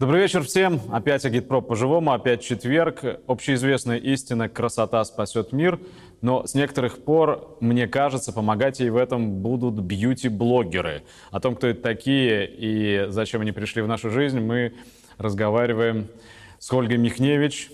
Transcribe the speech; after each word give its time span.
Добрый 0.00 0.22
вечер 0.22 0.42
всем. 0.42 0.80
Опять 0.90 1.24
Агитпроп 1.24 1.68
по-живому, 1.68 2.12
опять 2.12 2.42
четверг. 2.42 3.20
Общеизвестная 3.28 3.98
истина 3.98 4.48
«красота 4.48 5.04
спасет 5.04 5.52
мир». 5.52 5.78
Но 6.20 6.44
с 6.44 6.54
некоторых 6.54 7.04
пор, 7.04 7.56
мне 7.60 7.86
кажется, 7.86 8.32
помогать 8.32 8.80
ей 8.80 8.90
в 8.90 8.96
этом 8.96 9.40
будут 9.40 9.74
бьюти-блогеры. 9.74 11.04
О 11.30 11.38
том, 11.38 11.54
кто 11.54 11.68
это 11.68 11.80
такие 11.80 12.44
и 12.44 13.06
зачем 13.10 13.42
они 13.42 13.52
пришли 13.52 13.82
в 13.82 13.86
нашу 13.86 14.10
жизнь, 14.10 14.40
мы 14.40 14.74
разговариваем 15.16 16.08
с 16.58 16.72
Ольгой 16.72 16.98
Михневич, 16.98 17.70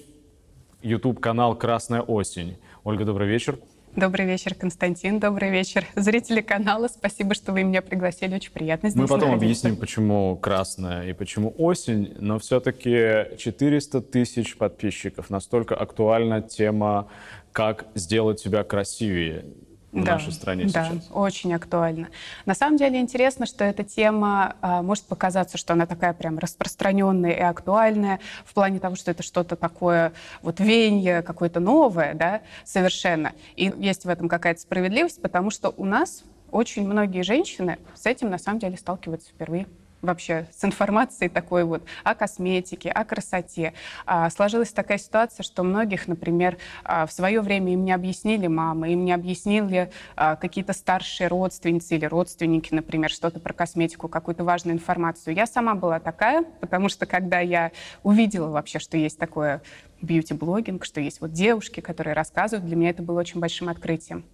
YouTube-канал 0.82 1.56
«Красная 1.56 2.02
осень». 2.02 2.59
Ольга, 2.84 3.06
добрый 3.06 3.28
вечер. 3.28 3.59
Добрый 3.96 4.25
вечер, 4.25 4.54
Константин. 4.54 5.18
Добрый 5.18 5.50
вечер, 5.50 5.84
зрители 5.96 6.41
канала. 6.43 6.86
Спасибо, 6.86 7.34
что 7.34 7.52
вы 7.52 7.64
меня 7.64 7.82
пригласили. 7.82 8.37
Очень 8.37 8.52
приятно 8.52 8.88
здесь 8.88 9.01
Мы 9.01 9.09
потом 9.09 9.30
находиться. 9.30 9.45
объясним, 9.45 9.77
почему 9.77 10.37
красная 10.37 11.09
и 11.09 11.12
почему 11.12 11.52
осень, 11.59 12.14
но 12.20 12.38
все-таки 12.38 13.37
400 13.37 14.00
тысяч 14.02 14.56
подписчиков. 14.56 15.28
Настолько 15.28 15.74
актуальна 15.74 16.41
тема, 16.41 17.09
как 17.52 17.87
сделать 17.97 18.38
себя 18.38 18.62
красивее 18.62 19.45
в 19.92 20.04
да, 20.04 20.12
нашей 20.12 20.32
стране 20.32 20.66
да, 20.66 20.84
сейчас. 20.84 21.08
очень 21.12 21.52
актуально. 21.52 22.08
На 22.46 22.54
самом 22.54 22.76
деле 22.76 23.00
интересно, 23.00 23.46
что 23.46 23.64
эта 23.64 23.82
тема 23.82 24.56
а, 24.60 24.82
может 24.82 25.04
показаться, 25.04 25.58
что 25.58 25.72
она 25.72 25.86
такая 25.86 26.12
прям 26.12 26.38
распространенная 26.38 27.32
и 27.32 27.40
актуальная 27.40 28.20
в 28.44 28.54
плане 28.54 28.78
того, 28.78 28.94
что 28.94 29.10
это 29.10 29.22
что-то 29.22 29.56
такое 29.56 30.12
вот 30.42 30.60
веяние 30.60 31.22
какое-то 31.22 31.60
новое, 31.60 32.14
да, 32.14 32.42
совершенно. 32.64 33.32
И 33.56 33.72
есть 33.78 34.04
в 34.04 34.08
этом 34.08 34.28
какая-то 34.28 34.60
справедливость, 34.60 35.20
потому 35.20 35.50
что 35.50 35.74
у 35.76 35.84
нас 35.84 36.22
очень 36.50 36.86
многие 36.86 37.22
женщины 37.22 37.78
с 37.94 38.06
этим 38.06 38.30
на 38.30 38.38
самом 38.38 38.60
деле 38.60 38.77
сталкиваются 38.77 39.30
впервые 39.30 39.66
вообще 40.02 40.47
с 40.56 40.64
информацией 40.64 41.28
такой 41.28 41.64
вот 41.64 41.83
о 42.05 42.14
косметике, 42.14 42.91
о 42.91 43.05
красоте. 43.05 43.75
А, 44.06 44.30
сложилась 44.30 44.72
такая 44.72 44.98
ситуация, 44.98 45.44
что 45.44 45.62
многих, 45.62 46.08
например, 46.08 46.58
а, 46.84 47.06
в 47.06 47.12
свое 47.12 47.41
время 47.41 47.72
им 47.72 47.84
не 47.84 47.92
объяснили 47.92 48.47
мамы, 48.47 48.92
им 48.92 49.05
не 49.05 49.12
объяснили 49.12 49.91
а, 50.16 50.36
какие-то 50.36 50.72
старшие 50.72 51.28
родственницы 51.28 51.97
или 51.97 52.05
родственники, 52.05 52.72
например, 52.72 53.10
что-то 53.10 53.41
про 53.41 53.52
косметику, 53.52 54.08
какую-то 54.08 54.44
важную 54.44 54.77
информацию. 54.77 55.34
Я 55.34 55.47
сама 55.47 55.75
была 55.75 56.00
такая, 56.00 56.44
потому 56.60 56.88
что 56.88 57.06
когда 57.06 57.41
я 57.41 57.72
увидела 58.03 58.48
вообще, 58.48 58.78
что 58.78 58.97
есть 58.97 59.19
такое 59.19 59.62
бьюти-блогинг, 60.00 60.84
что 60.84 61.00
есть 61.00 61.20
вот 61.20 61.32
девушки, 61.32 61.80
которые 61.80 62.14
рассказывают, 62.14 62.66
для 62.66 62.77
меня 62.77 62.91
это 62.91 63.03
было 63.03 63.20
очень 63.20 63.41
большим 63.41 63.69
открытием. 63.69 64.25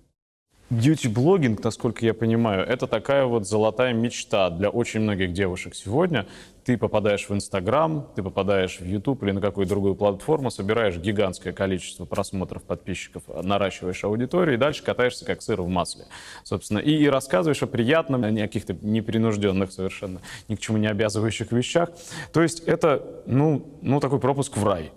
Бьюти-блогинг, 0.69 1.63
насколько 1.63 2.05
я 2.05 2.13
понимаю, 2.13 2.67
это 2.67 2.89
такая 2.89 3.25
вот 3.25 3.47
золотая 3.47 3.93
мечта 3.93 4.51
для 4.51 4.69
очень 4.69 4.99
многих 4.99 5.33
девушек 5.33 5.77
сегодня. 5.77 6.27
Ты 6.65 6.77
попадаешь 6.77 7.29
в 7.29 7.33
Инстаграм, 7.33 8.09
ты 8.17 8.23
попадаешь 8.25 8.81
в 8.81 8.85
YouTube 8.85 9.23
или 9.23 9.31
на 9.31 9.41
какую-то 9.41 9.71
другую 9.71 9.95
платформу, 9.95 10.51
собираешь 10.51 10.97
гигантское 10.97 11.53
количество 11.53 12.05
просмотров, 12.05 12.65
подписчиков, 12.65 13.23
наращиваешь 13.29 14.03
аудиторию 14.03 14.57
и 14.57 14.59
дальше 14.59 14.83
катаешься 14.83 15.25
как 15.25 15.41
сыр 15.41 15.63
в 15.63 15.69
масле. 15.69 16.07
Собственно, 16.43 16.81
и, 16.81 16.91
и 16.97 17.07
рассказываешь 17.07 17.63
о 17.63 17.69
приятном, 17.69 18.25
о 18.25 18.33
каких-то 18.33 18.75
непринужденных 18.75 19.71
совершенно, 19.71 20.21
ни 20.49 20.57
к 20.57 20.59
чему 20.61 20.79
не 20.79 20.89
обязывающих 20.89 21.53
вещах. 21.53 21.91
То 22.33 22.43
есть 22.43 22.59
это, 22.61 23.23
ну, 23.27 23.79
ну 23.83 24.01
такой 24.01 24.19
пропуск 24.19 24.57
в 24.57 24.65
рай. 24.65 24.91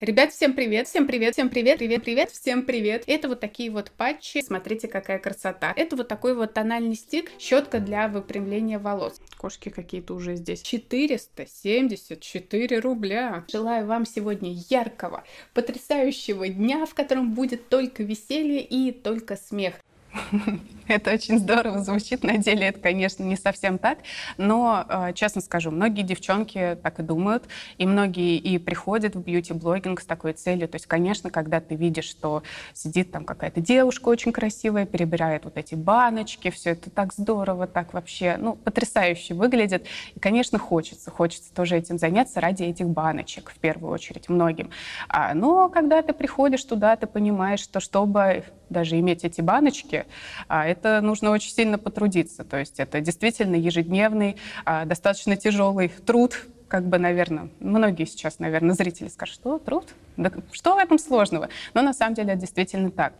Ребят, 0.00 0.32
всем 0.32 0.54
привет, 0.54 0.88
всем 0.88 1.06
привет, 1.06 1.34
всем 1.34 1.48
привет, 1.48 1.78
привет, 1.78 2.02
привет, 2.02 2.28
всем 2.28 2.64
привет. 2.64 3.04
Это 3.06 3.28
вот 3.28 3.38
такие 3.38 3.70
вот 3.70 3.92
патчи, 3.92 4.42
смотрите, 4.42 4.88
какая 4.88 5.20
красота. 5.20 5.72
Это 5.76 5.94
вот 5.94 6.08
такой 6.08 6.34
вот 6.34 6.52
тональный 6.52 6.96
стик, 6.96 7.30
щетка 7.38 7.78
для 7.78 8.08
выпрямления 8.08 8.80
волос. 8.80 9.20
Кошки 9.38 9.68
какие-то 9.68 10.14
уже 10.14 10.34
здесь. 10.34 10.62
474 10.62 12.80
рубля. 12.80 13.44
Желаю 13.50 13.86
вам 13.86 14.04
сегодня 14.04 14.56
яркого, 14.68 15.22
потрясающего 15.54 16.48
дня, 16.48 16.86
в 16.86 16.94
котором 16.94 17.32
будет 17.32 17.68
только 17.68 18.02
веселье 18.02 18.64
и 18.64 18.90
только 18.90 19.36
смех. 19.36 19.74
Это 20.88 21.12
очень 21.12 21.38
здорово 21.38 21.82
звучит. 21.82 22.22
На 22.22 22.36
деле 22.38 22.66
это, 22.66 22.78
конечно, 22.78 23.22
не 23.22 23.36
совсем 23.36 23.78
так. 23.78 23.98
Но, 24.36 24.84
э, 24.88 25.12
честно 25.14 25.40
скажу, 25.40 25.70
многие 25.70 26.02
девчонки 26.02 26.76
так 26.82 27.00
и 27.00 27.02
думают. 27.02 27.44
И 27.78 27.86
многие 27.86 28.36
и 28.36 28.58
приходят 28.58 29.14
в 29.14 29.22
бьюти-блогинг 29.22 30.00
с 30.00 30.04
такой 30.04 30.34
целью. 30.34 30.68
То 30.68 30.76
есть, 30.76 30.86
конечно, 30.86 31.30
когда 31.30 31.60
ты 31.60 31.74
видишь, 31.74 32.04
что 32.04 32.42
сидит 32.74 33.12
там 33.12 33.24
какая-то 33.24 33.60
девушка 33.60 34.08
очень 34.08 34.32
красивая, 34.32 34.84
перебирает 34.84 35.44
вот 35.44 35.56
эти 35.56 35.74
баночки, 35.74 36.50
все 36.50 36.70
это 36.70 36.90
так 36.90 37.14
здорово, 37.14 37.66
так 37.66 37.94
вообще, 37.94 38.36
ну, 38.38 38.54
потрясающе 38.54 39.34
выглядит. 39.34 39.86
И, 40.14 40.20
конечно, 40.20 40.58
хочется. 40.58 41.10
Хочется 41.10 41.52
тоже 41.54 41.76
этим 41.76 41.98
заняться 41.98 42.40
ради 42.40 42.64
этих 42.64 42.88
баночек, 42.88 43.50
в 43.50 43.58
первую 43.58 43.92
очередь, 43.92 44.28
многим. 44.28 44.70
А, 45.08 45.34
но 45.34 45.70
когда 45.70 46.02
ты 46.02 46.12
приходишь 46.12 46.64
туда, 46.64 46.96
ты 46.96 47.06
понимаешь, 47.06 47.60
что 47.60 47.80
чтобы 47.80 48.44
даже 48.74 48.98
иметь 49.00 49.24
эти 49.24 49.40
баночки, 49.40 50.04
а, 50.48 50.66
это 50.66 51.00
нужно 51.00 51.30
очень 51.30 51.50
сильно 51.50 51.78
потрудиться. 51.78 52.44
То 52.44 52.58
есть 52.58 52.78
это 52.78 53.00
действительно 53.00 53.56
ежедневный, 53.56 54.36
а, 54.66 54.84
достаточно 54.84 55.36
тяжелый 55.36 55.88
труд, 55.88 56.46
как 56.68 56.86
бы, 56.86 56.98
наверное, 56.98 57.48
многие 57.60 58.04
сейчас, 58.04 58.38
наверное, 58.38 58.74
зрители 58.74 59.08
скажут, 59.08 59.36
что 59.36 59.58
труд? 59.58 59.94
Да 60.16 60.30
что 60.52 60.74
в 60.74 60.78
этом 60.78 60.98
сложного? 60.98 61.48
Но 61.72 61.82
на 61.82 61.94
самом 61.94 62.14
деле 62.14 62.32
это 62.32 62.40
действительно 62.40 62.90
так. 62.90 63.14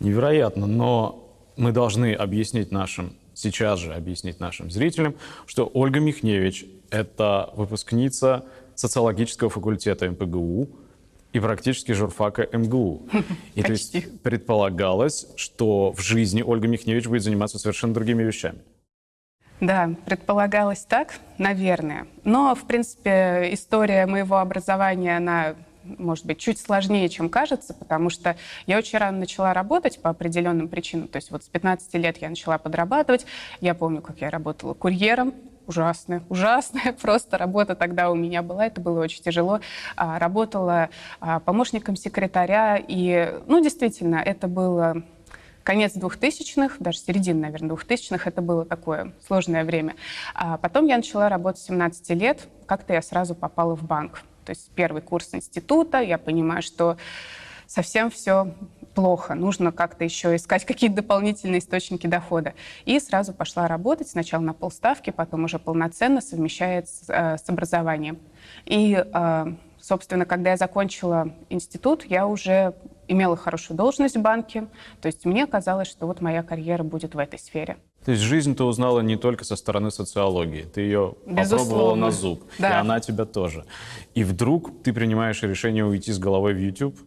Невероятно, 0.00 0.66
но 0.66 1.30
мы 1.56 1.72
должны 1.72 2.14
объяснить 2.14 2.72
нашим, 2.72 3.14
сейчас 3.34 3.78
же 3.78 3.94
объяснить 3.94 4.40
нашим 4.40 4.70
зрителям, 4.70 5.14
что 5.46 5.70
Ольга 5.72 6.00
Михневич— 6.00 6.64
это 6.90 7.50
выпускница 7.54 8.44
социологического 8.74 9.50
факультета 9.50 10.10
МПГУ, 10.10 10.68
и 11.34 11.40
практически 11.40 11.92
журфака 11.92 12.48
МГУ. 12.52 13.02
И 13.54 13.62
то 13.62 13.72
есть 13.72 14.22
предполагалось, 14.22 15.26
что 15.36 15.92
в 15.92 16.00
жизни 16.00 16.42
Ольга 16.42 16.68
Михневич 16.68 17.06
будет 17.06 17.22
заниматься 17.22 17.58
совершенно 17.58 17.92
другими 17.92 18.22
вещами. 18.22 18.60
Да, 19.60 19.90
предполагалось 20.06 20.84
так, 20.84 21.14
наверное. 21.38 22.06
Но, 22.22 22.54
в 22.54 22.66
принципе, 22.66 23.48
история 23.52 24.06
моего 24.06 24.38
образования, 24.38 25.16
она 25.16 25.54
может 25.84 26.24
быть, 26.24 26.38
чуть 26.38 26.58
сложнее, 26.58 27.10
чем 27.10 27.28
кажется, 27.28 27.74
потому 27.74 28.08
что 28.08 28.36
я 28.66 28.78
очень 28.78 28.98
рано 28.98 29.18
начала 29.18 29.52
работать 29.52 30.00
по 30.00 30.08
определенным 30.08 30.68
причинам. 30.68 31.08
То 31.08 31.16
есть 31.16 31.30
вот 31.30 31.44
с 31.44 31.48
15 31.48 31.92
лет 31.94 32.16
я 32.22 32.30
начала 32.30 32.56
подрабатывать. 32.56 33.26
Я 33.60 33.74
помню, 33.74 34.00
как 34.00 34.22
я 34.22 34.30
работала 34.30 34.72
курьером 34.72 35.34
ужасная, 35.66 36.22
ужасная 36.28 36.92
просто 36.92 37.38
работа 37.38 37.74
тогда 37.74 38.10
у 38.10 38.14
меня 38.14 38.42
была, 38.42 38.66
это 38.66 38.80
было 38.80 39.00
очень 39.00 39.22
тяжело. 39.22 39.60
А, 39.96 40.18
работала 40.18 40.90
а, 41.20 41.40
помощником 41.40 41.96
секретаря, 41.96 42.76
и, 42.76 43.34
ну, 43.46 43.62
действительно, 43.62 44.16
это 44.16 44.48
было 44.48 45.02
конец 45.62 45.96
2000-х, 45.96 46.76
даже 46.78 46.98
середина, 46.98 47.42
наверное, 47.42 47.76
2000-х, 47.76 48.28
это 48.28 48.42
было 48.42 48.64
такое 48.64 49.12
сложное 49.26 49.64
время. 49.64 49.96
А 50.34 50.58
потом 50.58 50.86
я 50.86 50.96
начала 50.96 51.28
работать 51.28 51.60
с 51.62 51.66
17 51.66 52.10
лет, 52.10 52.46
как-то 52.66 52.92
я 52.92 53.02
сразу 53.02 53.34
попала 53.34 53.74
в 53.74 53.82
банк. 53.82 54.20
То 54.44 54.50
есть 54.50 54.70
первый 54.74 55.02
курс 55.02 55.30
института, 55.32 56.00
я 56.00 56.18
понимаю, 56.18 56.62
что 56.62 56.98
совсем 57.66 58.10
все 58.10 58.54
плохо, 58.94 59.34
нужно 59.34 59.72
как-то 59.72 60.04
еще 60.04 60.36
искать 60.36 60.64
какие-то 60.64 60.96
дополнительные 60.96 61.58
источники 61.58 62.06
дохода. 62.06 62.54
И 62.84 62.98
сразу 63.00 63.32
пошла 63.32 63.68
работать, 63.68 64.08
сначала 64.08 64.42
на 64.42 64.54
полставки, 64.54 65.10
потом 65.10 65.44
уже 65.44 65.58
полноценно 65.58 66.20
совмещает 66.20 66.88
с, 66.88 67.04
э, 67.08 67.36
с 67.38 67.48
образованием. 67.48 68.18
И, 68.64 69.02
э, 69.04 69.46
собственно, 69.80 70.24
когда 70.24 70.50
я 70.50 70.56
закончила 70.56 71.32
институт, 71.50 72.04
я 72.04 72.26
уже 72.26 72.74
имела 73.08 73.36
хорошую 73.36 73.76
должность 73.76 74.16
в 74.16 74.22
банке, 74.22 74.66
то 75.00 75.06
есть 75.06 75.24
мне 75.24 75.46
казалось, 75.46 75.88
что 75.88 76.06
вот 76.06 76.20
моя 76.20 76.42
карьера 76.42 76.82
будет 76.82 77.14
в 77.14 77.18
этой 77.18 77.38
сфере. 77.38 77.76
То 78.04 78.12
есть 78.12 78.22
жизнь 78.22 78.54
ты 78.54 78.64
узнала 78.64 79.00
не 79.00 79.16
только 79.16 79.44
со 79.44 79.56
стороны 79.56 79.90
социологии, 79.90 80.62
ты 80.62 80.82
ее 80.82 81.14
Безусловно. 81.26 81.64
попробовала 81.64 81.94
на 81.94 82.10
зуб, 82.10 82.44
да. 82.58 82.70
и 82.70 82.72
она 82.74 83.00
тебя 83.00 83.24
тоже. 83.24 83.64
И 84.14 84.24
вдруг 84.24 84.82
ты 84.82 84.92
принимаешь 84.92 85.42
решение 85.42 85.84
уйти 85.84 86.12
с 86.12 86.18
головой 86.18 86.54
в 86.54 86.58
YouTube? 86.58 86.98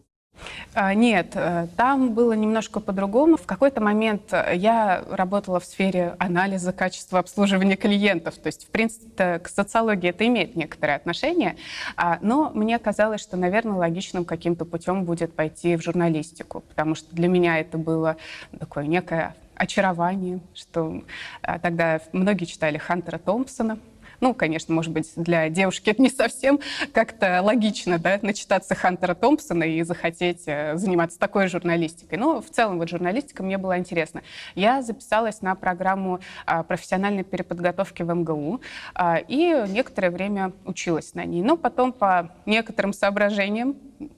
А, 0.74 0.94
нет, 0.94 1.32
э, 1.36 1.68
там 1.76 2.14
было 2.14 2.34
немножко 2.34 2.80
по-другому. 2.80 3.38
В 3.38 3.46
какой-то 3.46 3.82
момент 3.82 4.32
э, 4.32 4.54
я 4.56 5.04
работала 5.10 5.60
в 5.60 5.66
сфере 5.66 6.16
анализа 6.20 6.74
качества 6.74 7.20
обслуживания 7.20 7.76
клиентов. 7.76 8.36
То 8.36 8.48
есть, 8.48 8.68
в 8.68 8.70
принципе, 8.70 9.40
к 9.40 9.48
социологии 9.50 10.10
это 10.10 10.26
имеет 10.28 10.56
некоторое 10.56 10.96
отношение. 10.96 11.58
А, 11.96 12.20
но 12.22 12.52
мне 12.54 12.78
казалось, 12.80 13.22
что, 13.22 13.38
наверное, 13.38 13.78
логичным 13.78 14.26
каким-то 14.26 14.66
путем 14.66 15.04
будет 15.04 15.34
пойти 15.34 15.76
в 15.76 15.84
журналистику, 15.84 16.62
потому 16.62 16.96
что 16.96 17.14
для 17.16 17.28
меня 17.28 17.60
это 17.60 17.78
было 17.78 18.18
такое 18.60 18.86
некое 18.86 19.36
очарование, 19.56 20.40
что 20.54 21.04
а, 21.42 21.60
тогда 21.60 22.00
многие 22.12 22.46
читали 22.46 22.78
Хантера 22.78 23.18
Томпсона, 23.18 23.80
Ну, 24.20 24.34
конечно, 24.34 24.74
может 24.74 24.92
быть, 24.92 25.12
для 25.16 25.50
девушки 25.50 25.90
это 25.90 26.02
не 26.02 26.10
совсем 26.10 26.60
как-то 26.92 27.42
логично, 27.44 28.00
да, 28.00 28.20
начитаться 28.22 28.74
Хантера 28.74 29.14
Томпсона 29.14 29.64
и 29.64 29.84
захотеть 29.84 30.44
э, 30.48 30.76
заниматься 30.76 31.20
такой 31.20 31.48
журналистикой. 31.48 32.18
Но 32.18 32.42
в 32.42 32.50
целом 32.50 32.80
вот 32.80 32.90
журналистика 32.90 33.44
мне 33.44 33.58
была 33.58 33.78
интересна. 33.78 34.24
Я 34.56 34.82
записалась 34.82 35.42
на 35.42 35.56
программу 35.56 36.20
а, 36.46 36.64
профессиональной 36.64 37.24
переподготовки 37.24 38.02
в 38.02 38.14
МГУ 38.14 38.62
а, 38.96 39.18
и 39.18 39.66
некоторое 39.68 40.10
время 40.10 40.52
училась 40.66 41.14
на 41.14 41.24
ней. 41.26 41.44
Но 41.44 41.58
потом 41.58 41.94
по 41.94 42.32
некоторым 42.46 42.94
соображениям 42.94 43.76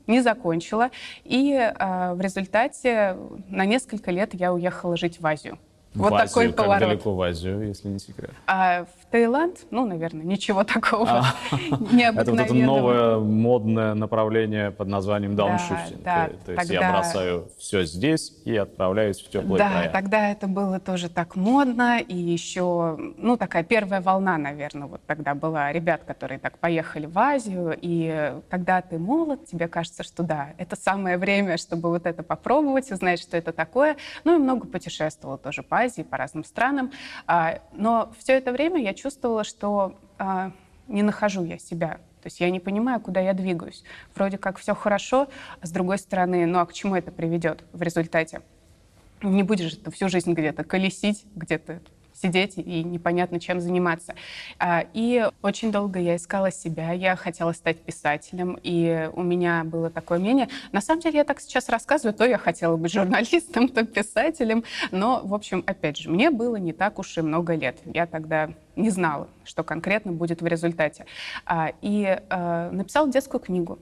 не 0.08 0.22
закончила. 0.22 0.92
И 1.24 1.54
а, 1.56 2.14
в 2.14 2.22
результате 2.22 3.18
на 3.48 3.66
несколько 3.66 4.12
лет 4.12 4.34
я 4.34 4.54
уехала 4.54 4.96
жить 4.96 5.20
в 5.20 5.28
Азию. 5.28 5.58
Вот 5.96 6.12
в 6.12 6.14
Азию, 6.14 6.28
такой 6.28 6.48
как 6.48 6.56
поворот. 6.58 6.90
далеко 6.90 7.16
в 7.16 7.22
Азию, 7.22 7.68
если 7.68 7.88
не 7.88 7.98
секрет? 7.98 8.30
А, 8.46 8.86
в 8.86 9.12
Таиланд, 9.12 9.66
ну, 9.72 9.86
наверное, 9.88 10.24
ничего 10.24 10.64
такого 10.76 11.10
а, 11.10 11.36
Это 12.00 12.32
вот 12.32 12.40
это 12.40 12.54
новое 12.54 13.18
модное 13.18 13.96
направление 13.96 14.70
под 14.70 14.88
названием 14.88 15.36
дауншифтинг. 15.36 16.04
Да, 16.04 16.30
да, 16.30 16.34
то, 16.46 16.52
есть 16.52 16.70
я 16.70 16.92
бросаю 16.92 17.50
все 17.58 17.86
здесь 17.86 18.34
и 18.46 18.56
отправляюсь 18.56 19.20
в 19.20 19.30
теплые 19.30 19.58
да, 19.58 19.70
края. 19.70 19.86
Да, 19.86 19.92
тогда 19.92 20.32
это 20.32 20.48
было 20.48 20.80
тоже 20.80 21.10
так 21.10 21.36
модно. 21.36 22.00
И 22.00 22.16
еще, 22.16 22.96
ну, 23.18 23.36
такая 23.36 23.64
первая 23.64 24.02
волна, 24.02 24.38
наверное, 24.38 24.88
вот 24.88 25.02
тогда 25.08 25.34
была 25.34 25.72
ребят, 25.72 26.02
которые 26.06 26.38
так 26.38 26.60
поехали 26.60 27.08
в 27.08 27.18
Азию. 27.18 27.76
И 27.82 28.34
когда 28.50 28.82
ты 28.84 29.00
молод, 29.00 29.48
тебе 29.48 29.68
кажется, 29.68 30.04
что 30.04 30.22
да, 30.22 30.50
это 30.58 30.76
самое 30.76 31.18
время, 31.18 31.58
чтобы 31.58 31.90
вот 31.90 32.06
это 32.06 32.22
попробовать, 32.22 32.92
узнать, 32.92 33.20
что 33.20 33.38
это 33.38 33.52
такое. 33.52 33.98
Ну, 34.24 34.36
и 34.36 34.38
много 34.38 34.68
путешествовала 34.68 35.40
тоже 35.40 35.64
по 35.64 35.79
Азии, 35.80 36.02
по 36.02 36.18
разным 36.18 36.44
странам. 36.44 36.92
А, 37.28 37.60
но 37.74 38.12
все 38.20 38.34
это 38.34 38.52
время 38.52 38.82
я 38.82 38.94
чувствовала, 38.94 39.44
что 39.44 39.98
а, 40.18 40.52
не 40.88 41.04
нахожу 41.04 41.44
я 41.44 41.58
себя. 41.58 42.00
То 42.22 42.28
есть 42.28 42.40
я 42.40 42.50
не 42.50 42.60
понимаю, 42.60 43.00
куда 43.00 43.22
я 43.22 43.34
двигаюсь. 43.34 43.84
Вроде 44.14 44.38
как 44.38 44.58
все 44.58 44.76
хорошо, 44.76 45.30
а 45.62 45.66
с 45.66 45.72
другой 45.72 45.98
стороны, 45.98 46.46
ну 46.46 46.60
а 46.60 46.66
к 46.66 46.74
чему 46.74 46.96
это 46.96 47.12
приведет 47.12 47.64
в 47.72 47.82
результате? 47.82 48.42
Не 49.22 49.44
будешь 49.44 49.72
же 49.72 49.78
ты 49.78 49.92
всю 49.92 50.10
жизнь 50.10 50.34
где-то 50.34 50.64
колесить, 50.64 51.26
где-то 51.36 51.82
сидеть 52.22 52.58
и 52.58 52.84
непонятно 52.84 53.40
чем 53.40 53.60
заниматься. 53.60 54.16
А, 54.58 54.86
и 54.94 55.28
очень 55.42 55.72
долго 55.72 56.00
я 56.00 56.16
искала 56.16 56.52
себя, 56.52 56.92
я 56.92 57.16
хотела 57.16 57.52
стать 57.54 57.80
писателем, 57.80 58.58
и 58.62 59.10
у 59.14 59.24
меня 59.24 59.64
было 59.64 59.90
такое 59.90 60.20
мнение. 60.20 60.50
На 60.72 60.82
самом 60.82 61.02
деле 61.02 61.20
я 61.20 61.24
так 61.24 61.40
сейчас 61.40 61.70
рассказываю, 61.70 62.14
то 62.14 62.26
я 62.26 62.38
хотела 62.38 62.78
быть 62.78 62.92
журналистом, 62.94 63.68
то 63.70 63.86
писателем, 63.86 64.64
но, 64.92 65.22
в 65.24 65.34
общем, 65.34 65.64
опять 65.66 65.98
же, 65.98 66.10
мне 66.10 66.30
было 66.30 66.58
не 66.58 66.74
так 66.74 67.00
уж 67.00 67.18
и 67.18 67.22
много 67.22 67.56
лет. 67.56 67.78
Я 67.86 68.06
тогда 68.06 68.50
не 68.76 68.90
знала, 68.90 69.28
что 69.44 69.64
конкретно 69.64 70.12
будет 70.12 70.42
в 70.42 70.48
результате. 70.48 71.06
А, 71.46 71.72
и 71.82 72.20
а, 72.30 72.72
написала 72.72 73.10
детскую 73.10 73.42
книгу 73.42 73.80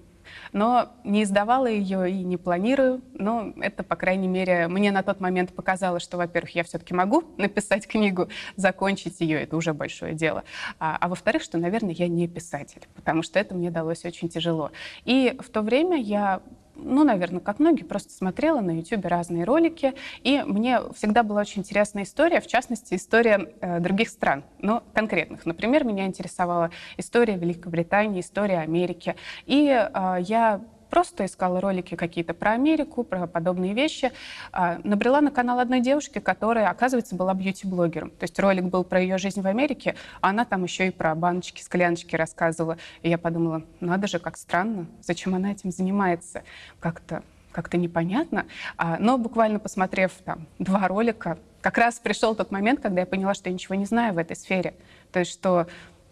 но 0.52 0.90
не 1.04 1.24
издавала 1.24 1.68
ее 1.68 2.10
и 2.10 2.24
не 2.24 2.38
планирую. 2.38 3.02
Но 3.14 3.54
это, 3.60 3.84
по 3.84 3.96
крайней 3.96 4.28
мере, 4.28 4.68
мне 4.68 4.92
на 4.92 5.04
тот 5.04 5.20
момент 5.20 5.54
показалось, 5.54 6.04
что, 6.04 6.18
во-первых, 6.18 6.56
я 6.56 6.64
все-таки 6.64 6.94
могу 6.94 7.24
написать 7.38 7.88
книгу, 7.88 8.30
закончить 8.56 9.20
ее, 9.22 9.42
это 9.42 9.58
уже 9.58 9.74
большое 9.74 10.14
дело. 10.14 10.44
А, 10.80 10.98
а 11.00 11.08
во-вторых, 11.08 11.44
что, 11.44 11.58
наверное, 11.58 11.94
я 11.94 12.08
не 12.08 12.28
писатель, 12.28 12.82
потому 12.96 13.24
что 13.24 13.40
это 13.40 13.56
мне 13.56 13.72
далось 13.72 14.06
очень 14.06 14.30
тяжело. 14.30 14.72
И 15.06 15.36
в 15.40 15.50
то 15.50 15.62
время 15.62 15.98
я 15.98 16.42
ну, 16.78 17.04
наверное, 17.04 17.40
как 17.40 17.60
многие, 17.60 17.84
просто 17.84 18.14
смотрела 18.14 18.60
на 18.60 18.72
YouTube 18.72 19.06
разные 19.06 19.44
ролики, 19.44 19.94
и 20.24 20.44
мне 20.46 20.80
всегда 20.96 21.24
была 21.24 21.42
очень 21.42 21.62
интересная 21.62 22.04
история, 22.04 22.42
в 22.42 22.48
частности, 22.48 22.96
история 22.96 23.54
э, 23.62 23.80
других 23.80 24.10
стран, 24.10 24.44
но 24.60 24.84
конкретных. 24.94 25.46
Например, 25.46 25.84
меня 25.84 26.06
интересовала 26.06 26.72
история 26.98 27.38
Великобритании, 27.38 28.22
история 28.22 28.60
Америки, 28.60 29.16
и 29.46 29.68
э, 29.68 30.18
я 30.22 30.62
просто 30.90 31.26
искала 31.26 31.62
ролики 31.62 31.96
какие-то 31.96 32.34
про 32.34 32.52
Америку, 32.52 33.04
про 33.04 33.28
подобные 33.28 33.74
вещи. 33.74 34.12
А, 34.52 34.80
набрела 34.84 35.22
на 35.22 35.32
канал 35.32 35.60
одной 35.60 35.82
девушки, 35.82 36.20
которая, 36.20 36.70
оказывается, 36.70 37.16
была 37.16 37.34
бьюти-блогером. 37.34 38.10
То 38.12 38.24
есть 38.24 38.40
ролик 38.40 38.66
был 38.66 38.84
про 38.84 39.00
ее 39.00 39.18
жизнь 39.18 39.42
в 39.42 39.48
Америке, 39.48 39.96
а 40.22 40.30
она 40.30 40.46
там 40.46 40.64
еще 40.64 40.88
и 40.88 40.92
про 40.92 41.14
баночки, 41.16 41.62
скляночки 41.62 42.16
рассказывала. 42.16 42.78
И 43.02 43.10
я 43.10 43.18
подумала, 43.18 43.64
надо 43.80 44.08
же, 44.08 44.20
как 44.20 44.38
странно, 44.38 44.88
зачем 45.02 45.36
она 45.36 45.52
этим 45.52 45.72
занимается? 45.72 46.44
Как-то 46.80 47.24
как-то 47.52 47.78
непонятно. 47.78 48.46
А, 48.78 48.98
но 49.00 49.18
буквально 49.18 49.58
посмотрев 49.58 50.12
там 50.24 50.46
два 50.60 50.88
ролика, 50.88 51.40
как 51.62 51.80
раз 51.80 51.96
пришел 51.98 52.36
тот 52.36 52.52
момент, 52.52 52.82
когда 52.82 53.00
я 53.02 53.08
поняла, 53.08 53.34
что 53.34 53.50
я 53.50 53.54
ничего 53.54 53.74
не 53.74 53.86
знаю 53.86 54.14
в 54.14 54.20
этой 54.20 54.36
сфере. 54.36 54.76
То 55.12 55.20
есть 55.20 55.32
что 55.32 55.66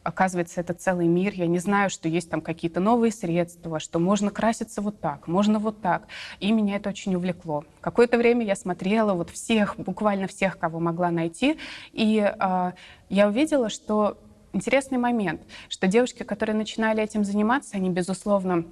оказывается, 0.06 0.62
это 0.62 0.74
целый 0.74 1.07
мир. 1.07 1.34
Я 1.34 1.48
не 1.48 1.57
знаю, 1.57 1.90
что 1.90 2.07
есть 2.07 2.30
там 2.30 2.40
какие-то 2.40 2.80
новые 2.80 3.12
средства, 3.12 3.80
что 3.80 4.00
можно 4.00 4.30
краситься 4.30 4.81
вот 4.81 5.02
так, 5.02 5.28
можно 5.28 5.57
вот 5.57 5.81
так. 5.81 6.04
И 6.40 6.52
меня 6.52 6.75
это 6.75 6.90
очень 6.90 7.16
увлекло. 7.16 7.66
Какое-то 7.81 8.18
время 8.18 8.46
я 8.46 8.56
смотрела 8.56 9.13
вот 9.13 9.31
всех, 9.31 9.75
буквально 9.78 10.28
всех, 10.28 10.60
кого 10.60 10.80
могла 10.80 11.10
найти, 11.10 11.57
и 11.92 12.19
э, 12.19 12.72
я 13.10 13.28
увидела, 13.28 13.69
что 13.69 14.19
интересный 14.54 15.00
момент, 15.00 15.42
что 15.69 15.88
девушки, 15.88 16.22
которые 16.22 16.56
начинали 16.56 17.02
этим 17.02 17.24
заниматься, 17.25 17.75
они, 17.75 17.90
безусловно, 17.90 18.63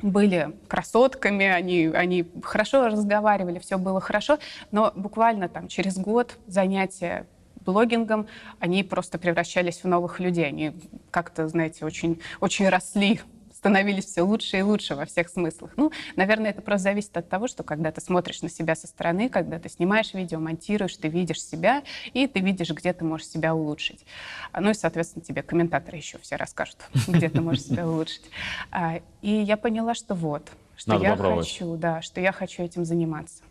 были 0.00 0.56
красотками, 0.66 1.46
они, 1.46 1.86
они 1.86 2.26
хорошо 2.42 2.88
разговаривали, 2.88 3.58
все 3.58 3.76
было 3.76 4.00
хорошо, 4.00 4.38
но 4.70 4.92
буквально 4.96 5.48
там 5.48 5.68
через 5.68 5.98
год 5.98 6.36
занятия 6.46 7.26
блогингом, 7.64 8.26
они 8.58 8.82
просто 8.82 9.18
превращались 9.18 9.82
в 9.82 9.84
новых 9.84 10.20
людей. 10.20 10.46
Они 10.46 10.72
как-то, 11.10 11.48
знаете, 11.48 11.84
очень, 11.84 12.20
очень 12.40 12.68
росли 12.68 13.20
становились 13.64 14.04
все 14.04 14.20
лучше 14.20 14.58
и 14.58 14.62
лучше 14.62 14.94
во 14.94 15.06
всех 15.06 15.30
смыслах. 15.30 15.70
Ну, 15.76 15.90
наверное, 16.16 16.50
это 16.50 16.60
просто 16.60 16.82
зависит 16.90 17.16
от 17.16 17.30
того, 17.30 17.48
что 17.48 17.62
когда 17.62 17.90
ты 17.92 18.02
смотришь 18.02 18.42
на 18.42 18.50
себя 18.50 18.74
со 18.74 18.86
стороны, 18.86 19.30
когда 19.30 19.58
ты 19.58 19.70
снимаешь 19.70 20.12
видео, 20.12 20.38
монтируешь, 20.38 20.94
ты 20.98 21.08
видишь 21.08 21.42
себя, 21.42 21.82
и 22.12 22.26
ты 22.26 22.40
видишь, 22.40 22.68
где 22.68 22.92
ты 22.92 23.06
можешь 23.06 23.28
себя 23.28 23.54
улучшить. 23.54 24.04
А, 24.52 24.60
ну 24.60 24.68
и, 24.68 24.74
соответственно, 24.74 25.24
тебе 25.24 25.42
комментаторы 25.42 25.96
еще 25.96 26.18
все 26.18 26.36
расскажут, 26.36 26.76
где 27.08 27.30
ты 27.30 27.40
можешь 27.40 27.62
себя 27.62 27.88
улучшить. 27.88 28.28
А, 28.70 29.00
и 29.22 29.30
я 29.30 29.56
поняла, 29.56 29.94
что 29.94 30.14
вот, 30.14 30.46
что 30.76 30.98
я 30.98 31.16
хочу, 31.16 31.76
да, 31.76 32.02
что 32.02 32.20
я 32.20 32.32
хочу 32.32 32.62
этим 32.62 32.84
заниматься 32.84 33.42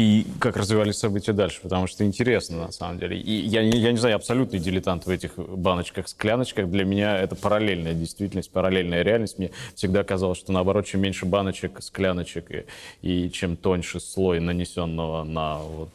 и 0.00 0.26
как 0.38 0.56
развивались 0.56 0.96
события 0.96 1.34
дальше, 1.34 1.60
потому 1.60 1.86
что 1.86 2.06
интересно 2.06 2.56
на 2.56 2.72
самом 2.72 2.98
деле. 2.98 3.18
И 3.20 3.32
я, 3.46 3.60
я 3.60 3.92
не 3.92 3.98
знаю, 3.98 4.12
я 4.12 4.16
абсолютный 4.16 4.58
дилетант 4.58 5.04
в 5.04 5.10
этих 5.10 5.36
баночках, 5.36 6.08
скляночках. 6.08 6.70
Для 6.70 6.86
меня 6.86 7.18
это 7.18 7.36
параллельная 7.36 7.92
действительность, 7.92 8.50
параллельная 8.50 9.02
реальность. 9.02 9.38
Мне 9.38 9.50
всегда 9.74 10.02
казалось, 10.02 10.38
что 10.38 10.52
наоборот, 10.52 10.86
чем 10.86 11.02
меньше 11.02 11.26
баночек, 11.26 11.82
скляночек 11.82 12.50
и, 12.50 12.64
и 13.02 13.30
чем 13.30 13.58
тоньше 13.58 14.00
слой 14.00 14.40
нанесенного 14.40 15.22
на 15.24 15.58
вот 15.58 15.90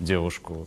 девушку 0.00 0.66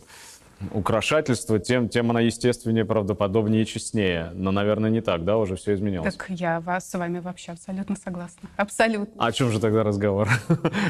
украшательство, 0.72 1.58
тем, 1.58 1.88
тем 1.88 2.10
она 2.10 2.20
естественнее, 2.20 2.84
правдоподобнее 2.84 3.62
и 3.62 3.66
честнее. 3.66 4.30
Но, 4.34 4.50
наверное, 4.50 4.90
не 4.90 5.00
так, 5.00 5.24
да, 5.24 5.36
уже 5.36 5.56
все 5.56 5.74
изменилось. 5.74 6.14
Так 6.14 6.26
я 6.30 6.60
вас 6.60 6.88
с 6.88 6.98
вами 6.98 7.18
вообще 7.18 7.52
абсолютно 7.52 7.96
согласна. 7.96 8.48
Абсолютно. 8.56 9.14
А 9.22 9.28
о 9.28 9.32
чем 9.32 9.50
же 9.50 9.60
тогда 9.60 9.82
разговор? 9.82 10.28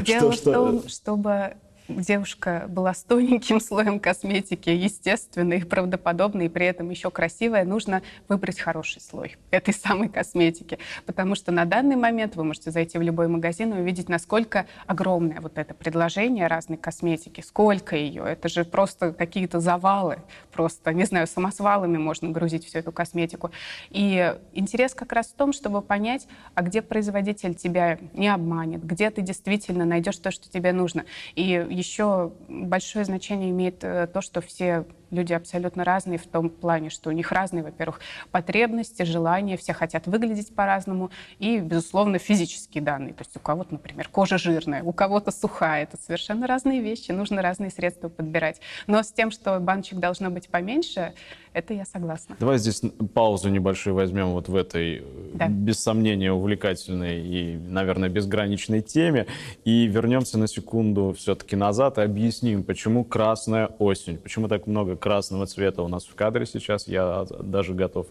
Дело 0.05 0.33
что, 0.33 0.51
в 0.51 0.55
том, 0.55 0.89
чтобы 0.89 1.55
девушка 1.89 2.67
была 2.69 2.95
с 2.95 3.03
тоненьким 3.03 3.61
слоем 3.61 4.01
косметики, 4.01 4.71
естественной, 4.71 5.65
правдоподобной, 5.65 6.47
и 6.47 6.49
при 6.49 6.67
этом 6.67 6.91
еще 6.91 7.11
красивая, 7.11 7.65
нужно 7.65 8.03
выбрать 8.29 8.59
хороший 8.59 9.01
слой 9.01 9.37
этой 9.51 9.75
самой 9.75 10.09
косметики. 10.09 10.79
Потому 11.07 11.35
что 11.35 11.53
на 11.53 11.65
данный 11.65 11.97
момент 11.97 12.37
вы 12.37 12.45
можете 12.45 12.71
зайти 12.71 12.99
в 12.99 13.03
любой 13.03 13.29
магазин 13.29 13.75
и 13.75 13.81
увидеть, 13.81 14.09
насколько 14.09 14.67
огромное 14.87 15.41
вот 15.41 15.59
это 15.59 15.75
предложение 15.75 16.47
разной 16.47 16.79
косметики, 16.79 17.41
сколько 17.41 17.97
ее. 17.97 18.25
Это 18.27 18.49
же 18.49 18.65
просто 18.65 19.13
какие-то 19.13 19.61
завалы, 19.61 20.19
просто, 20.53 20.93
не 20.93 21.05
знаю, 21.05 21.27
самосвалами 21.27 21.99
можно 21.99 22.31
грузить 22.31 22.65
всю 22.67 22.79
эту 22.79 22.93
косметику. 22.93 23.51
И 23.91 24.35
интерес 24.53 24.95
как 24.95 25.13
раз 25.13 25.27
в 25.29 25.35
том, 25.35 25.53
чтобы 25.53 25.83
понять, 25.83 26.27
а 26.55 26.63
где 26.63 26.83
производитель 26.83 27.55
тебя 27.55 27.99
не 28.13 28.29
обманет, 28.29 28.85
где 28.85 29.11
ты 29.11 29.23
действительно 29.23 29.85
найдешь 29.85 30.17
то, 30.17 30.31
что 30.31 30.51
тебе 30.51 30.73
нужно. 30.73 31.05
И 31.35 31.67
еще 31.75 32.33
большое 32.49 33.05
значение 33.05 33.51
имеет 33.51 33.85
э, 33.85 34.07
то, 34.07 34.21
что 34.21 34.41
все 34.41 34.87
люди 35.11 35.33
абсолютно 35.33 35.85
разные 35.85 36.19
в 36.19 36.27
том 36.27 36.49
плане, 36.51 36.91
что 36.91 37.11
у 37.11 37.13
них 37.13 37.33
разные, 37.33 37.63
во-первых, 37.63 38.01
потребности, 38.31 39.03
желания, 39.03 39.57
все 39.57 39.73
хотят 39.73 40.07
выглядеть 40.07 40.55
по-разному, 40.55 41.11
и, 41.39 41.59
безусловно, 41.59 42.19
физические 42.19 42.83
данные. 42.83 43.15
То 43.15 43.23
есть 43.23 43.37
у 43.37 43.41
кого-то, 43.41 43.75
например, 43.75 44.09
кожа 44.09 44.39
жирная, 44.39 44.83
у 44.83 44.93
кого-то 44.93 45.31
сухая. 45.31 45.85
Это 45.85 45.97
совершенно 45.97 46.47
разные 46.47 46.81
вещи, 46.81 47.13
нужно 47.13 47.43
разные 47.43 47.71
средства 47.71 48.09
подбирать. 48.09 48.61
Но 48.87 49.03
с 49.03 49.13
тем, 49.13 49.31
что 49.31 49.59
баночек 49.61 49.99
должно 49.99 50.31
быть 50.31 50.49
поменьше, 50.49 51.13
это 51.55 51.73
я 51.73 51.85
согласна. 51.85 52.37
Давай 52.41 52.59
здесь 52.59 52.83
паузу 53.15 53.49
небольшую 53.49 53.95
возьмем 53.95 54.33
вот 54.33 54.49
в 54.49 54.57
этой, 54.57 55.05
да. 55.35 55.47
без 55.47 55.79
сомнения, 55.79 56.33
увлекательной 56.33 57.21
и, 57.25 57.57
наверное, 57.57 58.09
безграничной 58.09 58.83
теме. 58.83 59.27
И 59.65 59.87
вернемся 59.87 60.37
на 60.37 60.49
секунду 60.49 61.15
все-таки 61.17 61.55
назад 61.55 61.99
и 61.99 62.03
объясним, 62.03 62.65
почему 62.65 63.05
красная 63.05 63.67
осень, 63.79 64.19
почему 64.19 64.49
так 64.49 64.67
много 64.67 64.94
красного 64.97 65.47
цвета 65.47 65.83
у 65.83 65.89
нас 65.89 66.05
в 66.05 66.15
кадре 66.15 66.47
сейчас. 66.47 66.89
Я 66.89 67.27
даже 67.41 67.75
готов 67.75 68.07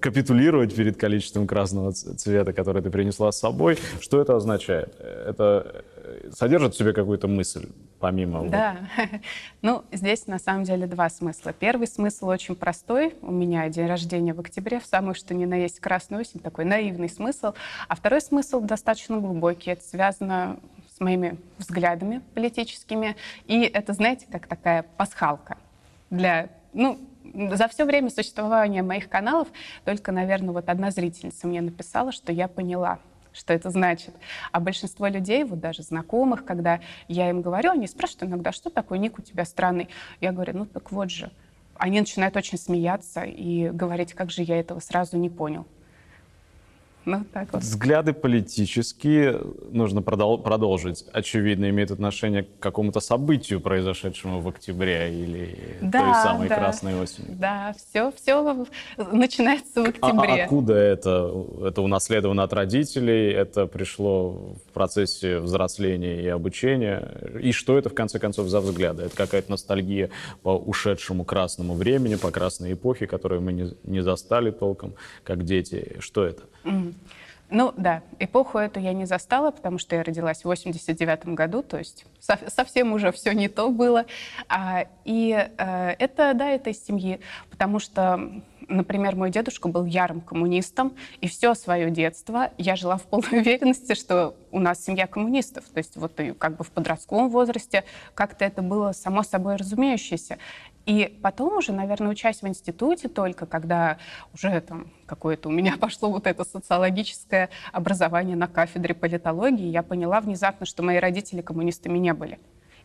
капитулировать 0.00 0.74
перед 0.74 0.96
количеством 0.96 1.46
красного 1.46 1.92
цвета, 1.92 2.52
который 2.52 2.82
ты 2.82 2.90
принесла 2.90 3.32
с 3.32 3.38
собой. 3.38 3.78
Что 4.00 4.20
это 4.20 4.36
означает? 4.36 4.94
Это 5.00 5.84
э, 5.96 6.30
содержит 6.32 6.74
в 6.74 6.78
себе 6.78 6.92
какую-то 6.92 7.28
мысль, 7.28 7.68
помимо... 7.98 8.48
Да. 8.48 8.76
ну, 9.62 9.84
здесь 9.92 10.26
на 10.26 10.38
самом 10.38 10.64
деле 10.64 10.86
два 10.86 11.08
смысла. 11.10 11.52
Первый 11.52 11.86
смысл 11.86 12.28
очень 12.28 12.54
простой. 12.54 13.14
У 13.22 13.30
меня 13.30 13.68
день 13.68 13.86
рождения 13.86 14.34
в 14.34 14.40
октябре, 14.40 14.80
в 14.80 14.86
самую 14.86 15.14
что 15.14 15.34
ни 15.34 15.44
на 15.44 15.54
есть 15.54 15.80
красную 15.80 16.22
осень, 16.22 16.40
такой 16.40 16.64
наивный 16.64 17.08
смысл. 17.08 17.52
А 17.88 17.94
второй 17.94 18.20
смысл 18.20 18.60
достаточно 18.60 19.18
глубокий. 19.18 19.70
Это 19.70 19.84
связано 19.84 20.58
моими 21.02 21.36
взглядами 21.58 22.22
политическими. 22.34 23.16
И 23.46 23.62
это, 23.62 23.92
знаете, 23.92 24.26
как 24.30 24.46
такая 24.46 24.84
пасхалка 24.96 25.58
для... 26.10 26.48
Ну, 26.72 26.98
за 27.34 27.68
все 27.68 27.84
время 27.84 28.10
существования 28.10 28.82
моих 28.82 29.08
каналов 29.08 29.48
только, 29.84 30.12
наверное, 30.12 30.52
вот 30.52 30.68
одна 30.68 30.90
зрительница 30.90 31.46
мне 31.46 31.60
написала, 31.60 32.12
что 32.12 32.32
я 32.32 32.48
поняла, 32.48 32.98
что 33.32 33.52
это 33.52 33.70
значит. 33.70 34.14
А 34.50 34.60
большинство 34.60 35.06
людей, 35.06 35.44
вот 35.44 35.60
даже 35.60 35.82
знакомых, 35.82 36.44
когда 36.44 36.80
я 37.08 37.30
им 37.30 37.42
говорю, 37.42 37.70
они 37.70 37.86
спрашивают 37.86 38.24
иногда, 38.24 38.52
что 38.52 38.70
такое 38.70 38.98
ник 38.98 39.18
у 39.18 39.22
тебя 39.22 39.44
странный. 39.44 39.88
Я 40.20 40.32
говорю, 40.32 40.58
ну 40.58 40.66
так 40.66 40.92
вот 40.92 41.10
же. 41.10 41.30
Они 41.76 41.98
начинают 41.98 42.36
очень 42.36 42.58
смеяться 42.58 43.22
и 43.22 43.70
говорить, 43.70 44.12
как 44.12 44.30
же 44.30 44.42
я 44.42 44.58
этого 44.60 44.80
сразу 44.80 45.16
не 45.16 45.30
понял. 45.30 45.66
Ну, 47.04 47.24
так 47.32 47.52
вот. 47.52 47.62
Взгляды 47.62 48.12
политические, 48.12 49.40
нужно 49.70 50.02
продолжить, 50.02 51.04
очевидно, 51.12 51.68
имеют 51.70 51.90
отношение 51.90 52.44
к 52.44 52.60
какому-то 52.60 53.00
событию, 53.00 53.60
произошедшему 53.60 54.40
в 54.40 54.48
октябре 54.48 55.12
или 55.12 55.78
да, 55.80 56.00
той 56.00 56.14
самой 56.22 56.48
да. 56.48 56.56
красной 56.56 57.00
осенью. 57.00 57.36
Да, 57.36 57.74
все, 57.76 58.12
все 58.12 58.66
начинается 58.96 59.82
в 59.82 59.88
октябре. 59.88 60.30
А, 60.30 60.34
а 60.34 60.44
откуда 60.44 60.74
это? 60.74 61.32
Это 61.64 61.82
унаследовано 61.82 62.44
от 62.44 62.52
родителей? 62.52 63.32
Это 63.32 63.66
пришло 63.66 64.56
в 64.66 64.72
процессе 64.72 65.38
взросления 65.38 66.22
и 66.22 66.28
обучения? 66.28 67.08
И 67.40 67.52
что 67.52 67.76
это, 67.78 67.88
в 67.88 67.94
конце 67.94 68.20
концов, 68.20 68.46
за 68.46 68.60
взгляды? 68.60 69.04
Это 69.04 69.16
какая-то 69.16 69.50
ностальгия 69.50 70.10
по 70.42 70.56
ушедшему 70.56 71.24
красному 71.24 71.74
времени, 71.74 72.14
по 72.14 72.30
красной 72.30 72.74
эпохе, 72.74 73.08
которую 73.08 73.40
мы 73.40 73.52
не, 73.52 73.74
не 73.82 74.02
застали 74.02 74.52
толком, 74.52 74.94
как 75.24 75.44
дети? 75.44 75.96
Что 75.98 76.24
это? 76.24 76.42
Ну 77.54 77.74
да, 77.76 78.02
эпоху 78.18 78.56
эту 78.56 78.80
я 78.80 78.94
не 78.94 79.04
застала, 79.04 79.50
потому 79.50 79.76
что 79.76 79.94
я 79.94 80.02
родилась 80.02 80.40
в 80.40 80.46
89 80.46 81.26
году, 81.34 81.62
то 81.62 81.76
есть 81.76 82.06
совсем 82.48 82.94
уже 82.94 83.12
все 83.12 83.32
не 83.32 83.48
то 83.48 83.68
было. 83.68 84.06
А, 84.48 84.86
и 85.04 85.32
э, 85.58 85.90
это, 85.98 86.32
да, 86.32 86.48
это 86.48 86.70
из 86.70 86.82
семьи, 86.82 87.20
потому 87.50 87.78
что, 87.78 88.42
например, 88.68 89.16
мой 89.16 89.30
дедушка 89.30 89.68
был 89.68 89.84
ярым 89.84 90.22
коммунистом, 90.22 90.94
и 91.20 91.28
все 91.28 91.54
свое 91.54 91.90
детство 91.90 92.52
я 92.56 92.74
жила 92.74 92.96
в 92.96 93.02
полной 93.02 93.40
уверенности, 93.40 93.94
что 93.94 94.34
у 94.50 94.58
нас 94.58 94.82
семья 94.82 95.06
коммунистов. 95.06 95.64
То 95.66 95.76
есть 95.76 95.98
вот 95.98 96.18
и 96.20 96.32
как 96.32 96.56
бы 96.56 96.64
в 96.64 96.70
подростковом 96.70 97.28
возрасте 97.28 97.84
как-то 98.14 98.46
это 98.46 98.62
было 98.62 98.92
само 98.92 99.22
собой 99.22 99.56
разумеющееся. 99.56 100.38
И 100.84 101.18
потом 101.22 101.56
уже, 101.58 101.72
наверное, 101.72 102.10
учась 102.10 102.42
в 102.42 102.48
институте 102.48 103.08
только, 103.08 103.46
когда 103.46 103.98
уже 104.34 104.60
там 104.60 104.88
какое-то 105.06 105.48
у 105.48 105.52
меня 105.52 105.76
пошло 105.80 106.10
вот 106.10 106.26
это 106.26 106.44
социологическое 106.44 107.50
образование 107.72 108.36
на 108.36 108.48
кафедре 108.48 108.94
политологии, 108.94 109.66
я 109.66 109.82
поняла 109.82 110.20
внезапно, 110.20 110.66
что 110.66 110.82
мои 110.82 110.98
родители 110.98 111.40
коммунистами 111.40 111.98
не 111.98 112.12
были. 112.12 112.38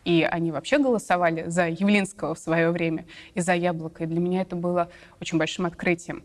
И 0.04 0.22
они 0.22 0.52
вообще 0.52 0.78
голосовали 0.78 1.48
за 1.48 1.68
Явлинского 1.68 2.34
в 2.34 2.38
свое 2.38 2.70
время 2.70 3.04
и 3.34 3.40
за 3.40 3.54
Яблоко. 3.54 4.04
И 4.04 4.06
для 4.06 4.20
меня 4.20 4.42
это 4.42 4.54
было 4.54 4.88
очень 5.20 5.38
большим 5.38 5.66
открытием. 5.66 6.22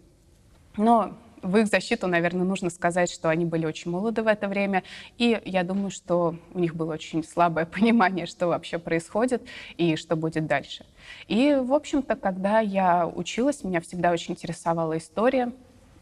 Но 0.77 1.18
в 1.44 1.58
их 1.58 1.68
защиту, 1.68 2.08
наверное, 2.08 2.46
нужно 2.46 2.70
сказать, 2.70 3.12
что 3.12 3.30
они 3.30 3.46
были 3.46 3.66
очень 3.66 3.92
молоды 3.92 4.24
в 4.24 4.28
это 4.28 4.48
время, 4.48 4.84
и 5.18 5.40
я 5.46 5.64
думаю, 5.64 5.92
что 5.92 6.36
у 6.54 6.60
них 6.60 6.76
было 6.76 6.94
очень 6.94 7.24
слабое 7.24 7.66
понимание, 7.78 8.26
что 8.26 8.48
вообще 8.48 8.80
происходит 8.80 9.44
и 9.78 9.96
что 9.96 10.16
будет 10.16 10.48
дальше. 10.48 10.86
И, 11.28 11.54
в 11.54 11.74
общем-то, 11.74 12.16
когда 12.16 12.60
я 12.60 13.08
училась, 13.08 13.64
меня 13.64 13.82
всегда 13.82 14.12
очень 14.12 14.34
интересовала 14.34 14.98
история, 14.98 15.52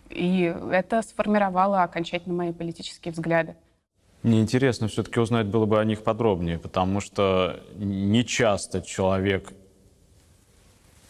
и 0.09 0.53
это 0.71 1.01
сформировало 1.01 1.83
окончательно 1.83 2.35
мои 2.35 2.51
политические 2.51 3.11
взгляды. 3.11 3.55
Мне 4.23 4.41
интересно 4.41 4.87
все-таки 4.87 5.19
узнать 5.19 5.47
было 5.47 5.65
бы 5.65 5.79
о 5.79 5.85
них 5.85 6.03
подробнее, 6.03 6.59
потому 6.59 6.99
что 6.99 7.59
не 7.75 8.23
часто 8.23 8.81
человек 8.81 9.51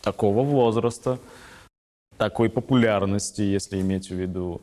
такого 0.01 0.43
возраста, 0.43 1.19
такой 2.21 2.51
популярности, 2.51 3.41
если 3.41 3.81
иметь 3.81 4.11
в 4.11 4.13
виду 4.13 4.61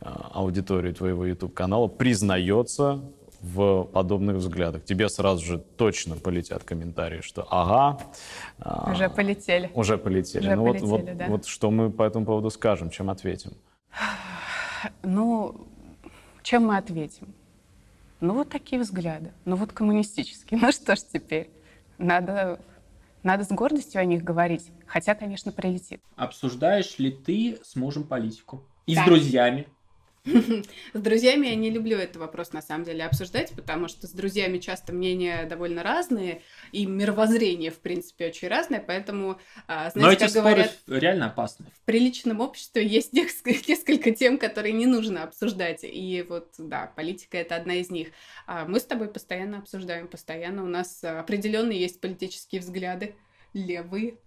а, 0.00 0.30
аудиторию 0.32 0.94
твоего 0.94 1.26
YouTube-канала, 1.26 1.88
признается 1.88 3.02
в 3.42 3.84
подобных 3.84 4.36
взглядах. 4.36 4.82
Тебе 4.82 5.10
сразу 5.10 5.44
же 5.44 5.58
точно 5.58 6.16
полетят 6.16 6.64
комментарии, 6.64 7.20
что 7.20 7.46
ага. 7.50 7.98
А, 8.58 8.90
уже 8.90 9.10
полетели. 9.10 9.70
Уже 9.74 9.98
полетели. 9.98 10.46
Уже 10.46 10.56
ну 10.56 10.64
полетели, 10.64 10.88
вот, 10.88 11.00
вот, 11.02 11.16
да. 11.18 11.26
вот 11.28 11.44
что 11.44 11.70
мы 11.70 11.90
по 11.90 12.02
этому 12.02 12.24
поводу 12.24 12.48
скажем, 12.48 12.88
чем 12.88 13.10
ответим? 13.10 13.52
Ну, 15.02 15.66
чем 16.42 16.64
мы 16.64 16.78
ответим? 16.78 17.34
Ну, 18.20 18.32
вот 18.32 18.48
такие 18.48 18.80
взгляды. 18.80 19.32
Ну, 19.44 19.56
вот 19.56 19.70
коммунистические. 19.70 20.58
Ну, 20.62 20.72
что 20.72 20.96
ж 20.96 21.00
теперь? 21.12 21.50
Надо 21.98 22.58
надо 23.26 23.44
с 23.44 23.48
гордостью 23.48 24.00
о 24.00 24.04
них 24.04 24.22
говорить, 24.22 24.70
хотя, 24.86 25.14
конечно, 25.14 25.50
прилетит. 25.52 26.00
Обсуждаешь 26.14 26.98
ли 26.98 27.10
ты 27.10 27.58
с 27.62 27.74
мужем 27.74 28.04
политику? 28.04 28.64
И 28.86 28.94
да. 28.94 29.02
с 29.02 29.04
друзьями? 29.04 29.66
С 30.94 30.98
друзьями 30.98 31.46
я 31.46 31.54
не 31.54 31.70
люблю 31.70 31.96
этот 31.96 32.16
вопрос, 32.16 32.52
на 32.52 32.62
самом 32.62 32.84
деле, 32.84 33.04
обсуждать, 33.04 33.52
потому 33.54 33.88
что 33.88 34.06
с 34.06 34.10
друзьями 34.10 34.58
часто 34.58 34.92
мнения 34.92 35.46
довольно 35.46 35.82
разные, 35.82 36.42
и 36.72 36.86
мировоззрение, 36.86 37.70
в 37.70 37.78
принципе, 37.78 38.26
очень 38.26 38.48
разное, 38.48 38.82
поэтому, 38.84 39.38
а, 39.68 39.90
знаете, 39.90 40.00
Но 40.00 40.12
эти 40.12 40.20
как 40.20 40.42
говорят, 40.42 40.76
реально 40.86 41.26
опасны. 41.26 41.66
В 41.80 41.84
приличном 41.84 42.40
обществе 42.40 42.86
есть 42.86 43.12
несколько 43.68 44.10
тем, 44.10 44.38
которые 44.38 44.72
не 44.72 44.86
нужно 44.86 45.22
обсуждать, 45.22 45.80
и 45.82 46.24
вот, 46.28 46.54
да, 46.58 46.92
политика— 46.96 47.38
это 47.38 47.56
одна 47.56 47.76
из 47.76 47.90
них. 47.90 48.08
А 48.46 48.66
мы 48.66 48.80
с 48.80 48.84
тобой 48.84 49.08
постоянно 49.08 49.58
обсуждаем, 49.58 50.08
постоянно 50.08 50.64
у 50.64 50.68
нас 50.68 51.02
определенные 51.04 51.80
есть 51.80 52.00
политические 52.00 52.60
взгляды, 52.60 53.14
левые, 53.52 54.18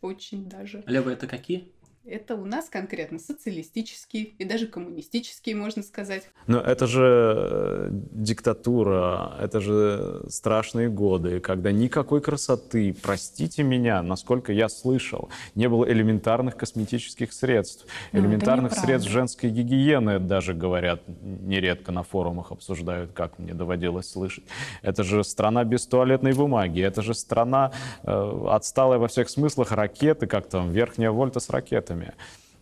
очень 0.00 0.48
даже. 0.48 0.82
Левые 0.86 1.14
это 1.14 1.26
какие? 1.26 1.72
Это 2.06 2.34
у 2.34 2.44
нас 2.44 2.68
конкретно 2.68 3.18
социалистический 3.18 4.34
и 4.38 4.44
даже 4.44 4.66
коммунистический, 4.66 5.54
можно 5.54 5.82
сказать. 5.82 6.24
Но 6.46 6.60
это 6.60 6.86
же 6.86 7.34
э, 7.34 7.88
диктатура, 7.90 9.34
это 9.40 9.62
же 9.62 10.22
страшные 10.28 10.90
годы, 10.90 11.40
когда 11.40 11.72
никакой 11.72 12.20
красоты, 12.20 12.94
простите 13.02 13.62
меня, 13.62 14.02
насколько 14.02 14.52
я 14.52 14.68
слышал, 14.68 15.30
не 15.54 15.66
было 15.66 15.90
элементарных 15.90 16.58
косметических 16.58 17.32
средств, 17.32 17.86
ну, 18.12 18.20
элементарных 18.20 18.74
средств 18.74 19.10
женской 19.10 19.48
гигиены, 19.48 20.18
даже 20.18 20.52
говорят, 20.52 21.00
нередко 21.22 21.90
на 21.90 22.02
форумах 22.02 22.52
обсуждают, 22.52 23.12
как 23.12 23.38
мне 23.38 23.54
доводилось 23.54 24.10
слышать. 24.10 24.44
Это 24.82 25.04
же 25.04 25.24
страна 25.24 25.64
без 25.64 25.86
туалетной 25.86 26.34
бумаги, 26.34 26.82
это 26.82 27.00
же 27.00 27.14
страна 27.14 27.72
э, 28.02 28.46
отсталая 28.50 28.98
во 28.98 29.08
всех 29.08 29.30
смыслах, 29.30 29.72
ракеты, 29.72 30.26
как 30.26 30.50
там, 30.50 30.70
верхняя 30.70 31.10
вольта 31.10 31.40
с 31.40 31.48
ракетами 31.48 31.93
советами. 31.94 32.14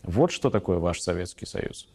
Вот 0.03 0.31
что 0.33 0.51
такое 0.51 0.79
ваш 0.79 1.01
Советский 1.01 1.47
Союз. 1.47 1.89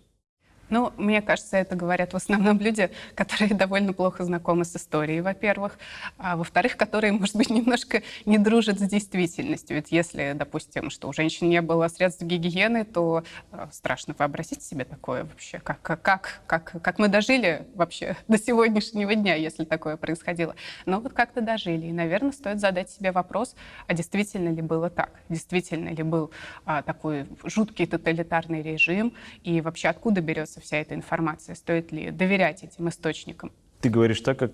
Ну, 0.69 0.91
мне 0.97 1.21
кажется, 1.21 1.57
это 1.57 1.75
говорят 1.75 2.13
в 2.13 2.15
основном 2.15 2.59
люди, 2.59 2.91
которые 3.15 3.53
довольно 3.55 3.93
плохо 3.93 4.23
знакомы 4.23 4.65
с 4.65 4.75
историей, 4.75 5.21
во-первых, 5.21 5.79
а 6.17 6.35
во-вторых, 6.35 6.77
которые, 6.77 7.13
может 7.13 7.35
быть, 7.35 7.49
немножко 7.49 8.03
не 8.25 8.37
дружат 8.37 8.79
с 8.79 8.83
действительностью. 8.83 9.77
Ведь 9.77 9.91
если, 9.91 10.33
допустим, 10.35 10.89
что 10.89 11.07
у 11.07 11.13
женщин 11.13 11.49
не 11.49 11.61
было 11.61 11.87
средств 11.87 12.21
гигиены, 12.21 12.83
то 12.83 13.23
э, 13.51 13.67
страшно 13.71 14.13
вообразить 14.17 14.61
себе 14.61 14.83
такое 14.83 15.23
вообще, 15.23 15.59
как, 15.59 15.81
как, 15.81 16.41
как, 16.45 16.81
как 16.81 16.99
мы 16.99 17.07
дожили 17.07 17.65
вообще 17.75 18.17
до 18.27 18.37
сегодняшнего 18.37 19.15
дня, 19.15 19.35
если 19.35 19.63
такое 19.63 19.97
происходило. 19.97 20.55
Но 20.85 20.99
вот 20.99 21.13
как-то 21.13 21.41
дожили. 21.41 21.87
И, 21.87 21.91
наверное, 21.91 22.31
стоит 22.31 22.59
задать 22.59 22.89
себе 22.89 23.11
вопрос, 23.11 23.55
а 23.87 23.93
действительно 23.93 24.49
ли 24.49 24.61
было 24.61 24.89
так? 24.89 25.11
Действительно 25.29 25.89
ли 25.89 26.03
был 26.03 26.31
а, 26.65 26.81
такой 26.81 27.27
жуткий 27.45 27.85
тоталитарный 27.85 28.61
режим? 28.61 29.13
И 29.43 29.61
вообще 29.61 29.87
откуда 29.87 30.21
берется 30.21 30.56
берется 30.57 30.61
вся 30.61 30.77
эта 30.77 30.95
информация? 30.95 31.55
Стоит 31.55 31.91
ли 31.91 32.11
доверять 32.11 32.63
этим 32.63 32.89
источникам? 32.89 33.51
Ты 33.81 33.89
говоришь 33.89 34.21
так, 34.21 34.39
как 34.39 34.51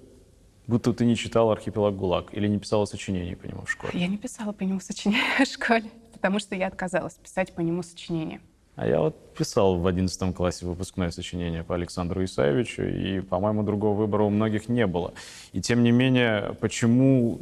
будто 0.67 0.93
ты 0.93 1.05
не 1.05 1.15
читал 1.15 1.51
«Архипелаг 1.51 1.95
ГУЛАГ» 1.95 2.33
или 2.33 2.47
не 2.47 2.59
писала 2.59 2.85
сочинение 2.85 3.35
по 3.35 3.45
нему 3.47 3.61
в 3.61 3.71
школе. 3.71 3.93
Я 3.93 4.07
не 4.07 4.17
писала 4.17 4.51
по 4.51 4.63
нему 4.63 4.79
сочинение 4.79 5.23
в 5.45 5.47
школе, 5.47 5.89
потому 6.13 6.39
что 6.39 6.55
я 6.55 6.67
отказалась 6.67 7.15
писать 7.15 7.53
по 7.53 7.61
нему 7.61 7.83
сочинение. 7.83 8.39
А 8.75 8.87
я 8.87 8.99
вот 8.99 9.35
писал 9.35 9.77
в 9.77 9.85
11 9.85 10.35
классе 10.35 10.65
выпускное 10.65 11.11
сочинение 11.11 11.63
по 11.63 11.75
Александру 11.75 12.23
Исаевичу, 12.23 12.81
и, 12.81 13.21
по-моему, 13.21 13.63
другого 13.63 13.95
выбора 13.95 14.23
у 14.23 14.29
многих 14.29 14.67
не 14.67 14.87
было. 14.87 15.13
И 15.53 15.61
тем 15.61 15.83
не 15.83 15.91
менее, 15.91 16.55
почему 16.59 17.39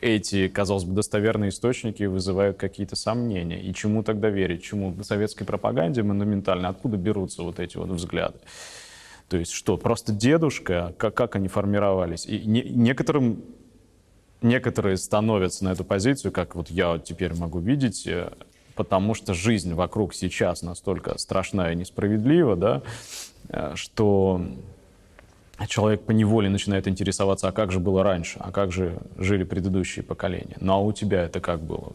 эти, 0.00 0.48
казалось 0.48 0.84
бы, 0.84 0.94
достоверные 0.94 1.50
источники 1.50 2.04
вызывают 2.04 2.56
какие-то 2.56 2.96
сомнения? 2.96 3.60
И 3.60 3.74
чему 3.74 4.02
тогда 4.02 4.28
верить? 4.28 4.62
Чему? 4.62 4.94
Советской 5.02 5.44
пропаганде 5.44 6.02
монументально? 6.02 6.68
Откуда 6.68 6.96
берутся 6.96 7.42
вот 7.42 7.60
эти 7.60 7.76
вот 7.76 7.88
взгляды? 7.88 8.38
То 9.28 9.36
есть 9.36 9.52
что, 9.52 9.76
просто 9.76 10.12
дедушка? 10.12 10.94
Как, 10.98 11.14
как 11.14 11.36
они 11.36 11.48
формировались? 11.48 12.26
И 12.26 12.38
не, 12.40 12.62
некоторым 12.62 13.42
некоторые 14.42 14.96
становятся 14.96 15.64
на 15.64 15.72
эту 15.72 15.84
позицию, 15.84 16.32
как 16.32 16.54
вот 16.54 16.70
я 16.70 16.98
теперь 16.98 17.34
могу 17.34 17.58
видеть, 17.58 18.06
э, 18.06 18.30
потому 18.74 19.14
что 19.14 19.34
жизнь 19.34 19.74
вокруг 19.74 20.14
сейчас 20.14 20.62
настолько 20.62 21.18
страшна 21.18 21.72
и 21.72 21.76
несправедлива, 21.76 22.56
да, 22.56 22.82
э, 23.48 23.72
что 23.74 24.40
человек 25.66 26.02
по 26.02 26.12
неволе 26.12 26.48
начинает 26.48 26.86
интересоваться, 26.86 27.48
а 27.48 27.52
как 27.52 27.72
же 27.72 27.80
было 27.80 28.02
раньше, 28.02 28.38
а 28.40 28.52
как 28.52 28.70
же 28.72 28.98
жили 29.16 29.44
предыдущие 29.44 30.04
поколения. 30.04 30.56
Ну 30.60 30.72
а 30.72 30.78
у 30.78 30.92
тебя 30.92 31.22
это 31.22 31.40
как 31.40 31.60
было? 31.62 31.92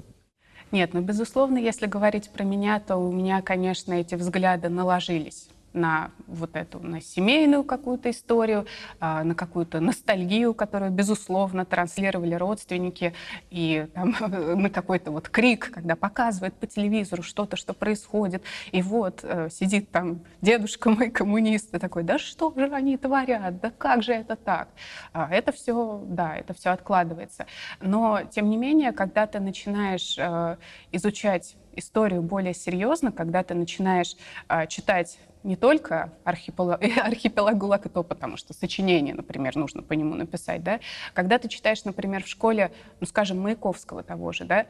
Нет, 0.72 0.94
ну, 0.94 1.02
безусловно, 1.02 1.60
если 1.60 1.86
говорить 1.86 2.30
про 2.32 2.44
меня, 2.44 2.80
то 2.80 2.98
у 2.98 3.12
меня, 3.12 3.42
конечно, 3.44 3.94
эти 3.94 4.16
взгляды 4.16 4.70
наложились 4.70 5.50
на 5.74 6.12
вот 6.28 6.56
эту, 6.56 6.80
на 6.80 7.02
семейную 7.02 7.64
какую-то 7.64 8.10
историю, 8.10 8.66
а, 9.00 9.24
на 9.24 9.36
какую-то 9.36 9.80
ностальгию, 9.80 10.54
которую, 10.54 10.92
безусловно, 10.92 11.66
транслировали 11.66 12.36
родственники, 12.36 13.14
и 13.50 13.88
там, 13.94 14.16
на 14.62 14.70
какой-то 14.70 15.12
вот 15.12 15.30
крик, 15.30 15.72
когда 15.74 15.96
показывают 15.96 16.54
по 16.56 16.68
телевизору 16.68 17.24
что-то, 17.24 17.58
что 17.58 17.74
происходит, 17.74 18.44
и 18.72 18.82
вот 18.82 19.22
э, 19.24 19.50
сидит 19.50 19.92
там 19.92 20.22
дедушка 20.42 20.90
мой 20.90 21.10
коммунист, 21.10 21.74
и 21.74 21.80
такой, 21.80 22.04
да 22.04 22.20
что 22.20 22.54
же 22.56 22.66
они 22.74 22.98
творят, 22.98 23.60
да 23.60 23.72
как 23.72 24.04
же 24.04 24.14
это 24.14 24.36
так? 24.36 24.70
А, 25.12 25.28
это 25.32 25.52
все, 25.52 26.02
да, 26.06 26.36
это 26.36 26.54
все 26.54 26.70
откладывается. 26.70 27.48
Но, 27.82 28.22
тем 28.30 28.50
не 28.50 28.58
менее, 28.58 28.92
когда 28.92 29.28
ты 29.28 29.40
начинаешь 29.40 30.16
э, 30.18 30.58
изучать 30.92 31.56
историю 31.76 32.22
более 32.22 32.54
серьезно, 32.54 33.12
когда 33.12 33.44
ты 33.44 33.54
начинаешь 33.54 34.16
э, 34.48 34.68
читать 34.68 35.18
не 35.44 35.56
только 35.56 36.14
архипелаг, 36.24 36.82
архипелаг 37.04 37.58
ГУЛАГ 37.58 37.86
и 37.88 37.90
то, 37.90 38.04
потому 38.04 38.38
что 38.38 38.54
сочинение, 38.54 39.14
например, 39.14 39.56
нужно 39.56 39.82
по 39.84 39.94
нему 39.94 40.16
написать, 40.16 40.64
да. 40.64 40.80
Когда 41.14 41.38
ты 41.38 41.48
читаешь, 41.48 41.84
например, 41.84 42.24
в 42.24 42.28
школе, 42.28 42.72
ну, 43.00 43.06
скажем, 43.06 43.40
Маяковского 43.40 44.04
того 44.04 44.32
же, 44.32 44.46
да, 44.46 44.66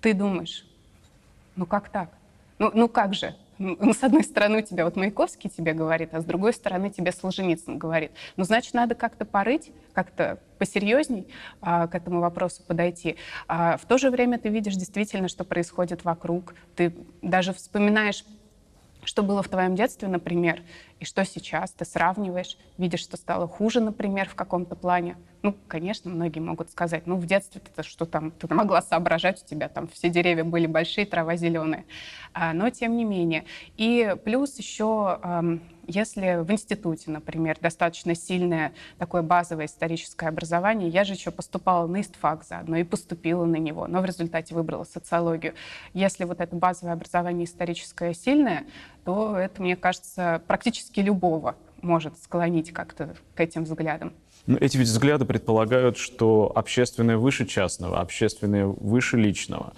ты 0.00 0.14
думаешь, 0.14 0.66
ну 1.56 1.66
как 1.66 1.88
так? 1.88 2.10
Ну, 2.58 2.70
ну 2.74 2.88
как 2.88 3.14
же? 3.14 3.34
Ну, 3.60 3.92
с 3.92 4.02
одной 4.02 4.24
стороны, 4.24 4.60
у 4.60 4.62
тебя 4.62 4.86
вот 4.86 4.96
Маяковский 4.96 5.50
тебе 5.50 5.74
говорит, 5.74 6.14
а 6.14 6.22
с 6.22 6.24
другой 6.24 6.54
стороны, 6.54 6.88
тебе 6.88 7.12
Солженицын 7.12 7.76
говорит. 7.76 8.10
Ну, 8.38 8.44
значит, 8.44 8.72
надо 8.72 8.94
как-то 8.94 9.26
порыть, 9.26 9.70
как-то 9.92 10.38
посерьезней 10.56 11.28
а, 11.60 11.86
к 11.86 11.94
этому 11.94 12.20
вопросу 12.20 12.62
подойти. 12.66 13.16
А 13.48 13.76
в 13.76 13.84
то 13.84 13.98
же 13.98 14.08
время 14.08 14.38
ты 14.38 14.48
видишь 14.48 14.76
действительно, 14.76 15.28
что 15.28 15.44
происходит 15.44 16.04
вокруг. 16.04 16.54
Ты 16.74 16.94
даже 17.20 17.52
вспоминаешь 17.52 18.24
что 19.04 19.22
было 19.22 19.42
в 19.42 19.48
твоем 19.48 19.74
детстве, 19.74 20.08
например, 20.08 20.62
и 20.98 21.04
что 21.04 21.24
сейчас. 21.24 21.70
Ты 21.72 21.84
сравниваешь, 21.84 22.56
видишь, 22.78 23.00
что 23.00 23.16
стало 23.16 23.48
хуже, 23.48 23.80
например, 23.80 24.28
в 24.28 24.34
каком-то 24.34 24.76
плане. 24.76 25.16
Ну, 25.42 25.56
конечно, 25.68 26.10
многие 26.10 26.40
могут 26.40 26.70
сказать, 26.70 27.06
ну, 27.06 27.16
в 27.16 27.24
детстве 27.24 27.62
ты 27.62 27.82
что 27.82 28.04
там, 28.04 28.30
ты 28.30 28.46
могла 28.54 28.82
соображать, 28.82 29.42
у 29.42 29.46
тебя 29.46 29.68
там 29.68 29.88
все 29.88 30.10
деревья 30.10 30.44
были 30.44 30.66
большие, 30.66 31.06
трава 31.06 31.36
зеленая. 31.36 31.84
А, 32.34 32.52
но 32.52 32.68
тем 32.70 32.96
не 32.96 33.04
менее. 33.04 33.44
И 33.76 34.14
плюс 34.22 34.58
еще, 34.58 35.18
эм, 35.22 35.62
если 35.86 36.42
в 36.42 36.50
институте, 36.52 37.10
например, 37.10 37.56
достаточно 37.60 38.14
сильное 38.14 38.72
такое 38.98 39.22
базовое 39.22 39.64
историческое 39.64 40.28
образование, 40.28 40.90
я 40.90 41.04
же 41.04 41.14
еще 41.14 41.30
поступала 41.30 41.86
на 41.86 42.02
истфак 42.02 42.44
заодно 42.44 42.76
и 42.76 42.84
поступила 42.84 43.46
на 43.46 43.56
него, 43.56 43.86
но 43.86 44.00
в 44.00 44.04
результате 44.04 44.54
выбрала 44.54 44.84
социологию. 44.84 45.54
Если 45.94 46.24
вот 46.24 46.40
это 46.40 46.54
базовое 46.54 46.92
образование 46.92 47.46
историческое 47.46 48.12
сильное, 48.12 48.64
то 49.04 49.36
это, 49.36 49.62
мне 49.62 49.74
кажется, 49.74 50.42
практически 50.46 51.00
любого 51.00 51.56
может 51.80 52.18
склонить 52.18 52.72
как-то 52.72 53.16
к 53.34 53.40
этим 53.40 53.64
взглядам. 53.64 54.12
Но 54.46 54.58
эти 54.58 54.76
ведь 54.76 54.88
взгляды 54.88 55.24
предполагают, 55.24 55.96
что 55.96 56.50
общественное 56.54 57.16
выше 57.16 57.46
частного, 57.46 58.00
общественное 58.00 58.66
выше 58.66 59.16
личного. 59.16 59.72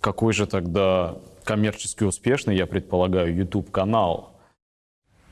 Какой 0.00 0.32
же 0.32 0.46
тогда 0.46 1.16
коммерчески 1.44 2.04
успешный, 2.04 2.56
я 2.56 2.66
предполагаю, 2.66 3.34
YouTube-канал? 3.34 4.34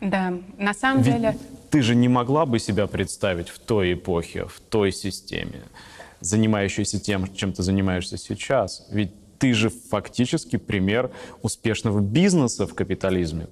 Да, 0.00 0.34
на 0.58 0.74
самом 0.74 1.02
ведь 1.02 1.14
деле... 1.14 1.38
Ты 1.70 1.80
же 1.80 1.94
не 1.94 2.08
могла 2.08 2.44
бы 2.44 2.58
себя 2.58 2.86
представить 2.86 3.48
в 3.48 3.58
той 3.58 3.94
эпохе, 3.94 4.44
в 4.46 4.60
той 4.60 4.92
системе, 4.92 5.62
занимающейся 6.20 7.00
тем, 7.00 7.32
чем 7.34 7.52
ты 7.52 7.62
занимаешься 7.62 8.18
сейчас. 8.18 8.86
Ведь 8.90 9.12
ты 9.38 9.54
же 9.54 9.70
фактически 9.70 10.56
пример 10.56 11.10
успешного 11.40 12.00
бизнеса 12.00 12.66
в 12.66 12.74
капитализме. 12.74 13.46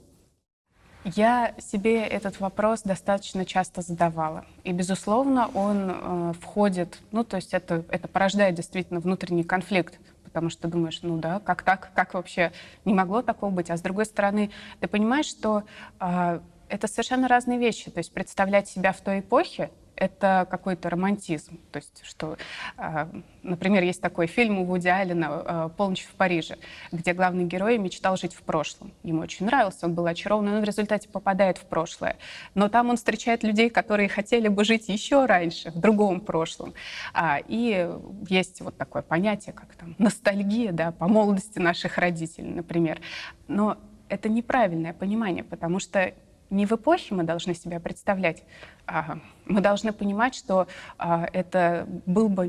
Я 1.05 1.55
себе 1.59 2.05
этот 2.05 2.41
вопрос 2.41 2.83
достаточно 2.83 3.47
часто 3.47 3.81
задавала. 3.81 4.45
И, 4.65 4.73
безусловно, 4.73 5.49
он 5.55 5.91
э, 5.91 6.33
входит, 6.41 6.99
ну, 7.11 7.25
то 7.25 7.37
есть 7.37 7.55
это, 7.55 7.85
это 7.89 8.07
порождает 8.07 8.55
действительно 8.55 9.01
внутренний 9.01 9.45
конфликт, 9.45 9.99
потому 10.25 10.51
что 10.51 10.69
думаешь, 10.69 11.01
ну 11.03 11.17
да, 11.17 11.41
как 11.41 11.63
так, 11.63 11.91
как 11.95 12.13
вообще 12.13 12.53
не 12.85 12.93
могло 12.93 13.23
такого 13.23 13.51
быть. 13.51 13.71
А 13.71 13.79
с 13.79 13.81
другой 13.81 14.05
стороны, 14.05 14.51
ты 14.81 14.89
понимаешь, 14.89 15.27
что 15.27 15.65
э, 16.01 16.41
это 16.69 16.87
совершенно 16.87 17.29
разные 17.29 17.59
вещи. 17.59 17.91
То 17.91 17.99
есть 17.99 18.13
представлять 18.13 18.69
себя 18.69 18.93
в 18.93 19.01
той 19.01 19.21
эпохе 19.21 19.71
это 20.01 20.49
какой-то 20.51 20.91
романтизм. 20.91 21.61
То 21.71 21.77
есть, 21.77 22.01
что, 22.05 22.37
а, 22.77 23.09
например, 23.43 23.85
есть 23.85 24.01
такой 24.01 24.27
фильм 24.27 24.59
у 24.59 24.65
Вуди 24.65 24.89
Аллена 24.89 25.29
а, 25.31 25.69
«Полночь 25.69 26.05
в 26.05 26.15
Париже», 26.15 26.57
где 26.91 27.13
главный 27.13 27.45
герой 27.45 27.79
мечтал 27.79 28.17
жить 28.17 28.35
в 28.35 28.43
прошлом. 28.43 28.93
Ему 29.03 29.21
очень 29.21 29.47
нравился, 29.47 29.87
он 29.87 29.95
был 29.95 30.07
очарован, 30.07 30.49
он 30.49 30.61
в 30.63 30.65
результате 30.65 31.09
попадает 31.09 31.59
в 31.59 31.67
прошлое. 31.67 32.17
Но 32.55 32.69
там 32.69 32.89
он 32.89 32.97
встречает 32.97 33.45
людей, 33.45 33.69
которые 33.69 34.09
хотели 34.09 34.49
бы 34.49 34.65
жить 34.65 34.89
еще 34.89 35.27
раньше, 35.27 35.71
в 35.71 35.79
другом 35.79 36.21
прошлом. 36.21 36.73
А, 37.13 37.39
и 37.47 37.91
есть 38.29 38.63
вот 38.63 38.77
такое 38.79 39.03
понятие, 39.03 39.53
как 39.53 39.75
там 39.75 39.95
ностальгия 39.99 40.73
да, 40.73 40.93
по 40.93 41.09
молодости 41.09 41.59
наших 41.59 41.99
родителей, 41.99 42.49
например. 42.49 43.01
Но 43.49 43.77
это 44.09 44.31
неправильное 44.31 44.95
понимание, 44.95 45.45
потому 45.45 45.79
что 45.79 46.15
не 46.51 46.67
в 46.67 46.73
эпохе 46.73 47.15
мы 47.15 47.23
должны 47.23 47.55
себя 47.55 47.81
представлять. 47.81 48.43
А 48.87 49.19
мы 49.47 49.61
должны 49.61 49.93
понимать, 49.93 50.35
что 50.35 50.67
а, 50.99 51.29
это 51.33 51.87
был 52.07 52.29
бы 52.29 52.47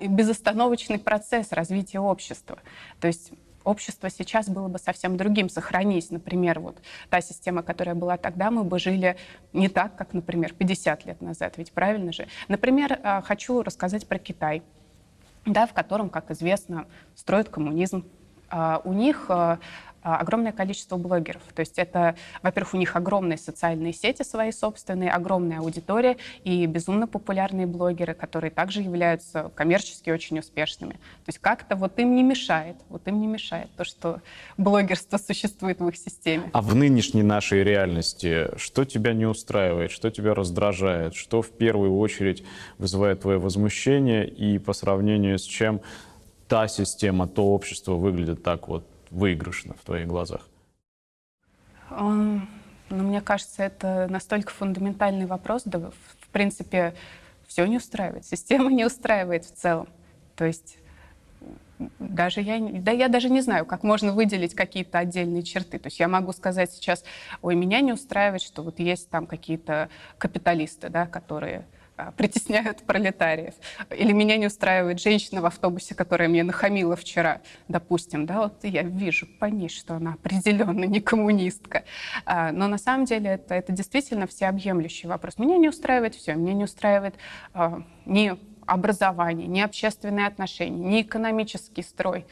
безостановочный 0.00 0.98
процесс 0.98 1.52
развития 1.52 2.00
общества. 2.00 2.58
То 3.00 3.06
есть 3.06 3.32
общество 3.64 4.10
сейчас 4.10 4.48
было 4.48 4.68
бы 4.68 4.78
совсем 4.78 5.16
другим. 5.16 5.48
Сохранись, 5.48 6.10
например, 6.10 6.60
вот 6.60 6.78
та 7.10 7.20
система, 7.20 7.62
которая 7.62 7.94
была 7.94 8.16
тогда, 8.16 8.50
мы 8.50 8.64
бы 8.64 8.78
жили 8.78 9.16
не 9.52 9.68
так, 9.68 9.96
как, 9.96 10.14
например, 10.14 10.54
50 10.54 11.06
лет 11.06 11.20
назад, 11.20 11.58
ведь 11.58 11.72
правильно 11.72 12.12
же? 12.12 12.26
Например, 12.48 12.98
а, 13.02 13.20
хочу 13.20 13.62
рассказать 13.62 14.08
про 14.08 14.18
Китай, 14.18 14.62
да, 15.44 15.66
в 15.66 15.74
котором, 15.74 16.08
как 16.08 16.30
известно, 16.30 16.86
строят 17.14 17.48
коммунизм. 17.48 18.04
У 18.84 18.92
них 18.92 19.30
огромное 20.02 20.52
количество 20.52 20.96
блогеров. 20.96 21.42
То 21.54 21.60
есть 21.60 21.78
это, 21.78 22.16
во-первых, 22.42 22.74
у 22.74 22.76
них 22.76 22.96
огромные 22.96 23.38
социальные 23.38 23.92
сети 23.92 24.22
свои 24.22 24.52
собственные, 24.52 25.10
огромная 25.10 25.58
аудитория 25.60 26.16
и 26.44 26.66
безумно 26.66 27.06
популярные 27.06 27.66
блогеры, 27.66 28.14
которые 28.14 28.50
также 28.50 28.82
являются 28.82 29.50
коммерчески 29.54 30.10
очень 30.10 30.38
успешными. 30.38 30.92
То 30.92 31.28
есть 31.28 31.38
как-то 31.38 31.76
вот 31.76 31.98
им 31.98 32.14
не 32.14 32.22
мешает, 32.22 32.76
вот 32.88 33.06
им 33.06 33.20
не 33.20 33.26
мешает 33.26 33.68
то, 33.76 33.84
что 33.84 34.20
блогерство 34.56 35.18
существует 35.18 35.80
в 35.80 35.88
их 35.88 35.96
системе. 35.96 36.50
А 36.52 36.60
в 36.60 36.74
нынешней 36.74 37.22
нашей 37.22 37.62
реальности 37.62 38.48
что 38.56 38.84
тебя 38.84 39.12
не 39.12 39.26
устраивает, 39.26 39.90
что 39.90 40.10
тебя 40.10 40.34
раздражает, 40.34 41.14
что 41.14 41.42
в 41.42 41.50
первую 41.50 41.98
очередь 41.98 42.44
вызывает 42.78 43.20
твое 43.20 43.38
возмущение 43.38 44.28
и 44.28 44.58
по 44.58 44.72
сравнению 44.72 45.38
с 45.38 45.42
чем 45.44 45.80
та 46.48 46.68
система, 46.68 47.26
то 47.26 47.46
общество 47.46 47.94
выглядит 47.94 48.42
так 48.42 48.68
вот 48.68 48.86
выигрышно 49.12 49.74
в 49.74 49.84
твоих 49.84 50.08
глазах? 50.08 50.48
Um, 51.90 52.40
ну, 52.88 53.04
мне 53.04 53.20
кажется, 53.20 53.62
это 53.62 54.06
настолько 54.08 54.52
фундаментальный 54.52 55.26
вопрос, 55.26 55.62
да, 55.64 55.90
в 56.20 56.28
принципе, 56.32 56.94
все 57.46 57.66
не 57.66 57.76
устраивает, 57.76 58.24
система 58.26 58.72
не 58.72 58.84
устраивает 58.84 59.44
в 59.44 59.54
целом. 59.54 59.88
То 60.34 60.46
есть 60.46 60.78
даже 61.98 62.40
я, 62.40 62.58
да 62.58 62.92
я 62.92 63.08
даже 63.08 63.28
не 63.28 63.40
знаю, 63.40 63.66
как 63.66 63.82
можно 63.82 64.12
выделить 64.12 64.54
какие-то 64.54 64.98
отдельные 64.98 65.42
черты. 65.42 65.78
То 65.78 65.88
есть 65.88 66.00
я 66.00 66.08
могу 66.08 66.32
сказать 66.32 66.72
сейчас, 66.72 67.04
ой, 67.42 67.54
меня 67.54 67.80
не 67.80 67.92
устраивает, 67.92 68.42
что 68.42 68.62
вот 68.62 68.78
есть 68.78 69.10
там 69.10 69.26
какие-то 69.26 69.88
капиталисты, 70.18 70.88
да, 70.88 71.06
которые 71.06 71.66
притесняют 72.16 72.82
пролетариев. 72.82 73.54
Или 73.90 74.12
меня 74.12 74.36
не 74.36 74.46
устраивает 74.46 75.00
женщина 75.00 75.40
в 75.40 75.46
автобусе, 75.46 75.94
которая 75.94 76.28
мне 76.28 76.42
нахамила 76.42 76.96
вчера, 76.96 77.40
допустим. 77.68 78.26
Да, 78.26 78.42
вот 78.42 78.64
я 78.64 78.82
вижу 78.82 79.26
по 79.38 79.46
ней, 79.46 79.68
что 79.68 79.94
она 79.94 80.14
определенно 80.14 80.84
не 80.84 81.00
коммунистка. 81.00 81.84
А, 82.24 82.52
но 82.52 82.68
на 82.68 82.78
самом 82.78 83.04
деле 83.04 83.30
это, 83.30 83.54
это 83.54 83.72
действительно 83.72 84.26
всеобъемлющий 84.26 85.08
вопрос. 85.08 85.38
Меня 85.38 85.58
не 85.58 85.68
устраивает 85.68 86.14
все. 86.14 86.34
Меня 86.34 86.54
не 86.54 86.64
устраивает 86.64 87.14
а, 87.54 87.82
ни 88.06 88.36
образование, 88.64 89.48
ни 89.48 89.60
общественные 89.60 90.26
отношения, 90.26 90.84
ни 90.84 91.02
экономический 91.02 91.82
строй. 91.82 92.24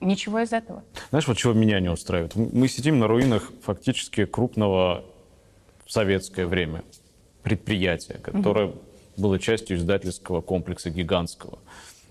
Ничего 0.00 0.40
из 0.40 0.52
этого. 0.52 0.82
Знаешь, 1.10 1.28
вот 1.28 1.36
чего 1.36 1.52
меня 1.52 1.78
не 1.80 1.90
устраивает? 1.90 2.34
Мы 2.34 2.66
сидим 2.66 2.98
на 2.98 3.06
руинах 3.06 3.52
фактически 3.62 4.24
крупного 4.24 5.04
в 5.84 5.92
советское 5.92 6.46
время 6.46 6.82
предприятия, 7.42 8.14
которое 8.14 8.68
mm-hmm 8.68 8.86
было 9.16 9.38
частью 9.38 9.76
издательского 9.76 10.40
комплекса 10.40 10.90
гигантского 10.90 11.58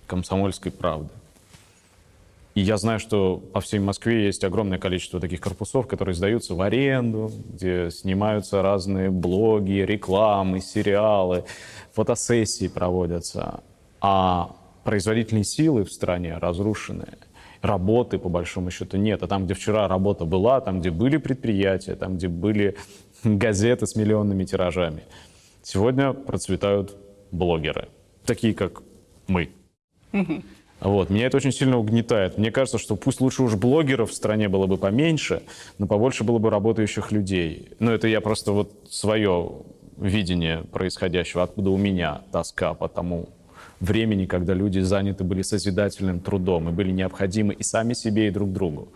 «Комсомольской 0.08 0.72
правды». 0.72 1.10
И 2.56 2.62
я 2.62 2.78
знаю, 2.78 3.00
что 3.00 3.44
по 3.52 3.60
всей 3.60 3.80
Москве 3.80 4.26
есть 4.26 4.44
огромное 4.46 4.78
количество 4.78 5.20
таких 5.20 5.42
корпусов, 5.42 5.88
которые 5.88 6.16
сдаются 6.16 6.56
в 6.56 6.62
аренду, 6.62 7.30
где 7.50 7.92
снимаются 7.92 8.62
разные 8.62 9.12
блоги, 9.12 9.84
рекламы, 9.86 10.62
сериалы, 10.62 11.44
фотосессии 11.92 12.70
проводятся. 12.70 13.62
А 14.00 14.56
производительные 14.86 15.44
силы 15.44 15.84
в 15.84 15.92
стране 15.92 16.38
разрушены. 16.38 17.08
Работы, 17.62 18.20
по 18.20 18.30
большому 18.30 18.72
счету, 18.72 18.96
нет. 18.96 19.22
А 19.22 19.28
там, 19.28 19.46
где 19.46 19.54
вчера 19.54 19.90
работа 19.90 20.24
была, 20.24 20.62
там, 20.62 20.80
где 20.80 20.92
были 20.92 21.18
предприятия, 21.18 21.96
там, 21.96 22.16
где 22.16 22.30
были 22.30 22.78
газеты 23.26 23.86
с 23.86 23.96
миллионными 23.98 24.46
тиражами– 24.46 25.04
Сегодня 25.66 26.14
процветают 26.14 26.96
блогеры, 27.32 27.88
такие 28.24 28.54
как 28.54 28.84
мы. 29.26 29.50
Вот. 30.80 31.10
Меня 31.10 31.26
это 31.26 31.38
очень 31.38 31.52
сильно 31.52 31.80
угнетает. 31.80 32.38
Мне 32.38 32.52
кажется, 32.52 32.78
что 32.78 32.96
пусть 32.96 33.20
лучше 33.20 33.42
уж 33.42 33.56
блогеров 33.56 34.12
в 34.12 34.14
стране 34.14 34.48
было 34.48 34.68
бы 34.68 34.78
поменьше, 34.78 35.42
но 35.80 35.88
побольше 35.88 36.24
было 36.24 36.38
бы 36.38 36.52
работающих 36.52 37.12
людей. 37.12 37.70
Но 37.80 37.92
это 37.92 38.08
я 38.08 38.22
просто 38.22 38.52
вот 38.52 38.72
свое 38.88 39.54
видение 39.98 40.60
происходящего, 40.72 41.42
откуда 41.42 41.72
у 41.72 41.78
меня 41.78 42.22
тоска 42.32 42.76
по 42.76 42.88
тому 42.88 43.30
времени, 43.80 44.28
когда 44.28 44.54
люди 44.54 44.82
заняты 44.82 45.24
были 45.24 45.42
созидательным 45.42 46.20
трудом 46.20 46.70
и 46.70 46.74
были 46.74 46.92
необходимы 46.92 47.56
и 47.56 47.64
сами 47.64 47.94
себе, 47.94 48.28
и 48.28 48.32
друг 48.32 48.54
другу. 48.54 48.90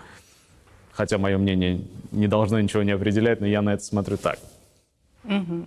Хотя 0.91 1.17
мое 1.17 1.39
мнение 1.39 1.81
не 2.11 2.27
должно 2.27 2.61
ничего 2.61 2.83
не 2.83 2.91
определять, 2.91 3.41
но 3.41 3.47
я 3.47 3.63
на 3.63 3.73
это 3.73 3.83
смотрю 3.83 4.17
так. 4.17 4.37
Угу. 5.23 5.65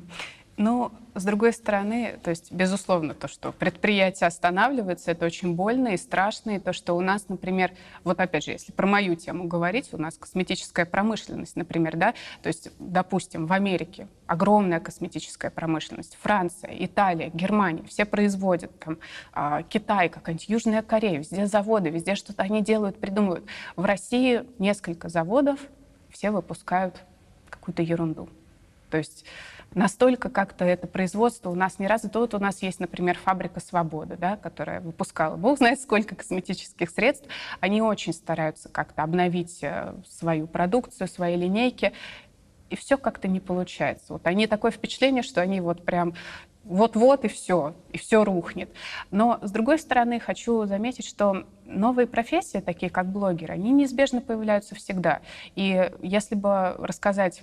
Ну, 0.58 0.92
с 1.14 1.24
другой 1.24 1.52
стороны, 1.54 2.18
то 2.22 2.28
есть, 2.30 2.52
безусловно, 2.52 3.14
то, 3.14 3.26
что 3.26 3.52
предприятия 3.52 4.26
останавливаются, 4.26 5.10
это 5.10 5.24
очень 5.24 5.54
больно 5.54 5.88
и 5.88 5.96
страшно. 5.96 6.52
И 6.52 6.58
то, 6.58 6.74
что 6.74 6.94
у 6.94 7.00
нас, 7.00 7.28
например, 7.28 7.72
вот 8.04 8.20
опять 8.20 8.44
же, 8.44 8.52
если 8.52 8.70
про 8.70 8.86
мою 8.86 9.14
тему 9.14 9.44
говорить, 9.44 9.88
у 9.92 9.98
нас 9.98 10.18
косметическая 10.18 10.84
промышленность, 10.84 11.56
например, 11.56 11.96
да, 11.96 12.14
то 12.42 12.48
есть, 12.48 12.70
допустим, 12.78 13.46
в 13.46 13.52
Америке 13.52 14.08
огромная 14.26 14.80
косметическая 14.80 15.50
промышленность, 15.50 16.18
Франция, 16.20 16.74
Италия, 16.78 17.30
Германия, 17.32 17.84
все 17.84 18.04
производят, 18.04 18.78
там, 18.78 18.98
а, 19.32 19.62
Китай, 19.62 20.10
какая-нибудь 20.10 20.48
Южная 20.48 20.82
Корея, 20.82 21.18
везде 21.18 21.46
заводы, 21.46 21.88
везде 21.88 22.14
что-то 22.14 22.42
они 22.42 22.62
делают, 22.62 22.98
придумывают. 22.98 23.44
В 23.76 23.84
России 23.84 24.44
несколько 24.58 25.08
заводов, 25.08 25.60
все 26.10 26.30
выпускают 26.30 27.02
какую-то 27.48 27.82
ерунду. 27.82 28.28
То 28.90 28.98
есть 28.98 29.24
настолько 29.74 30.30
как-то 30.30 30.64
это 30.64 30.86
производство 30.86 31.50
у 31.50 31.54
нас 31.54 31.78
не 31.78 31.86
развито. 31.86 32.20
Вот 32.20 32.34
у 32.34 32.38
нас 32.38 32.62
есть, 32.62 32.80
например, 32.80 33.18
фабрика 33.18 33.60
«Свобода», 33.60 34.16
да, 34.16 34.36
которая 34.36 34.80
выпускала 34.80 35.36
бог 35.36 35.58
знает 35.58 35.80
сколько 35.80 36.14
косметических 36.14 36.90
средств. 36.90 37.28
Они 37.60 37.82
очень 37.82 38.12
стараются 38.12 38.68
как-то 38.68 39.02
обновить 39.02 39.62
э, 39.62 39.94
свою 40.08 40.46
продукцию, 40.46 41.08
свои 41.08 41.36
линейки, 41.36 41.92
и 42.70 42.76
все 42.76 42.96
как-то 42.96 43.28
не 43.28 43.40
получается. 43.40 44.14
Вот 44.14 44.26
они 44.26 44.46
такое 44.46 44.70
впечатление, 44.70 45.22
что 45.22 45.42
они 45.42 45.60
вот 45.60 45.84
прям 45.84 46.14
вот-вот 46.64 47.24
и 47.24 47.28
все, 47.28 47.74
и 47.90 47.98
все 47.98 48.24
рухнет. 48.24 48.70
Но, 49.10 49.38
с 49.42 49.50
другой 49.50 49.78
стороны, 49.78 50.20
хочу 50.20 50.64
заметить, 50.64 51.06
что 51.06 51.44
новые 51.66 52.06
профессии, 52.06 52.58
такие 52.58 52.90
как 52.90 53.10
блогеры, 53.10 53.54
они 53.54 53.72
неизбежно 53.72 54.20
появляются 54.20 54.74
всегда. 54.74 55.20
И 55.54 55.90
если 56.02 56.34
бы 56.34 56.74
рассказать 56.78 57.42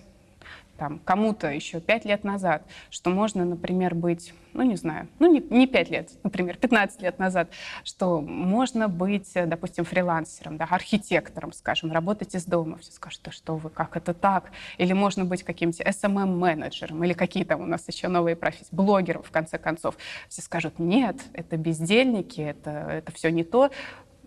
там, 0.79 0.99
кому-то 1.03 1.51
еще 1.51 1.81
пять 1.81 2.05
лет 2.05 2.23
назад, 2.23 2.63
что 2.89 3.09
можно, 3.09 3.43
например, 3.43 3.93
быть, 3.93 4.33
ну, 4.53 4.63
не 4.63 4.77
знаю, 4.77 5.09
ну, 5.19 5.31
не, 5.31 5.41
не 5.41 5.67
5 5.67 5.89
лет, 5.89 6.09
например, 6.23 6.55
15 6.55 7.01
лет 7.01 7.19
назад, 7.19 7.49
что 7.83 8.21
можно 8.21 8.87
быть, 8.87 9.29
допустим, 9.33 9.83
фрилансером, 9.83 10.55
да, 10.55 10.63
архитектором, 10.63 11.51
скажем, 11.51 11.91
работать 11.91 12.33
из 12.33 12.45
дома. 12.45 12.77
Все 12.77 12.93
скажут, 12.93 13.21
да 13.25 13.31
что 13.31 13.57
вы, 13.57 13.69
как 13.69 13.97
это 13.97 14.13
так? 14.13 14.51
Или 14.77 14.93
можно 14.93 15.25
быть 15.25 15.43
каким-то 15.43 15.83
SMM-менеджером, 15.83 17.03
или 17.03 17.11
какие 17.13 17.43
там 17.43 17.61
у 17.61 17.65
нас 17.65 17.85
еще 17.87 18.07
новые 18.07 18.37
профессии, 18.37 18.69
блогером, 18.71 19.21
в 19.21 19.31
конце 19.31 19.57
концов. 19.57 19.97
Все 20.29 20.41
скажут, 20.41 20.79
нет, 20.79 21.17
это 21.33 21.57
бездельники, 21.57 22.39
это, 22.39 22.69
это 22.69 23.11
все 23.11 23.29
не 23.31 23.43
то 23.43 23.69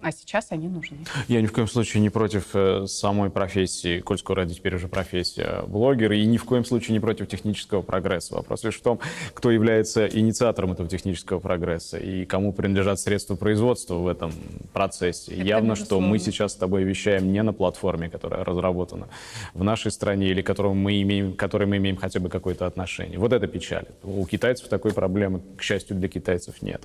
а 0.03 0.12
сейчас 0.12 0.49
они 0.51 0.69
нужны. 0.69 0.99
Я 1.29 1.41
ни 1.41 1.47
в 1.47 1.53
коем 1.53 1.69
случае 1.69 2.01
не 2.01 2.11
против 2.11 2.49
э, 2.55 2.87
самой 2.87 3.31
профессии, 3.31 4.01
коль 4.01 4.19
скоро 4.19 4.43
это 4.43 4.55
теперь 4.55 4.75
уже 4.75 4.88
профессия 4.88 5.62
блогера, 5.67 6.17
и 6.17 6.25
ни 6.27 6.37
в 6.37 6.45
коем 6.45 6.65
случае 6.65 6.95
не 6.95 7.01
против 7.01 7.29
технического 7.29 7.83
прогресса. 7.83 8.35
Вопрос 8.35 8.65
лишь 8.65 8.77
в 8.77 8.83
том, 8.83 8.99
кто 9.33 9.51
является 9.51 10.07
инициатором 10.07 10.73
этого 10.73 10.88
технического 10.88 11.38
прогресса 11.38 11.99
и 11.99 12.25
кому 12.25 12.53
принадлежат 12.53 12.99
средства 12.99 13.37
производства 13.37 13.95
в 13.95 14.09
этом 14.09 14.33
процессе. 14.73 15.33
Это 15.33 15.43
Явно, 15.43 15.77
что 15.77 16.01
мы 16.01 16.19
сейчас 16.19 16.53
с 16.53 16.57
тобой 16.57 16.83
вещаем 16.83 17.33
не 17.33 17.43
на 17.43 17.53
платформе, 17.53 18.11
которая 18.11 18.45
разработана 18.45 19.09
в 19.55 19.62
нашей 19.62 19.91
стране 19.93 20.29
или 20.29 20.43
к 20.43 20.47
которой 20.47 20.75
мы 20.75 21.01
имеем, 21.03 21.35
которой 21.35 21.67
мы 21.67 21.77
имеем 21.77 21.97
хотя 21.97 22.21
бы 22.21 22.29
какое-то 22.29 22.67
отношение. 22.67 23.19
Вот 23.19 23.33
это 23.33 23.47
печалит. 23.47 23.95
У 24.03 24.27
китайцев 24.27 24.69
такой 24.69 24.93
проблемы, 24.93 25.41
к 25.57 25.62
счастью, 25.62 25.97
для 25.97 26.09
китайцев 26.09 26.61
нет. 26.62 26.83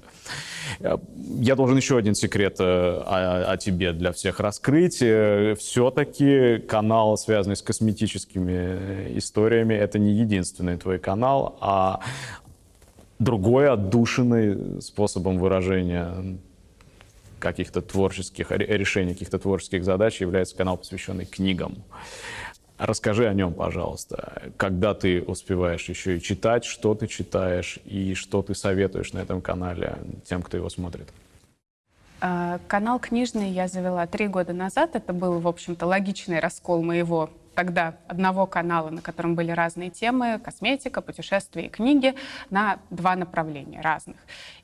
Э, 0.80 0.98
я 1.40 1.56
должен 1.56 1.78
еще 1.78 1.98
один 1.98 2.16
секрет 2.16 2.58
э, 2.60 3.04
о, 3.08 3.52
о 3.54 3.58
тебе 3.58 3.94
для 3.94 4.12
всех 4.12 4.40
раскрыть. 4.40 4.96
Все-таки 4.96 6.60
канал, 6.60 7.18
связанный 7.18 7.56
с 7.56 7.62
косметическими 7.62 8.54
э, 8.54 9.18
историями, 9.18 9.74
это 9.74 9.98
не 10.00 10.12
единственный 10.12 10.78
твой 10.78 11.00
канал, 11.00 11.58
а 11.62 12.02
другой 13.20 13.70
отдушенный 13.70 14.82
способом 14.82 15.40
выражения 15.40 16.38
каких-то 17.40 17.82
творческих 17.82 18.52
решений, 18.52 19.14
каких-то 19.14 19.40
творческих 19.40 19.84
задач 19.84 20.22
является 20.22 20.56
канал, 20.56 20.78
посвященный 20.78 21.26
книгам. 21.26 21.84
Расскажи 22.78 23.28
о 23.28 23.34
нем, 23.34 23.54
пожалуйста. 23.54 24.52
Когда 24.58 24.94
ты 24.94 25.22
успеваешь 25.22 25.90
еще 25.90 26.18
и 26.18 26.22
читать, 26.22 26.64
что 26.64 26.94
ты 26.94 27.08
читаешь 27.08 27.80
и 27.86 28.14
что 28.14 28.44
ты 28.44 28.54
советуешь 28.54 29.14
на 29.14 29.20
этом 29.20 29.42
канале 29.42 29.98
тем, 30.26 30.44
кто 30.44 30.58
его 30.58 30.70
смотрит? 30.70 31.08
А, 32.20 32.60
канал 32.68 33.00
книжный 33.00 33.50
я 33.50 33.68
завела 33.68 34.08
три 34.08 34.28
года 34.28 34.54
назад. 34.54 34.96
Это 34.96 35.14
был, 35.14 35.40
в 35.40 35.48
общем-то, 35.48 35.86
логичный 35.86 36.40
раскол 36.40 36.82
моего 36.82 37.30
тогда 37.54 37.96
одного 38.08 38.46
канала, 38.46 38.92
на 38.92 39.02
котором 39.02 39.34
были 39.34 39.50
разные 39.50 39.90
темы, 39.90 40.40
косметика, 40.44 41.02
путешествия 41.02 41.66
и 41.66 41.70
книги, 41.70 42.14
на 42.52 42.78
два 42.92 43.16
направления 43.16 43.82
разных. 43.82 44.18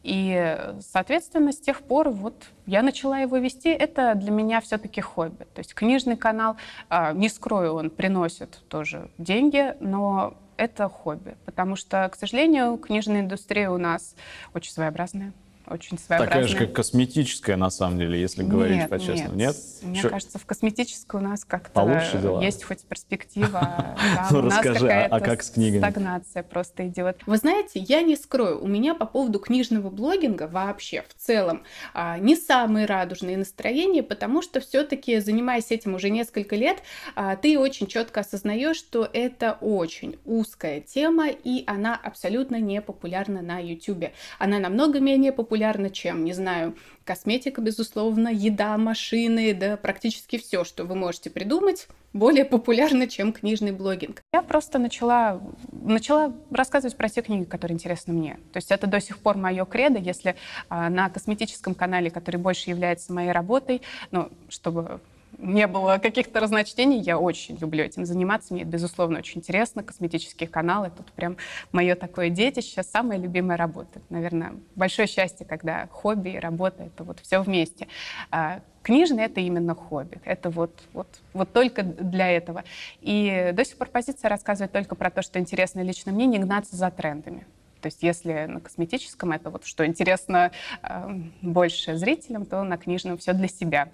И, 0.03 0.57
соответственно, 0.79 1.51
с 1.51 1.59
тех 1.59 1.81
пор 1.81 2.09
вот 2.09 2.45
я 2.67 2.83
начала 2.83 3.17
его 3.17 3.37
вести. 3.37 3.69
Это 3.69 4.13
для 4.13 4.29
меня 4.29 4.61
все-таки 4.61 5.01
хобби. 5.01 5.45
То 5.55 5.59
есть 5.59 5.73
книжный 5.73 6.17
канал, 6.17 6.55
а, 6.87 7.13
не 7.13 7.29
скрою, 7.29 7.73
он 7.73 7.89
приносит 7.89 8.61
тоже 8.67 9.09
деньги, 9.17 9.75
но 9.79 10.35
это 10.57 10.87
хобби, 10.87 11.35
потому 11.45 11.75
что, 11.75 12.07
к 12.09 12.15
сожалению, 12.15 12.77
книжная 12.77 13.21
индустрия 13.21 13.71
у 13.71 13.77
нас 13.77 14.15
очень 14.53 14.71
своеобразная 14.71 15.33
очень 15.67 15.97
своеобразная. 15.97 16.27
Такая 16.27 16.47
же, 16.47 16.57
как 16.57 16.73
косметическая, 16.73 17.57
на 17.57 17.69
самом 17.69 17.99
деле, 17.99 18.19
если 18.19 18.43
говорить 18.43 18.89
по-честному. 18.89 19.35
Нет? 19.35 19.55
нет? 19.55 19.55
Мне 19.83 19.99
Что? 19.99 20.09
кажется, 20.09 20.39
в 20.39 20.45
косметической 20.45 21.19
у 21.19 21.23
нас 21.23 21.45
как-то 21.45 21.71
Получше 21.71 22.19
дела? 22.19 22.41
есть 22.41 22.63
хоть 22.63 22.81
перспектива. 22.81 23.97
Ну, 24.31 24.41
расскажи, 24.41 24.89
а, 24.89 25.07
а 25.07 25.19
как 25.19 25.43
с 25.43 25.49
книгами? 25.49 25.79
Стагнация 25.79 26.43
просто 26.43 26.87
идет. 26.87 27.21
Вы 27.25 27.37
знаете, 27.37 27.79
я 27.79 28.01
не 28.01 28.15
скрою, 28.15 28.61
у 28.61 28.67
меня 28.67 28.95
по 28.95 29.05
поводу 29.05 29.39
книжного 29.39 29.89
блогинга 29.89 30.47
вообще 30.47 31.03
в 31.07 31.13
целом 31.13 31.63
а, 31.93 32.17
не 32.17 32.35
самые 32.35 32.85
радужные 32.85 33.37
настроения, 33.37 34.03
потому 34.03 34.41
что 34.41 34.59
все-таки, 34.59 35.19
занимаясь 35.19 35.71
этим 35.71 35.95
уже 35.95 36.09
несколько 36.09 36.55
лет, 36.55 36.79
а, 37.15 37.35
ты 37.35 37.57
очень 37.59 37.87
четко 37.87 38.21
осознаешь, 38.21 38.77
что 38.77 39.07
это 39.11 39.57
очень 39.61 40.17
узкая 40.25 40.81
тема, 40.81 41.27
и 41.29 41.63
она 41.67 41.99
абсолютно 42.01 42.59
не 42.59 42.81
популярна 42.81 43.41
на 43.41 43.59
YouTube. 43.59 44.05
Она 44.39 44.59
намного 44.59 44.99
менее 44.99 45.31
популярна 45.31 45.52
популярно 45.53 45.91
чем? 45.91 46.25
Не 46.25 46.33
знаю, 46.33 46.75
косметика, 47.05 47.61
безусловно, 47.61 48.29
еда, 48.29 48.75
машины, 48.79 49.53
да 49.53 49.77
практически 49.77 50.39
все, 50.39 50.63
что 50.63 50.83
вы 50.83 50.95
можете 50.95 51.29
придумать, 51.29 51.87
более 52.11 52.43
популярно, 52.43 53.07
чем 53.07 53.31
книжный 53.31 53.71
блогинг. 53.71 54.23
Я 54.33 54.41
просто 54.41 54.79
начала, 54.79 55.39
начала 55.71 56.33
рассказывать 56.49 56.97
про 56.97 57.07
те 57.07 57.21
книги, 57.21 57.43
которые 57.43 57.75
интересны 57.75 58.13
мне. 58.13 58.39
То 58.51 58.57
есть 58.57 58.71
это 58.71 58.87
до 58.87 58.99
сих 58.99 59.19
пор 59.19 59.37
мое 59.37 59.63
кредо, 59.65 59.99
если 59.99 60.35
а, 60.69 60.89
на 60.89 61.07
косметическом 61.11 61.75
канале, 61.75 62.09
который 62.09 62.37
больше 62.37 62.71
является 62.71 63.13
моей 63.13 63.31
работой, 63.31 63.83
ну, 64.09 64.31
чтобы 64.49 65.01
не 65.43 65.67
было 65.67 65.99
каких-то 66.01 66.39
разночтений. 66.39 66.99
Я 66.99 67.19
очень 67.19 67.57
люблю 67.57 67.83
этим 67.83 68.05
заниматься. 68.05 68.53
Мне 68.53 68.63
это, 68.63 68.71
безусловно, 68.71 69.19
очень 69.19 69.39
интересно. 69.39 69.83
Косметические 69.83 70.47
каналы— 70.49 70.91
тут 70.97 71.11
прям 71.11 71.37
мое 71.71 71.95
такое 71.95 72.29
детище, 72.29 72.81
самая 72.83 73.17
любимая 73.17 73.57
работа. 73.57 74.01
Наверное, 74.09 74.53
большое 74.75 75.07
счастье, 75.07 75.45
когда 75.45 75.87
хобби 75.87 76.29
и 76.29 76.39
работа— 76.39 76.83
это 76.85 77.03
вот 77.03 77.19
все 77.19 77.39
вместе. 77.41 77.87
А 78.31 78.61
книжный— 78.81 79.23
это 79.25 79.41
именно 79.41 79.75
хобби. 79.75 80.21
Это 80.23 80.49
вот, 80.49 80.83
вот, 80.93 81.07
вот 81.33 81.51
только 81.51 81.83
для 81.83 82.31
этого. 82.31 82.63
И 83.01 83.51
до 83.53 83.65
сих 83.65 83.77
пор 83.77 83.89
позиция 83.89 84.29
рассказывает 84.29 84.71
только 84.71 84.95
про 84.95 85.11
то, 85.11 85.21
что 85.21 85.39
интересно 85.39 85.81
лично 85.81 86.11
мне, 86.11 86.25
не 86.25 86.39
гнаться 86.39 86.75
за 86.75 86.89
трендами. 86.89 87.45
То 87.81 87.87
есть 87.87 88.01
если 88.01 88.45
на 88.45 88.61
косметическом 88.61 89.33
это 89.33 89.49
вот 89.49 89.65
что 89.65 89.85
интересно 89.85 90.53
э, 90.81 91.19
больше 91.41 91.97
зрителям, 91.97 92.45
то 92.45 92.63
на 92.63 92.77
книжном 92.77 93.17
все 93.17 93.33
для 93.33 93.49
себя. 93.49 93.89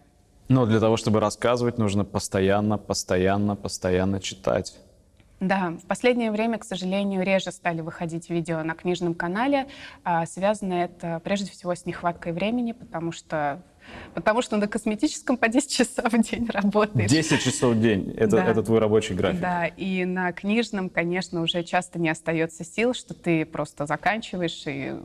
Но 0.49 0.65
для 0.65 0.79
того, 0.79 0.97
чтобы 0.97 1.19
рассказывать, 1.19 1.77
нужно 1.77 2.03
постоянно, 2.03 2.77
постоянно, 2.77 3.55
постоянно 3.55 4.19
читать. 4.19 4.75
Да, 5.39 5.73
в 5.81 5.85
последнее 5.87 6.31
время, 6.31 6.57
к 6.57 6.65
сожалению, 6.65 7.23
реже 7.23 7.51
стали 7.51 7.79
выходить 7.79 8.29
видео 8.29 8.61
на 8.63 8.73
книжном 8.73 9.13
канале. 9.13 9.67
А, 10.03 10.25
связано 10.25 10.73
это 10.73 11.21
прежде 11.23 11.49
всего 11.49 11.75
с 11.75 11.85
нехваткой 11.85 12.33
времени, 12.33 12.73
потому 12.73 13.11
что 13.11 13.61
Потому 14.13 14.43
что 14.43 14.57
на 14.57 14.67
косметическом 14.67 15.37
по 15.37 15.47
10 15.47 15.71
часов 15.71 16.13
в 16.13 16.21
день 16.21 16.47
работаешь. 16.51 17.09
10 17.09 17.41
часов 17.41 17.75
в 17.75 17.81
день. 17.81 18.13
Это, 18.17 18.37
да. 18.37 18.45
это 18.45 18.61
твой 18.61 18.79
рабочий 18.79 19.15
график. 19.15 19.41
Да, 19.41 19.65
и 19.65 20.05
на 20.05 20.31
книжном, 20.31 20.89
конечно, 20.89 21.41
уже 21.41 21.63
часто 21.63 21.97
не 21.97 22.09
остается 22.09 22.63
сил, 22.63 22.93
что 22.93 23.15
ты 23.15 23.45
просто 23.45 23.85
заканчиваешь 23.85 24.63
и 24.67 24.95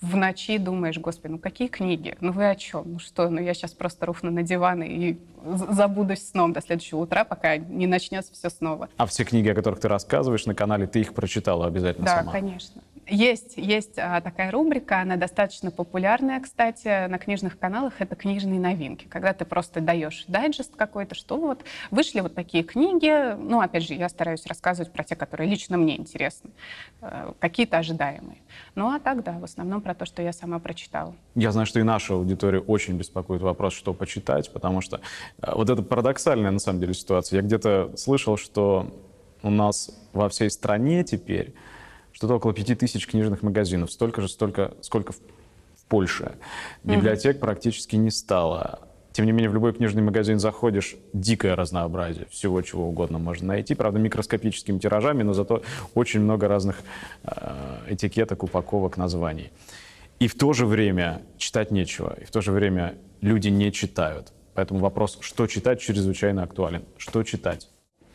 в 0.00 0.16
ночи 0.16 0.58
думаешь, 0.58 0.98
господи, 0.98 1.32
ну 1.32 1.38
какие 1.38 1.68
книги? 1.68 2.16
Ну 2.20 2.32
вы 2.32 2.48
о 2.48 2.54
чем? 2.54 2.92
Ну 2.92 2.98
что, 2.98 3.28
ну 3.28 3.40
я 3.40 3.54
сейчас 3.54 3.72
просто 3.72 4.06
рухну 4.06 4.30
на 4.30 4.42
диван 4.42 4.82
и 4.82 5.16
забудусь 5.44 6.28
сном 6.28 6.52
до 6.52 6.60
следующего 6.60 7.00
утра, 7.00 7.24
пока 7.24 7.56
не 7.56 7.86
начнется 7.86 8.32
все 8.32 8.50
снова. 8.50 8.88
А 8.96 9.06
все 9.06 9.24
книги, 9.24 9.48
о 9.48 9.54
которых 9.54 9.80
ты 9.80 9.88
рассказываешь 9.88 10.46
на 10.46 10.54
канале, 10.54 10.86
ты 10.86 11.00
их 11.00 11.14
прочитала 11.14 11.66
обязательно 11.66 12.06
да, 12.06 12.18
сама? 12.18 12.32
Да, 12.32 12.38
конечно. 12.40 12.82
Есть, 13.08 13.54
есть 13.56 13.98
а, 13.98 14.20
такая 14.20 14.50
рубрика, 14.50 15.00
она 15.00 15.16
достаточно 15.16 15.70
популярная, 15.70 16.40
кстати, 16.40 17.06
на 17.06 17.18
книжных 17.18 17.56
каналах, 17.56 17.94
это 18.00 18.16
книжные 18.16 18.58
новинки, 18.58 19.06
когда 19.08 19.32
ты 19.32 19.44
просто 19.44 19.80
даешь 19.80 20.24
дайджест 20.26 20.74
какой-то, 20.74 21.14
что 21.14 21.36
вот 21.36 21.64
вышли 21.92 22.18
вот 22.18 22.34
такие 22.34 22.64
книги, 22.64 23.36
ну, 23.36 23.60
опять 23.60 23.84
же, 23.84 23.94
я 23.94 24.08
стараюсь 24.08 24.44
рассказывать 24.46 24.92
про 24.92 25.04
те, 25.04 25.14
которые 25.14 25.48
лично 25.48 25.76
мне 25.76 25.96
интересны, 25.96 26.50
э, 27.00 27.32
какие-то 27.38 27.78
ожидаемые. 27.78 28.38
Ну, 28.74 28.92
а 28.92 28.98
так, 28.98 29.22
да, 29.22 29.38
в 29.38 29.44
основном 29.44 29.82
про 29.82 29.94
то, 29.94 30.04
что 30.04 30.20
я 30.20 30.32
сама 30.32 30.58
прочитала. 30.58 31.14
Я 31.36 31.52
знаю, 31.52 31.66
что 31.66 31.78
и 31.78 31.84
наша 31.84 32.14
аудитория 32.14 32.58
очень 32.58 32.96
беспокоит 32.98 33.40
вопрос, 33.40 33.74
что 33.74 33.94
почитать, 33.94 34.52
потому 34.52 34.80
что 34.80 35.00
э, 35.42 35.52
вот 35.54 35.70
это 35.70 35.82
парадоксальная, 35.82 36.50
на 36.50 36.58
самом 36.58 36.80
деле, 36.80 36.92
ситуация. 36.92 37.36
Я 37.36 37.42
где-то 37.46 37.92
слышал, 37.96 38.36
что 38.36 38.92
у 39.44 39.50
нас 39.50 39.96
во 40.12 40.28
всей 40.28 40.50
стране 40.50 41.04
теперь 41.04 41.54
что-то 42.16 42.36
около 42.36 42.54
пяти 42.54 42.74
тысяч 42.74 43.06
книжных 43.06 43.42
магазинов, 43.42 43.92
столько 43.92 44.22
же, 44.22 44.28
столько, 44.28 44.72
сколько 44.80 45.12
в, 45.12 45.16
в 45.16 45.84
Польше. 45.86 46.36
Библиотек 46.82 47.36
mm-hmm. 47.36 47.40
практически 47.40 47.96
не 47.96 48.10
стало. 48.10 48.88
Тем 49.12 49.26
не 49.26 49.32
менее, 49.32 49.50
в 49.50 49.54
любой 49.54 49.74
книжный 49.74 50.00
магазин 50.00 50.38
заходишь, 50.38 50.96
дикое 51.12 51.54
разнообразие, 51.54 52.24
всего 52.30 52.62
чего 52.62 52.88
угодно 52.88 53.18
можно 53.18 53.48
найти. 53.48 53.74
Правда, 53.74 53.98
микроскопическими 53.98 54.78
тиражами, 54.78 55.24
но 55.24 55.34
зато 55.34 55.62
очень 55.94 56.20
много 56.20 56.48
разных 56.48 56.80
э, 57.22 57.80
этикеток, 57.90 58.44
упаковок, 58.44 58.96
названий. 58.96 59.52
И 60.18 60.26
в 60.26 60.38
то 60.38 60.54
же 60.54 60.64
время 60.64 61.20
читать 61.36 61.70
нечего, 61.70 62.16
и 62.18 62.24
в 62.24 62.30
то 62.30 62.40
же 62.40 62.50
время 62.50 62.94
люди 63.20 63.48
не 63.48 63.70
читают. 63.72 64.32
Поэтому 64.54 64.80
вопрос, 64.80 65.18
что 65.20 65.46
читать, 65.46 65.80
чрезвычайно 65.82 66.44
актуален. 66.44 66.82
Что 66.96 67.22
читать? 67.24 67.68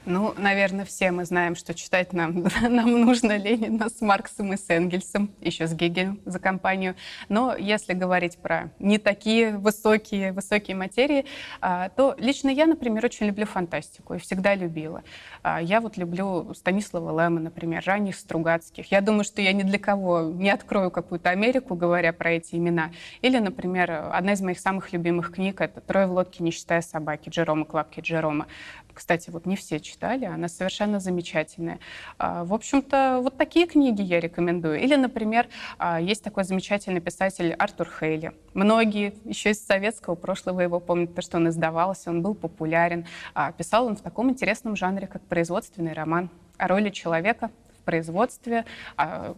Ну, 0.05 0.33
наверное, 0.35 0.83
все 0.83 1.11
мы 1.11 1.25
знаем, 1.25 1.55
что 1.55 1.75
читать 1.75 2.11
нам, 2.11 2.47
нам 2.63 3.01
нужно 3.01 3.37
Ленина 3.37 3.87
с 3.87 4.01
Марксом 4.01 4.51
и 4.51 4.57
с 4.57 4.67
Энгельсом, 4.67 5.29
еще 5.41 5.67
с 5.67 5.73
Гегелем 5.75 6.19
за 6.25 6.39
компанию. 6.39 6.95
Но 7.29 7.55
если 7.55 7.93
говорить 7.93 8.37
про 8.39 8.71
не 8.79 8.97
такие 8.97 9.55
высокие, 9.57 10.31
высокие 10.31 10.75
материи, 10.75 11.25
а, 11.61 11.89
то 11.89 12.15
лично 12.17 12.49
я, 12.49 12.65
например, 12.65 13.05
очень 13.05 13.27
люблю 13.27 13.45
фантастику 13.45 14.15
и 14.15 14.17
всегда 14.17 14.55
любила. 14.55 15.03
А, 15.43 15.61
я 15.61 15.79
вот 15.79 15.97
люблю 15.97 16.51
Станислава 16.55 17.21
Лема, 17.21 17.39
например, 17.39 17.83
ранних 17.85 18.15
Стругацких. 18.15 18.91
Я 18.91 19.01
думаю, 19.01 19.23
что 19.23 19.43
я 19.43 19.53
ни 19.53 19.61
для 19.61 19.77
кого 19.77 20.21
не 20.21 20.49
открою 20.49 20.89
какую-то 20.89 21.29
Америку, 21.29 21.75
говоря 21.75 22.11
про 22.11 22.31
эти 22.31 22.55
имена. 22.55 22.89
Или, 23.21 23.37
например, 23.37 24.09
одна 24.11 24.33
из 24.33 24.41
моих 24.41 24.59
самых 24.59 24.93
любимых 24.93 25.31
книг— 25.31 25.57
это 25.61 25.79
«Трое 25.79 26.07
в 26.07 26.13
лодке, 26.13 26.43
не 26.43 26.49
считая 26.49 26.81
собаки» 26.81 27.29
Джерома 27.29 27.65
Клапки 27.65 27.99
Джерома. 27.99 28.47
Кстати, 28.93 29.29
вот 29.29 29.45
не 29.45 29.55
все 29.55 29.79
читали, 29.91 30.25
она 30.25 30.47
совершенно 30.47 30.99
замечательная. 30.99 31.80
А, 32.17 32.43
в 32.43 32.54
общем-то, 32.54 33.19
вот 33.21 33.38
такие 33.38 33.67
книги 33.67 34.01
я 34.01 34.19
рекомендую. 34.19 34.80
Или, 34.80 34.95
например, 34.95 35.47
а, 35.77 35.99
есть 35.99 36.23
такой 36.23 36.43
замечательный 36.43 37.01
писатель 37.01 37.54
Артур 37.54 37.88
Хейли. 37.99 38.32
Многие 38.54 39.13
еще 39.25 39.51
из 39.51 39.65
советского 39.65 40.15
прошлого 40.15 40.62
его 40.62 40.80
помнят, 40.80 41.13
то, 41.15 41.21
что 41.21 41.38
он 41.38 41.49
издавался, 41.49 42.10
он 42.10 42.21
был 42.21 42.36
популярен. 42.36 43.06
А, 43.34 43.51
писал 43.51 43.86
он 43.86 43.95
в 43.95 44.01
таком 44.01 44.30
интересном 44.30 44.75
жанре, 44.75 45.08
как 45.08 45.21
производственный 45.23 45.93
роман 45.93 46.30
о 46.58 46.67
роли 46.67 46.89
человека 46.89 47.49
в 47.80 47.84
производстве. 47.84 48.65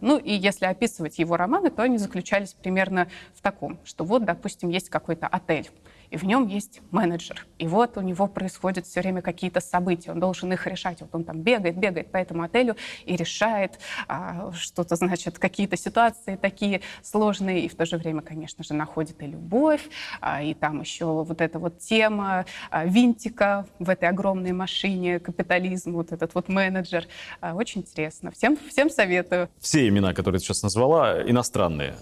Ну 0.02 0.18
и 0.18 0.34
если 0.34 0.66
описывать 0.66 1.18
его 1.18 1.38
романы, 1.38 1.70
то 1.70 1.82
они 1.82 1.96
заключались 1.96 2.52
примерно 2.52 3.08
в 3.34 3.40
таком, 3.40 3.78
что 3.84 4.04
вот, 4.04 4.24
допустим, 4.26 4.68
есть 4.68 4.90
какой-то 4.90 5.26
отель 5.26 5.70
и 6.10 6.16
в 6.16 6.24
нем 6.24 6.46
есть 6.46 6.80
менеджер. 6.90 7.46
И 7.58 7.66
вот 7.66 7.96
у 7.96 8.00
него 8.00 8.26
происходят 8.26 8.86
все 8.86 9.00
время 9.00 9.22
какие-то 9.22 9.60
события, 9.60 10.12
он 10.12 10.20
должен 10.20 10.52
их 10.52 10.66
решать. 10.66 11.00
Вот 11.00 11.10
он 11.14 11.24
там 11.24 11.40
бегает, 11.40 11.76
бегает 11.76 12.10
по 12.10 12.16
этому 12.16 12.42
отелю 12.42 12.76
и 13.04 13.16
решает 13.16 13.78
а, 14.08 14.52
что-то, 14.52 14.96
значит, 14.96 15.38
какие-то 15.38 15.76
ситуации 15.76 16.36
такие 16.36 16.80
сложные, 17.02 17.64
и 17.64 17.68
в 17.68 17.74
то 17.74 17.86
же 17.86 17.96
время, 17.96 18.22
конечно 18.22 18.64
же, 18.64 18.74
находит 18.74 19.22
и 19.22 19.26
любовь, 19.26 19.88
а, 20.20 20.42
и 20.42 20.54
там 20.54 20.80
еще 20.80 21.06
вот 21.06 21.40
эта 21.40 21.58
вот 21.58 21.78
тема 21.78 22.46
а, 22.70 22.84
винтика 22.84 23.66
в 23.78 23.88
этой 23.90 24.08
огромной 24.08 24.52
машине, 24.52 25.20
капитализм, 25.20 25.92
вот 25.92 26.12
этот 26.12 26.34
вот 26.34 26.48
менеджер. 26.48 27.06
А, 27.40 27.54
очень 27.54 27.82
интересно. 27.82 28.30
Всем, 28.30 28.56
всем 28.68 28.90
советую. 28.90 29.48
Все 29.58 29.88
имена, 29.88 30.14
которые 30.14 30.38
ты 30.40 30.46
сейчас 30.46 30.62
назвала, 30.62 31.22
иностранные. 31.22 31.94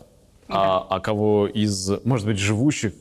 Да. 0.48 0.78
А, 0.78 0.86
а 0.96 1.00
кого 1.00 1.46
из, 1.46 1.90
может 2.04 2.26
быть, 2.26 2.38
живущих 2.38 2.92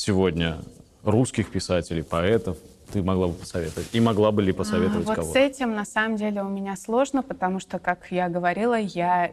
сегодня 0.00 0.58
русских 1.04 1.50
писателей, 1.50 2.02
поэтов, 2.02 2.56
ты 2.92 3.02
могла 3.02 3.28
бы 3.28 3.34
посоветовать? 3.34 3.88
И 3.92 4.00
могла 4.00 4.32
бы 4.32 4.42
ли 4.42 4.52
посоветовать 4.52 5.08
а, 5.08 5.14
кого? 5.14 5.26
Вот 5.26 5.34
с 5.34 5.36
этим, 5.36 5.74
на 5.74 5.84
самом 5.84 6.16
деле, 6.16 6.42
у 6.42 6.48
меня 6.48 6.76
сложно, 6.76 7.22
потому 7.22 7.60
что, 7.60 7.78
как 7.78 8.06
я 8.10 8.28
говорила, 8.28 8.78
я 8.78 9.32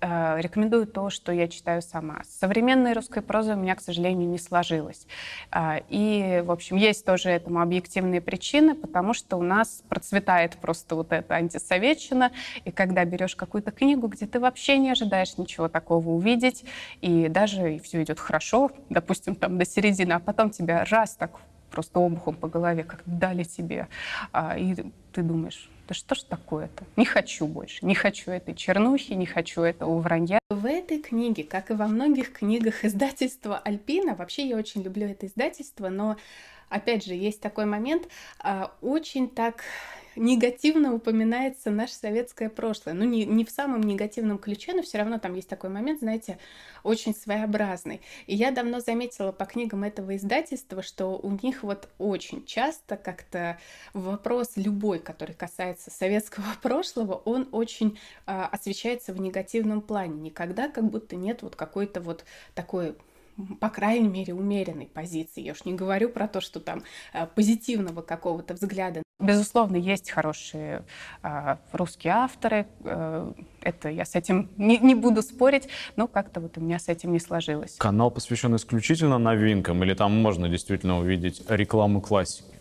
рекомендую 0.00 0.86
то, 0.86 1.10
что 1.10 1.32
я 1.32 1.48
читаю 1.48 1.82
сама. 1.82 2.22
С 2.24 2.38
современной 2.38 2.92
русской 2.92 3.22
прозой 3.22 3.54
у 3.54 3.58
меня, 3.58 3.74
к 3.74 3.80
сожалению, 3.80 4.28
не 4.28 4.38
сложилось. 4.38 5.06
Э, 5.50 5.80
и, 5.88 6.42
в 6.44 6.50
общем, 6.50 6.76
есть 6.76 7.04
тоже 7.04 7.30
этому 7.30 7.60
объективные 7.60 8.20
причины, 8.20 8.74
потому 8.74 9.14
что 9.14 9.36
у 9.36 9.42
нас 9.42 9.82
процветает 9.88 10.56
просто 10.56 10.96
вот 10.96 11.12
эта 11.12 11.34
антисоветчина, 11.34 12.32
и 12.64 12.70
когда 12.70 13.04
берешь 13.04 13.36
какую-то 13.36 13.70
книгу, 13.70 14.06
где 14.08 14.26
ты 14.26 14.38
вообще 14.40 14.78
не 14.78 14.90
ожидаешь 14.90 15.38
ничего 15.38 15.68
такого 15.68 16.08
увидеть, 16.10 16.64
и 17.00 17.28
даже 17.28 17.78
все 17.78 18.02
идет 18.02 18.20
хорошо, 18.20 18.70
допустим, 18.90 19.34
там 19.34 19.58
до 19.58 19.64
середины, 19.64 20.12
а 20.12 20.20
потом 20.20 20.50
тебя 20.50 20.84
раз 20.84 21.16
так 21.16 21.40
просто 21.70 22.00
обухом 22.00 22.34
по 22.34 22.48
голове, 22.48 22.84
как 22.84 23.02
дали 23.06 23.42
тебе, 23.42 23.88
а, 24.32 24.56
и 24.56 24.74
ты 25.12 25.22
думаешь, 25.22 25.68
да 25.86 25.94
что 25.94 26.14
ж 26.14 26.22
такое-то? 26.22 26.84
Не 26.96 27.04
хочу 27.04 27.46
больше, 27.46 27.84
не 27.84 27.94
хочу 27.94 28.30
этой 28.30 28.54
чернухи, 28.54 29.12
не 29.12 29.26
хочу 29.26 29.62
этого 29.62 29.98
вранья. 30.00 30.38
В 30.50 30.66
этой 30.66 30.98
книге, 30.98 31.44
как 31.44 31.70
и 31.70 31.74
во 31.74 31.86
многих 31.86 32.32
книгах 32.32 32.84
издательства 32.84 33.58
Альпина, 33.58 34.14
вообще 34.14 34.48
я 34.48 34.56
очень 34.56 34.82
люблю 34.82 35.06
это 35.06 35.26
издательство, 35.26 35.88
но 35.88 36.16
опять 36.68 37.04
же, 37.04 37.14
есть 37.14 37.40
такой 37.40 37.66
момент, 37.66 38.08
а, 38.40 38.72
очень 38.80 39.28
так 39.28 39.62
негативно 40.16 40.94
упоминается 40.94 41.70
наше 41.70 41.94
советское 41.94 42.48
прошлое. 42.48 42.94
Ну, 42.94 43.04
не, 43.04 43.24
не 43.24 43.44
в 43.44 43.50
самом 43.50 43.82
негативном 43.82 44.38
ключе, 44.38 44.74
но 44.74 44.82
все 44.82 44.98
равно 44.98 45.18
там 45.18 45.34
есть 45.34 45.48
такой 45.48 45.70
момент, 45.70 46.00
знаете, 46.00 46.38
очень 46.82 47.14
своеобразный. 47.14 48.00
И 48.26 48.34
я 48.34 48.50
давно 48.50 48.80
заметила 48.80 49.32
по 49.32 49.44
книгам 49.44 49.84
этого 49.84 50.16
издательства, 50.16 50.82
что 50.82 51.18
у 51.18 51.38
них 51.42 51.62
вот 51.62 51.88
очень 51.98 52.44
часто 52.44 52.96
как-то 52.96 53.58
вопрос 53.92 54.52
любой 54.56 54.98
который 54.98 55.34
касается 55.34 55.90
советского 55.90 56.46
прошлого, 56.62 57.14
он 57.14 57.48
очень 57.52 57.98
э, 58.26 58.42
освещается 58.52 59.12
в 59.12 59.20
негативном 59.20 59.80
плане. 59.80 60.20
Никогда 60.20 60.68
как 60.68 60.84
будто 60.90 61.16
нет 61.16 61.42
вот 61.42 61.56
какой-то 61.56 62.00
вот 62.00 62.24
такой 62.54 62.96
по 63.60 63.68
крайней 63.68 64.08
мере, 64.08 64.32
умеренной 64.32 64.86
позиции. 64.86 65.42
Я 65.42 65.52
уж 65.52 65.66
не 65.66 65.74
говорю 65.74 66.08
про 66.08 66.26
то, 66.26 66.40
что 66.40 66.58
там 66.58 66.82
э, 67.12 67.26
позитивного 67.26 68.00
какого-то 68.00 68.54
взгляда. 68.54 69.02
Безусловно, 69.18 69.76
есть 69.76 70.10
хорошие 70.10 70.84
э, 71.22 71.56
русские 71.72 72.12
авторы. 72.12 72.66
Э, 72.84 73.32
это 73.62 73.88
я 73.88 74.04
с 74.04 74.14
этим 74.14 74.50
не, 74.58 74.76
не 74.76 74.94
буду 74.94 75.22
спорить, 75.22 75.68
но 75.96 76.06
как-то 76.06 76.40
вот 76.40 76.58
у 76.58 76.60
меня 76.60 76.78
с 76.78 76.88
этим 76.88 77.12
не 77.12 77.18
сложилось. 77.18 77.76
Канал 77.78 78.10
посвящен 78.10 78.54
исключительно 78.56 79.16
новинкам, 79.16 79.82
или 79.82 79.94
там 79.94 80.20
можно 80.20 80.50
действительно 80.50 80.98
увидеть 80.98 81.42
рекламу 81.48 82.02
классики? 82.02 82.55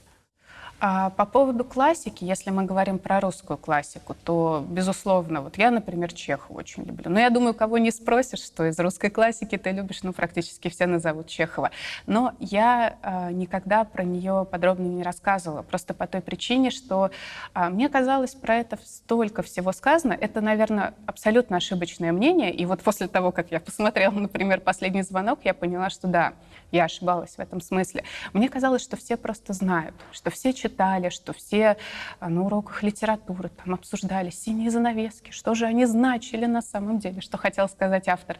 А 0.81 1.09
по 1.11 1.25
поводу 1.25 1.63
классики, 1.63 2.25
если 2.25 2.49
мы 2.49 2.63
говорим 2.63 2.99
про 2.99 3.21
русскую 3.21 3.57
классику, 3.57 4.13
то, 4.25 4.65
безусловно, 4.69 5.41
вот 5.41 5.57
я, 5.57 5.71
например, 5.71 6.11
Чехова 6.11 6.57
очень 6.59 6.83
люблю. 6.83 7.09
Но 7.09 7.17
я 7.17 7.29
думаю, 7.29 7.53
кого 7.53 7.77
не 7.77 7.91
спросишь, 7.91 8.43
что 8.43 8.65
из 8.65 8.77
русской 8.77 9.09
классики 9.09 9.57
ты 9.57 9.71
любишь, 9.71 10.03
ну, 10.03 10.11
практически 10.11 10.69
все 10.69 10.85
назовут 10.85 11.27
Чехова. 11.27 11.71
Но 12.07 12.33
я 12.39 12.97
э, 13.01 13.31
никогда 13.31 13.85
про 13.85 14.03
нее 14.03 14.45
подробно 14.51 14.87
не 14.87 15.01
рассказывала, 15.01 15.61
просто 15.61 15.93
по 15.93 16.07
той 16.07 16.19
причине, 16.19 16.71
что 16.71 17.09
э, 17.53 17.69
мне 17.69 17.87
казалось, 17.87 18.35
про 18.35 18.57
это 18.57 18.77
столько 18.83 19.43
всего 19.43 19.71
сказано. 19.71 20.11
Это, 20.11 20.41
наверное, 20.41 20.93
абсолютно 21.05 21.55
ошибочное 21.55 22.11
мнение. 22.11 22.53
И 22.53 22.65
вот 22.65 22.81
после 22.81 23.07
того, 23.07 23.31
как 23.31 23.49
я 23.51 23.61
посмотрела, 23.61 24.11
например, 24.19 24.59
«Последний 24.59 25.03
звонок», 25.03 25.39
я 25.45 25.53
поняла, 25.53 25.89
что 25.89 26.07
да, 26.07 26.33
я 26.75 26.85
ошибалась 26.85 27.35
в 27.35 27.39
этом 27.39 27.61
смысле. 27.61 28.03
Мне 28.33 28.49
казалось, 28.49 28.83
что 28.83 28.97
все 28.97 29.17
просто 29.17 29.53
знают, 29.53 29.95
что 30.11 30.29
все 30.29 30.53
читали, 30.53 31.09
что 31.09 31.33
все 31.33 31.77
а, 32.19 32.29
на 32.29 32.43
уроках 32.43 32.83
литературы 32.83 33.49
там 33.49 33.73
обсуждали 33.73 34.29
синие 34.29 34.69
занавески, 34.69 35.31
что 35.31 35.55
же 35.55 35.65
они 35.65 35.85
значили 35.85 36.45
на 36.45 36.61
самом 36.61 36.99
деле, 36.99 37.21
что 37.21 37.37
хотел 37.37 37.69
сказать 37.69 38.07
автор. 38.07 38.37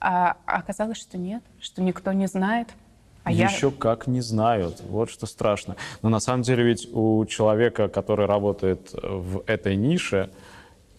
А, 0.00 0.36
а 0.46 0.56
оказалось, 0.56 0.98
что 0.98 1.16
нет, 1.16 1.42
что 1.60 1.82
никто 1.82 2.12
не 2.12 2.26
знает. 2.26 2.68
А 3.24 3.32
Еще 3.32 3.66
я... 3.66 3.72
как 3.72 4.06
не 4.06 4.20
знают. 4.20 4.80
Вот 4.88 5.10
что 5.10 5.26
страшно. 5.26 5.76
Но 6.02 6.08
на 6.08 6.20
самом 6.20 6.42
деле 6.42 6.64
ведь 6.64 6.88
у 6.92 7.24
человека, 7.26 7.88
который 7.88 8.26
работает 8.26 8.90
в 8.92 9.42
этой 9.46 9.76
нише, 9.76 10.30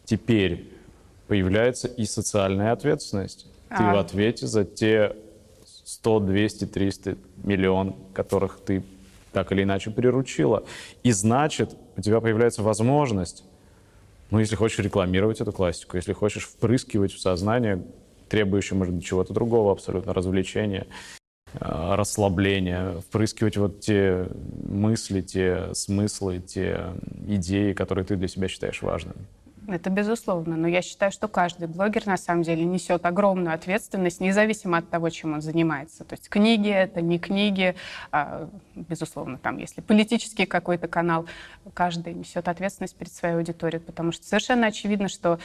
теперь 0.06 0.71
появляется 1.28 1.88
и 1.88 2.06
социальная 2.06 2.71
ответственность. 2.71 3.47
А... 3.69 3.78
Ты 3.78 3.84
в 3.84 3.97
ответе 3.99 4.47
за 4.47 4.65
те 4.65 5.15
100, 5.89 6.19
200, 6.19 6.65
300 6.65 7.17
миллион, 7.43 7.95
которых 8.13 8.60
ты 8.63 8.84
так 9.32 9.52
или 9.52 9.63
иначе 9.63 9.89
приручила. 9.89 10.63
И 11.02 11.12
значит, 11.12 11.75
у 11.97 12.02
тебя 12.02 12.21
появляется 12.21 12.62
возможность, 12.62 13.43
ну, 14.30 14.38
если 14.39 14.56
хочешь 14.56 14.78
рекламировать 14.78 15.41
эту 15.41 15.52
классику, 15.52 15.97
если 15.97 16.13
хочешь 16.13 16.43
впрыскивать 16.43 17.12
в 17.12 17.19
сознание, 17.19 17.84
требующее, 18.30 18.78
может 18.78 18.93
быть, 18.93 19.04
чего-то 19.04 19.34
другого 19.34 19.71
абсолютно, 19.71 20.13
развлечения, 20.13 20.86
э, 21.54 21.95
расслабления, 21.95 22.99
впрыскивать 22.99 23.58
вот 23.58 23.80
те 23.80 24.28
мысли, 24.67 25.21
те 25.21 25.73
смыслы, 25.73 26.38
те 26.38 26.93
идеи, 27.28 27.73
которые 27.73 28.06
ты 28.06 28.15
для 28.15 28.28
себя 28.28 28.47
считаешь 28.47 28.84
важными. 28.84 29.25
Это 29.71 29.89
безусловно, 29.89 30.55
но 30.58 30.67
я 30.67 30.82
считаю, 30.82 31.12
что 31.12 31.27
каждый 31.27 31.67
блогер 31.67 32.08
на 32.08 32.17
самом 32.17 32.43
деле 32.43 32.65
несет 32.65 33.05
огромную 33.05 33.53
ответственность, 33.53 34.19
независимо 34.19 34.79
от 34.79 34.89
того, 34.89 35.10
чем 35.10 35.34
он 35.34 35.41
занимается. 35.41 36.03
То 36.03 36.13
есть 36.13 36.27
книги 36.29 36.69
это 36.69 37.01
не 37.01 37.19
книги, 37.19 37.75
а, 38.12 38.49
безусловно, 38.75 39.38
там, 39.38 39.58
если 39.58 39.82
политический 39.82 40.45
какой-то 40.45 40.88
канал, 40.88 41.27
каждый 41.73 42.13
несет 42.13 42.47
ответственность 42.47 42.95
перед 42.95 43.13
своей 43.13 43.36
аудиторией, 43.36 43.82
потому 43.82 44.12
что 44.12 44.25
совершенно 44.25 44.67
очевидно, 44.67 45.08
что 45.08 45.39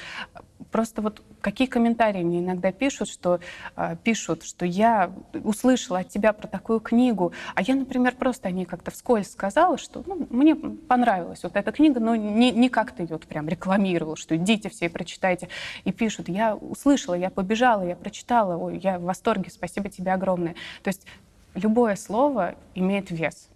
просто 0.70 1.02
вот 1.02 1.22
какие 1.40 1.66
комментарии 1.68 2.22
мне 2.22 2.40
иногда 2.40 2.72
пишут, 2.72 3.08
что 3.08 3.40
э, 3.76 3.96
пишут, 4.02 4.44
что 4.44 4.64
я 4.64 5.12
услышала 5.42 6.00
от 6.00 6.08
тебя 6.08 6.32
про 6.32 6.46
такую 6.46 6.80
книгу, 6.80 7.32
а 7.54 7.62
я, 7.62 7.74
например, 7.74 8.14
просто 8.16 8.48
о 8.48 8.50
ней 8.50 8.64
как-то 8.64 8.90
вскользь 8.90 9.30
сказала, 9.30 9.78
что 9.78 10.02
ну, 10.06 10.26
мне 10.30 10.54
понравилась 10.54 11.42
вот 11.42 11.56
эта 11.56 11.72
книга, 11.72 12.00
но 12.00 12.16
не, 12.16 12.50
не 12.50 12.68
как-то 12.68 13.02
ее 13.02 13.10
вот 13.10 13.26
прям 13.26 13.48
рекламировала, 13.48 14.16
что 14.16 14.36
идите 14.36 14.68
все 14.68 14.86
и 14.86 14.88
прочитайте. 14.88 15.48
И 15.84 15.92
пишут, 15.92 16.28
я 16.28 16.56
услышала, 16.56 17.14
я 17.14 17.30
побежала, 17.30 17.82
я 17.82 17.96
прочитала, 17.96 18.56
ой, 18.56 18.78
я 18.82 18.98
в 18.98 19.02
восторге, 19.02 19.50
спасибо 19.50 19.88
тебе 19.88 20.12
огромное. 20.12 20.54
То 20.82 20.88
есть 20.88 21.06
любое 21.54 21.96
слово 21.96 22.54
имеет 22.74 23.10
вес. 23.10 23.48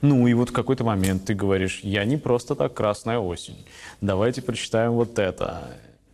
Ну 0.00 0.28
и 0.28 0.34
вот 0.34 0.50
в 0.50 0.52
какой-то 0.52 0.84
момент 0.84 1.24
ты 1.24 1.34
говоришь, 1.34 1.80
я 1.82 2.04
не 2.04 2.16
просто 2.16 2.54
так 2.54 2.74
красная 2.74 3.18
осень. 3.18 3.66
Давайте 4.00 4.42
прочитаем 4.42 4.92
вот 4.92 5.18
это. 5.18 5.64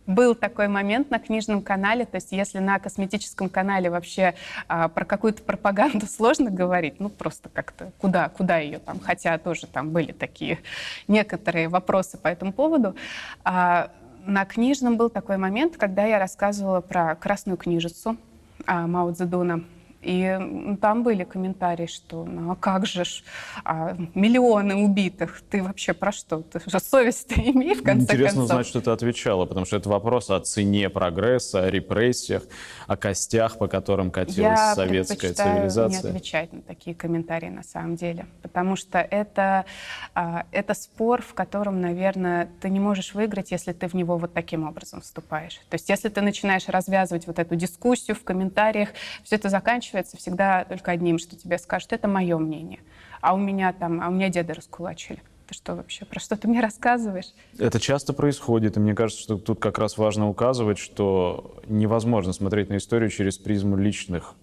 Был 0.07 0.35
такой 0.35 0.67
момент 0.67 1.09
на 1.09 1.19
книжном 1.19 1.61
канале, 1.61 2.05
то 2.05 2.15
есть 2.15 2.31
если 2.31 2.59
на 2.59 2.79
косметическом 2.79 3.49
канале 3.49 3.89
вообще 3.89 4.35
а, 4.67 4.87
про 4.87 5.03
какую-то 5.03 5.41
пропаганду 5.41 6.05
сложно 6.09 6.51
говорить, 6.51 6.99
ну 6.99 7.09
просто 7.09 7.49
как-то 7.49 7.91
куда, 7.97 8.29
куда 8.29 8.57
ее 8.57 8.79
там, 8.79 8.99
хотя 8.99 9.37
тоже 9.37 9.65
там 9.67 9.89
были 9.89 10.11
такие 10.11 10.59
некоторые 11.07 11.69
вопросы 11.69 12.17
по 12.17 12.27
этому 12.27 12.53
поводу. 12.53 12.95
А, 13.43 13.91
на 14.25 14.45
книжном 14.45 14.97
был 14.97 15.09
такой 15.09 15.37
момент, 15.37 15.77
когда 15.77 16.05
я 16.05 16.19
рассказывала 16.19 16.81
про 16.81 17.15
красную 17.15 17.57
книжицу 17.57 18.17
а, 18.65 18.87
Мао 18.87 19.11
Цзэдуна. 19.11 19.63
И 20.05 20.77
там 20.81 21.01
были 21.01 21.23
комментарии, 21.23 21.87
что 21.87 22.25
ну 22.25 22.51
а 22.51 22.55
как 22.55 22.85
же 22.85 23.05
ж, 23.05 23.23
а, 23.63 23.97
миллионы 24.13 24.75
убитых, 24.75 25.41
ты 25.49 25.63
вообще 25.63 25.93
про 25.93 26.11
что? 26.11 26.41
Ты 26.41 26.61
же 26.63 26.79
совесть-то 26.79 27.33
имей, 27.41 27.73
в 27.73 27.81
конце 27.81 28.03
Интересно 28.13 28.41
концов. 28.41 28.55
знать, 28.55 28.67
что 28.67 28.81
ты 28.81 28.91
отвечала, 28.91 29.45
потому 29.45 29.65
что 29.65 29.77
это 29.77 29.89
вопрос 29.89 30.29
о 30.29 30.39
цене 30.39 30.89
прогресса, 30.91 31.63
о 31.63 31.71
репрессиях, 31.71 32.43
о 32.85 32.97
костях, 32.97 33.57
по 33.57 33.67
которым 33.67 34.11
катилась 34.11 34.59
Я 34.59 34.75
советская 34.75 35.33
цивилизация. 35.33 36.03
не 36.03 36.09
отвечать 36.09 36.53
на 36.53 36.61
такие 36.61 36.95
комментарии 36.95 37.49
на 37.49 37.63
самом 37.63 37.95
деле, 37.95 38.27
потому 38.43 38.75
что 38.75 38.99
это, 38.99 39.65
а, 40.13 40.45
это 40.51 40.75
спор, 40.75 41.23
в 41.23 41.33
котором, 41.33 41.81
наверное, 41.81 42.47
ты 42.61 42.69
не 42.69 42.79
можешь 42.79 43.15
выиграть, 43.15 43.49
если 43.49 43.73
ты 43.73 43.87
в 43.87 43.95
него 43.95 44.17
вот 44.17 44.33
таким 44.33 44.67
образом 44.67 45.01
вступаешь. 45.01 45.59
То 45.69 45.75
есть 45.75 45.89
если 45.89 46.09
ты 46.09 46.21
начинаешь 46.21 46.67
развязывать 46.67 47.25
вот 47.25 47.39
эту 47.39 47.55
дискуссию 47.55 48.15
в 48.15 48.23
комментариях, 48.23 48.89
все 49.23 49.37
это 49.37 49.49
заканчивается 49.49 49.94
заканчивается 49.95 50.17
всегда 50.17 50.65
только 50.65 50.91
одним, 50.91 51.17
что 51.17 51.35
тебе 51.35 51.57
скажут, 51.57 51.93
это 51.93 52.07
мое 52.07 52.37
мнение. 52.37 52.79
А 53.21 53.33
у 53.33 53.37
меня 53.37 53.73
там, 53.73 54.01
а 54.01 54.09
у 54.09 54.11
меня 54.11 54.29
деда 54.29 54.53
раскулачили. 54.53 55.19
Ты 55.47 55.53
что 55.53 55.75
вообще, 55.75 56.05
про 56.05 56.19
что 56.19 56.35
ты 56.35 56.47
мне 56.47 56.59
рассказываешь? 56.59 57.33
Это 57.59 57.79
часто 57.79 58.13
происходит, 58.13 58.77
и 58.77 58.79
мне 58.79 58.95
кажется, 58.95 59.21
что 59.21 59.37
тут 59.37 59.59
как 59.59 59.77
раз 59.77 59.97
важно 59.97 60.27
указывать, 60.27 60.79
что 60.79 61.61
невозможно 61.67 62.33
смотреть 62.33 62.69
на 62.69 62.77
историю 62.77 63.09
через 63.09 63.37
призму 63.37 63.77
личных 63.77 64.33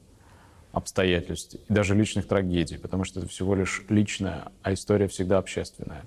обстоятельств 0.72 1.56
и 1.68 1.72
даже 1.72 1.94
личных 1.94 2.26
трагедий, 2.26 2.78
потому 2.78 3.04
что 3.04 3.20
это 3.20 3.28
всего 3.28 3.54
лишь 3.54 3.82
личное, 3.88 4.52
а 4.62 4.72
история 4.72 5.08
всегда 5.08 5.38
общественная 5.38 6.02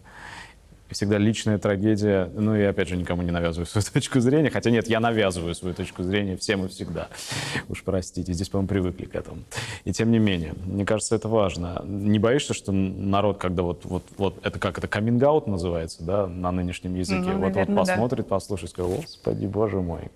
всегда 0.89 1.17
личная 1.17 1.57
трагедия. 1.57 2.29
Ну 2.33 2.55
и 2.55 2.61
опять 2.63 2.89
же 2.89 2.97
никому 2.97 3.21
не 3.21 3.31
навязываю 3.31 3.65
свою 3.65 3.85
точку 3.93 4.19
зрения. 4.19 4.49
Хотя 4.49 4.71
нет, 4.71 4.87
я 4.87 4.99
навязываю 4.99 5.55
свою 5.55 5.73
точку 5.75 6.03
зрения 6.03 6.37
всем 6.37 6.65
и 6.65 6.67
всегда. 6.67 7.07
Уж 7.69 7.83
простите, 7.83 8.33
здесь, 8.33 8.49
по-моему, 8.49 8.67
привыкли 8.67 9.05
к 9.05 9.15
этому. 9.15 9.43
И 9.83 9.93
тем 9.93 10.11
не 10.11 10.19
менее, 10.19 10.53
мне 10.65 10.85
кажется, 10.85 11.15
это 11.15 11.27
важно. 11.27 11.81
Не 11.85 12.19
боишься, 12.19 12.53
что 12.53 12.71
народ, 12.71 13.37
когда 13.37 13.63
вот, 13.63 13.85
вот, 13.85 14.03
вот 14.17 14.39
это 14.43 14.59
как 14.59 14.77
это, 14.77 14.87
каминг 14.87 15.47
называется, 15.47 16.03
да, 16.03 16.27
на 16.27 16.51
нынешнем 16.51 16.95
языке, 16.95 17.21
ну, 17.21 17.39
вот, 17.39 17.55
наверное, 17.55 17.77
вот 17.77 17.87
посмотрит, 17.87 18.25
да. 18.25 18.29
послушает, 18.29 18.71
скажет, 18.71 18.91
господи, 18.91 19.45
боже 19.45 19.81
мой, 19.81 20.11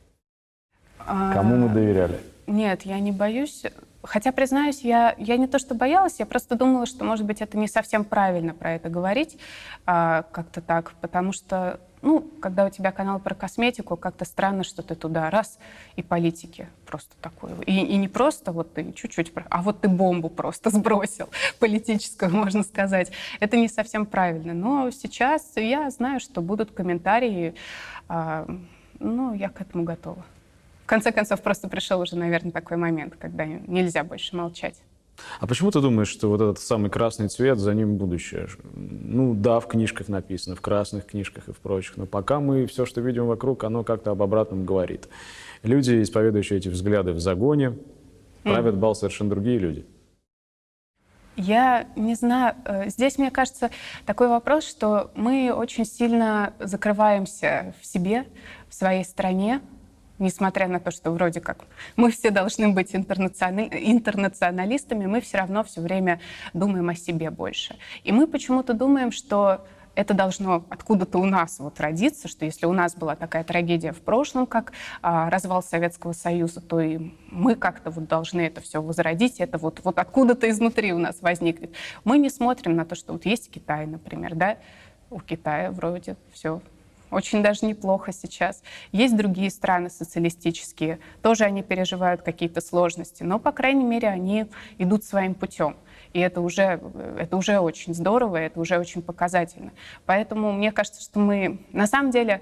кому 1.05 1.55
мы 1.55 1.73
доверяли? 1.73 2.19
Нет, 2.47 2.84
я 2.84 2.99
не 2.99 3.12
боюсь. 3.12 3.63
Хотя, 4.04 4.32
признаюсь, 4.32 4.82
я, 4.82 5.14
я 5.18 5.38
не 5.38 5.48
то 5.48 5.60
что 5.60 5.76
боялась, 5.76 6.20
я 6.20 6.26
просто 6.26 6.56
думала, 6.56 6.86
что, 6.86 7.04
может 7.04 7.26
быть, 7.26 7.42
это 7.42 7.58
не 7.58 7.68
совсем 7.68 8.06
правильно 8.06 8.54
про 8.54 8.74
это 8.74 8.90
говорить, 8.90 9.38
а, 9.86 10.24
как-то 10.32 10.62
так, 10.62 10.94
потому 11.02 11.34
что, 11.34 11.82
ну, 12.02 12.22
когда 12.42 12.66
у 12.66 12.70
тебя 12.70 12.94
канал 12.94 13.20
про 13.20 13.36
косметику, 13.36 13.98
как-то 13.98 14.24
странно, 14.24 14.64
что 14.64 14.84
ты 14.84 14.96
туда 14.96 15.30
раз 15.30 15.60
и 15.98 16.02
политики 16.02 16.70
просто 16.86 17.14
такой. 17.20 17.52
И, 17.66 17.78
и 17.78 17.98
не 17.98 18.08
просто 18.08 18.54
вот 18.54 18.74
ты 18.74 18.94
чуть-чуть, 18.94 19.34
а 19.50 19.62
вот 19.62 19.82
ты 19.82 19.90
бомбу 19.90 20.30
просто 20.30 20.70
сбросил, 20.74 21.28
политическую, 21.60 22.34
можно 22.34 22.64
сказать. 22.64 23.12
Это 23.42 23.58
не 23.58 23.68
совсем 23.68 24.06
правильно. 24.06 24.54
Но 24.54 24.92
сейчас 24.92 25.52
я 25.58 25.90
знаю, 25.90 26.22
что 26.22 26.42
будут 26.42 26.72
комментарии, 26.72 27.54
а, 28.08 28.48
ну, 29.00 29.34
я 29.34 29.50
к 29.50 29.60
этому 29.60 29.84
готова 29.84 30.24
конце 30.89 31.12
концов, 31.12 31.41
просто 31.41 31.69
пришел 31.69 32.02
уже, 32.02 32.15
наверное, 32.15 32.52
такой 32.52 32.78
момент, 32.78 33.15
когда 33.19 33.45
нельзя 33.45 34.04
больше 34.04 34.36
молчать. 34.36 34.75
А 35.39 35.47
почему 35.47 35.69
ты 35.71 35.82
думаешь, 35.82 36.08
что 36.08 36.30
вот 36.30 36.41
этот 36.41 36.60
самый 36.60 36.89
красный 36.89 37.28
цвет, 37.28 37.60
за 37.60 37.73
ним 37.73 37.97
будущее? 37.97 38.47
Ну 38.73 39.34
да, 39.34 39.60
в 39.60 39.67
книжках 39.67 40.08
написано, 40.08 40.56
в 40.56 40.62
красных 40.62 41.06
книжках 41.06 41.49
и 41.49 41.52
в 41.52 41.58
прочих, 41.58 41.97
но 41.97 42.06
пока 42.06 42.39
мы 42.39 42.65
все, 42.65 42.86
что 42.86 43.02
видим 43.02 43.28
вокруг, 43.28 43.63
оно 43.63 43.84
как-то 43.84 44.12
об 44.12 44.21
обратном 44.21 44.65
говорит. 44.65 45.10
Люди, 45.63 46.02
исповедующие 46.02 46.60
эти 46.60 46.69
взгляды 46.69 47.12
в 47.12 47.19
загоне, 47.19 47.78
правят 48.43 48.78
бал 48.78 48.95
совершенно 48.95 49.30
другие 49.30 49.60
люди. 49.60 49.86
Я 51.36 51.88
не 51.95 52.15
знаю. 52.15 52.56
Э, 52.65 52.89
здесь, 52.89 53.17
мне 53.17 53.32
кажется, 53.32 53.69
такой 54.06 54.28
вопрос, 54.28 54.67
что 54.67 55.12
мы 55.15 55.54
очень 55.54 55.86
сильно 55.86 56.54
закрываемся 56.60 57.73
в 57.80 57.86
себе, 57.86 58.25
в 58.67 58.75
своей 58.75 59.06
стране, 59.06 59.62
несмотря 60.19 60.67
на 60.67 60.80
то, 60.80 60.91
что 60.91 61.11
вроде 61.11 61.41
как 61.41 61.65
мы 61.95 62.11
все 62.11 62.30
должны 62.30 62.70
быть 62.70 62.95
интернационалистами, 62.95 65.05
мы 65.05 65.22
все 65.22 65.39
равно 65.39 65.63
все 65.63 65.82
время 65.82 66.20
думаем 66.53 66.89
о 66.89 66.95
себе 66.95 67.32
больше. 67.32 67.76
И 68.03 68.11
мы 68.11 68.28
почему-то 68.28 68.74
думаем, 68.74 69.11
что 69.11 69.65
это 69.95 70.13
должно 70.13 70.63
откуда-то 70.70 71.17
у 71.17 71.26
нас 71.26 71.59
вот 71.59 71.80
родиться, 71.82 72.30
что 72.30 72.45
если 72.45 72.65
у 72.65 72.72
нас 72.72 72.95
была 72.95 73.15
такая 73.15 73.43
трагедия 73.43 73.91
в 73.91 73.99
прошлом, 73.99 74.45
как 74.45 74.72
а, 75.01 75.30
развал 75.30 75.61
Советского 75.61 76.13
Союза, 76.13 76.61
то 76.61 76.80
и 76.80 77.11
мы 77.30 77.55
как-то 77.55 77.89
вот 77.89 78.07
должны 78.07 78.41
это 78.41 78.61
все 78.61 78.82
возродить, 78.82 79.39
это 79.39 79.57
вот, 79.57 79.82
вот 79.84 79.99
откуда-то 79.99 80.49
изнутри 80.49 80.93
у 80.93 80.99
нас 80.99 81.17
возникнет. 81.22 81.74
Мы 82.05 82.17
не 82.17 82.30
смотрим 82.30 82.76
на 82.76 82.86
то, 82.86 82.95
что 82.95 83.13
вот 83.13 83.26
есть 83.26 83.51
Китай, 83.51 83.88
например, 83.88 84.36
да, 84.36 84.57
у 85.09 85.20
Китая 85.20 85.72
вроде 85.72 86.15
все 86.32 86.61
очень 87.12 87.43
даже 87.43 87.66
неплохо 87.66 88.12
сейчас. 88.12 88.62
Есть 88.91 89.16
другие 89.16 89.49
страны 89.49 89.89
социалистические, 89.89 90.99
тоже 91.22 91.45
они 91.45 91.64
переживают 91.64 92.22
какие-то 92.22 92.62
сложности, 92.62 93.24
но, 93.24 93.39
по 93.39 93.51
крайней 93.51 93.86
мере, 93.86 94.07
они 94.07 94.45
идут 94.78 95.03
своим 95.03 95.34
путем. 95.34 95.76
И 96.14 96.20
это 96.20 96.41
уже, 96.41 96.82
это 97.18 97.38
уже 97.38 97.60
очень 97.60 97.93
здорово, 97.93 98.38
это 98.38 98.60
уже 98.60 98.80
очень 98.80 99.01
показательно. 99.01 99.72
Поэтому 100.05 100.51
мне 100.51 100.72
кажется, 100.72 101.01
что 101.01 101.20
мы 101.20 101.60
на 101.72 101.88
самом 101.88 102.12
деле... 102.12 102.41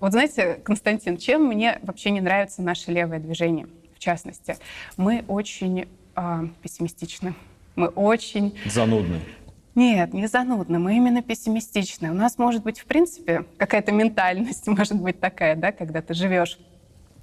Вот 0.00 0.12
знаете, 0.12 0.54
Константин, 0.64 1.18
чем 1.18 1.44
мне 1.44 1.78
вообще 1.82 2.10
не 2.10 2.22
нравится 2.22 2.62
наше 2.62 2.90
левое 2.90 3.18
движение, 3.18 3.68
в 3.94 3.98
частности? 3.98 4.56
Мы 4.96 5.24
очень 5.28 5.88
э, 6.16 6.46
пессимистичны. 6.62 7.34
Мы 7.76 7.88
очень... 7.88 8.58
Занудны. 8.66 9.20
Нет, 9.74 10.12
не 10.12 10.26
занудно, 10.26 10.78
мы 10.78 10.96
именно 10.96 11.22
пессимистичны. 11.22 12.10
У 12.10 12.14
нас 12.14 12.38
может 12.38 12.62
быть, 12.62 12.80
в 12.80 12.86
принципе, 12.86 13.44
какая-то 13.56 13.92
ментальность, 13.92 14.66
может 14.68 15.00
быть 15.00 15.20
такая, 15.20 15.56
да, 15.56 15.72
когда 15.72 16.02
ты 16.02 16.14
живешь 16.14 16.58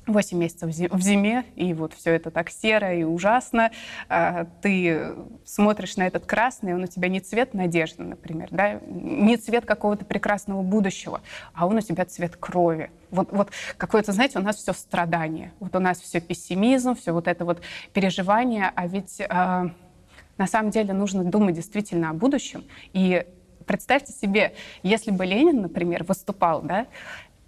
8 0.08 0.38
месяцев 0.38 0.70
в 0.70 1.02
зиме, 1.02 1.44
и 1.56 1.74
вот 1.74 1.94
все 1.94 2.12
это 2.12 2.32
так 2.32 2.50
серо 2.50 2.94
и 2.94 3.04
ужасно. 3.04 3.72
А, 4.08 4.46
ты 4.62 5.14
смотришь 5.46 5.98
на 5.98 6.08
этот 6.08 6.26
красный, 6.26 6.74
он 6.74 6.84
у 6.84 6.88
тебя 6.88 7.10
не 7.10 7.20
цвет 7.20 7.54
надежды, 7.54 8.04
например, 8.04 8.48
да? 8.52 8.80
не 8.86 9.36
цвет 9.38 9.66
какого-то 9.66 10.06
прекрасного 10.06 10.62
будущего, 10.62 11.22
а 11.54 11.68
он 11.68 11.78
у 11.78 11.82
тебя 11.82 12.06
цвет 12.06 12.38
крови. 12.38 12.90
Вот, 13.12 13.32
вот 13.32 13.52
какое-то, 13.78 14.14
знаете, 14.14 14.40
у 14.40 14.42
нас 14.42 14.56
все 14.56 14.74
страдание. 14.74 15.52
Вот 15.60 15.76
у 15.76 15.80
нас 15.80 16.00
все 16.00 16.22
пессимизм, 16.22 16.96
все 16.96 17.12
вот 17.12 17.28
это 17.28 17.46
вот 17.46 17.62
переживание, 17.94 18.72
а 18.76 18.88
ведь 18.88 19.22
а, 19.28 19.72
на 20.38 20.48
самом 20.48 20.72
деле 20.72 20.94
нужно 20.94 21.24
думать 21.24 21.56
действительно 21.56 22.10
о 22.10 22.14
будущем. 22.14 22.64
И 22.94 23.26
представьте 23.66 24.14
себе, 24.14 24.54
если 24.84 25.12
бы 25.12 25.26
Ленин, 25.26 25.62
например, 25.62 26.04
выступал, 26.04 26.62
да, 26.62 26.88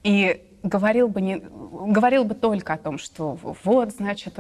и 0.03 0.43
говорил 0.63 1.07
бы, 1.07 1.21
не, 1.21 1.37
говорил 1.37 2.25
бы 2.25 2.35
только 2.35 2.73
о 2.73 2.77
том, 2.77 2.97
что 2.97 3.37
вот, 3.63 3.91
значит, 3.91 4.37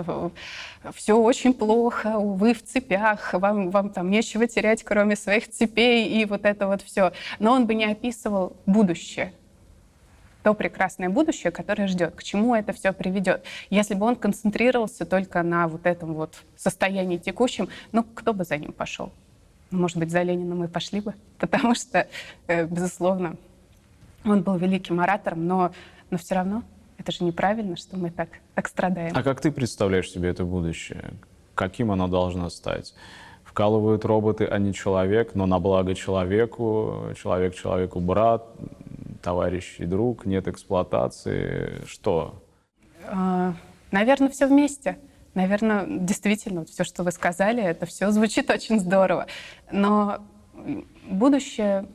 все 0.93 1.17
очень 1.17 1.53
плохо, 1.53 2.19
вы 2.19 2.53
в 2.53 2.63
цепях, 2.63 3.33
вам, 3.33 3.69
вам 3.69 3.89
там 3.89 4.09
нечего 4.09 4.47
терять, 4.47 4.83
кроме 4.83 5.15
своих 5.15 5.49
цепей, 5.49 6.07
и 6.07 6.25
вот 6.25 6.45
это 6.45 6.67
вот 6.67 6.81
все. 6.81 7.13
Но 7.39 7.53
он 7.53 7.65
бы 7.65 7.75
не 7.75 7.85
описывал 7.85 8.57
будущее, 8.65 9.33
то 10.49 10.55
прекрасное 10.55 11.09
будущее, 11.09 11.51
которое 11.51 11.85
ждет, 11.87 12.15
к 12.15 12.23
чему 12.23 12.55
это 12.55 12.73
все 12.73 12.91
приведет. 12.91 13.43
Если 13.69 13.93
бы 13.93 14.07
он 14.07 14.15
концентрировался 14.15 15.05
только 15.05 15.43
на 15.43 15.67
вот 15.67 15.85
этом 15.85 16.15
вот 16.15 16.41
состоянии 16.57 17.17
текущем, 17.17 17.69
ну, 17.91 18.03
кто 18.03 18.33
бы 18.33 18.45
за 18.45 18.57
ним 18.57 18.71
пошел? 18.71 19.11
Может 19.69 19.97
быть, 19.97 20.09
за 20.09 20.23
Лениным 20.23 20.57
мы 20.57 20.67
пошли 20.67 21.01
бы, 21.01 21.13
потому 21.37 21.75
что, 21.75 22.07
э, 22.47 22.65
безусловно, 22.65 23.35
он 24.25 24.41
был 24.41 24.55
великим 24.57 24.99
оратором, 24.99 25.45
но, 25.45 25.71
но 26.09 26.17
все 26.17 26.33
равно 26.33 26.63
это 26.97 27.11
же 27.11 27.23
неправильно, 27.23 27.77
что 27.77 27.95
мы 27.95 28.09
так, 28.09 28.29
так 28.55 28.67
страдаем. 28.67 29.11
А 29.15 29.21
как 29.21 29.41
ты 29.41 29.51
представляешь 29.51 30.09
себе 30.09 30.29
это 30.29 30.45
будущее? 30.45 31.11
Каким 31.53 31.91
оно 31.91 32.07
должно 32.07 32.49
стать? 32.49 32.95
Вкалывают 33.43 34.03
роботы, 34.03 34.45
а 34.45 34.57
не 34.57 34.73
человек, 34.73 35.35
но 35.35 35.45
на 35.45 35.59
благо 35.59 35.93
человеку, 35.93 37.13
человек 37.15 37.53
человеку 37.53 37.99
брат, 37.99 38.47
товарищ 39.21 39.75
и 39.79 39.85
друг, 39.85 40.25
нет 40.25 40.47
эксплуатации. 40.47 41.81
Что? 41.85 42.43
А, 43.05 43.53
наверное, 43.91 44.29
все 44.29 44.47
вместе. 44.47 44.97
Наверное, 45.33 45.85
действительно, 45.87 46.65
все, 46.65 46.83
что 46.83 47.03
вы 47.03 47.11
сказали, 47.11 47.63
это 47.63 47.85
все 47.85 48.11
звучит 48.11 48.49
очень 48.51 48.79
здорово. 48.79 49.27
Но 49.71 50.19
будущее 51.05 51.85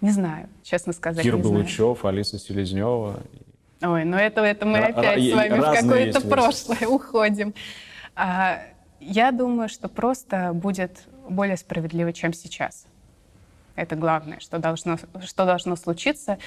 не 0.00 0.10
знаю, 0.10 0.48
честно 0.64 0.92
сказать. 0.92 1.22
Кир 1.22 1.36
Булычев, 1.36 2.04
Алиса 2.04 2.36
Селезнева. 2.36 3.22
Ой, 3.82 4.04
ну 4.04 4.16
это, 4.16 4.40
это 4.42 4.66
мы 4.66 4.78
опять 4.78 5.22
с 5.22 5.32
вами 5.32 5.58
в 5.58 5.80
какое-то 5.80 6.20
прошлое 6.20 6.88
уходим. 6.88 7.54
А, 8.14 8.62
я 9.00 9.30
думаю, 9.30 9.68
что 9.68 9.88
просто 9.88 10.52
будет 10.54 11.04
более 11.28 11.56
справедливо, 11.56 12.12
чем 12.12 12.32
сейчас. 12.32 12.86
Это 13.74 13.96
главное, 13.96 14.38
что 14.40 14.58
должно, 14.58 14.98
что 15.24 15.44
должно 15.44 15.76
случиться. 15.76 16.38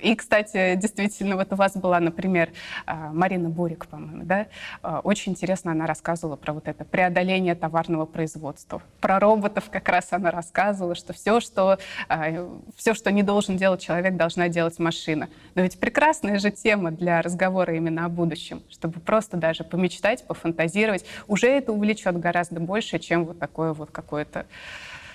И, 0.00 0.14
кстати, 0.14 0.74
действительно, 0.74 1.36
вот 1.36 1.52
у 1.52 1.56
вас 1.56 1.76
была, 1.76 2.00
например, 2.00 2.50
а, 2.86 3.12
Марина 3.12 3.48
Бурик, 3.48 3.86
по-моему, 3.86 4.24
да? 4.24 4.46
А, 4.82 5.00
очень 5.00 5.32
интересно 5.32 5.72
она 5.72 5.86
рассказывала 5.86 6.36
про 6.36 6.52
вот 6.52 6.66
это 6.66 6.84
преодоление 6.84 7.54
товарного 7.54 8.04
производства. 8.04 8.82
Про 9.00 9.20
роботов 9.20 9.68
как 9.70 9.88
раз 9.88 10.08
она 10.12 10.30
рассказывала, 10.30 10.94
что 10.94 11.12
все, 11.12 11.40
что, 11.40 11.78
а, 12.08 12.48
все, 12.76 12.94
что 12.94 13.12
не 13.12 13.22
должен 13.22 13.56
делать 13.56 13.80
человек, 13.80 14.16
должна 14.16 14.48
делать 14.48 14.78
машина. 14.78 15.28
Но 15.54 15.62
ведь 15.62 15.78
прекрасная 15.78 16.38
же 16.38 16.50
тема 16.50 16.90
для 16.90 17.22
разговора 17.22 17.76
именно 17.76 18.04
о 18.06 18.08
будущем, 18.08 18.62
чтобы 18.70 19.00
просто 19.00 19.36
даже 19.36 19.62
помечтать, 19.62 20.26
пофантазировать. 20.26 21.04
Уже 21.28 21.46
это 21.46 21.72
увлечет 21.72 22.18
гораздо 22.18 22.60
больше, 22.60 22.98
чем 22.98 23.24
вот 23.24 23.38
такое 23.38 23.72
вот 23.72 23.90
какое-то 23.90 24.46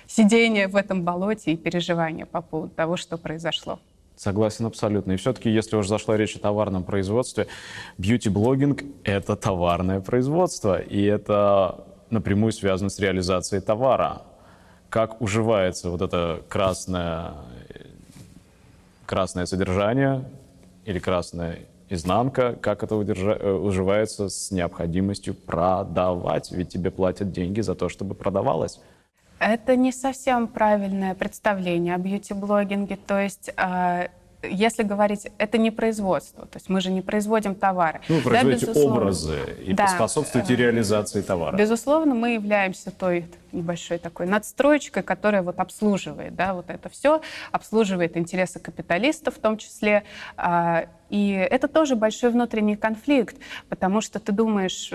сидение 0.08 0.66
в 0.66 0.74
этом 0.74 1.04
болоте 1.04 1.52
и 1.52 1.56
переживание 1.56 2.26
по 2.26 2.40
поводу 2.40 2.74
того, 2.74 2.96
что 2.96 3.16
произошло. 3.16 3.78
Согласен 4.16 4.66
абсолютно. 4.66 5.12
И 5.12 5.16
все-таки, 5.16 5.48
если 5.48 5.76
уже 5.76 5.88
зашла 5.88 6.16
речь 6.16 6.34
о 6.34 6.40
товарном 6.40 6.82
производстве, 6.82 7.46
бьюти-блогинг— 7.98 8.82
это 9.04 9.36
товарное 9.36 10.00
производство, 10.00 10.80
и 10.80 11.04
это 11.04 11.84
напрямую 12.10 12.50
связано 12.50 12.90
с 12.90 12.98
реализацией 12.98 13.60
товара. 13.60 14.22
Как 14.88 15.20
уживается 15.20 15.90
вот 15.90 16.02
это 16.02 16.42
красное, 16.48 17.34
красное 19.06 19.46
содержание 19.46 20.24
или 20.84 20.98
красная 20.98 21.60
изнанка, 21.88 22.56
как 22.60 22.82
это 22.82 22.96
удержа... 22.96 23.36
Э, 23.38 23.52
уживается 23.52 24.28
с 24.28 24.50
необходимостью 24.50 25.34
продавать, 25.34 26.50
ведь 26.50 26.70
тебе 26.70 26.90
платят 26.90 27.30
деньги 27.30 27.60
за 27.60 27.74
то, 27.74 27.88
чтобы 27.88 28.14
продавалось. 28.14 28.80
Это 29.38 29.76
не 29.76 29.92
совсем 29.92 30.48
правильное 30.48 31.14
представление 31.14 31.94
о 31.94 31.98
бьюти-блогинге. 31.98 32.96
То 32.96 33.20
есть 33.20 33.50
а, 33.56 34.08
если 34.42 34.82
говорить, 34.82 35.26
это 35.38 35.58
не 35.58 35.70
производство, 35.70 36.46
то 36.46 36.56
есть 36.56 36.68
мы 36.68 36.80
же 36.80 36.90
не 36.90 37.02
производим 37.02 37.54
товары. 37.54 38.00
Ну, 38.08 38.16
вы 38.16 38.22
производите 38.22 38.72
да, 38.72 38.80
образы 38.80 39.56
и 39.64 39.72
да. 39.72 39.88
способствуете 39.88 40.54
реализации 40.54 41.22
товара. 41.22 41.56
Безусловно, 41.56 42.14
мы 42.14 42.34
являемся 42.34 42.90
той 42.90 43.26
небольшой 43.50 43.98
такой 43.98 44.26
надстроечкой, 44.26 45.02
которая 45.02 45.42
вот 45.42 45.58
обслуживает, 45.58 46.36
да, 46.36 46.54
вот 46.54 46.70
это 46.70 46.88
все, 46.88 47.20
обслуживает 47.50 48.16
интересы 48.16 48.60
капиталистов 48.60 49.36
в 49.36 49.40
том 49.40 49.56
числе. 49.56 50.04
А, 50.36 50.86
и 51.10 51.30
это 51.32 51.66
тоже 51.66 51.96
большой 51.96 52.30
внутренний 52.30 52.76
конфликт, 52.76 53.36
потому 53.68 54.00
что 54.00 54.20
ты 54.20 54.30
думаешь, 54.30 54.92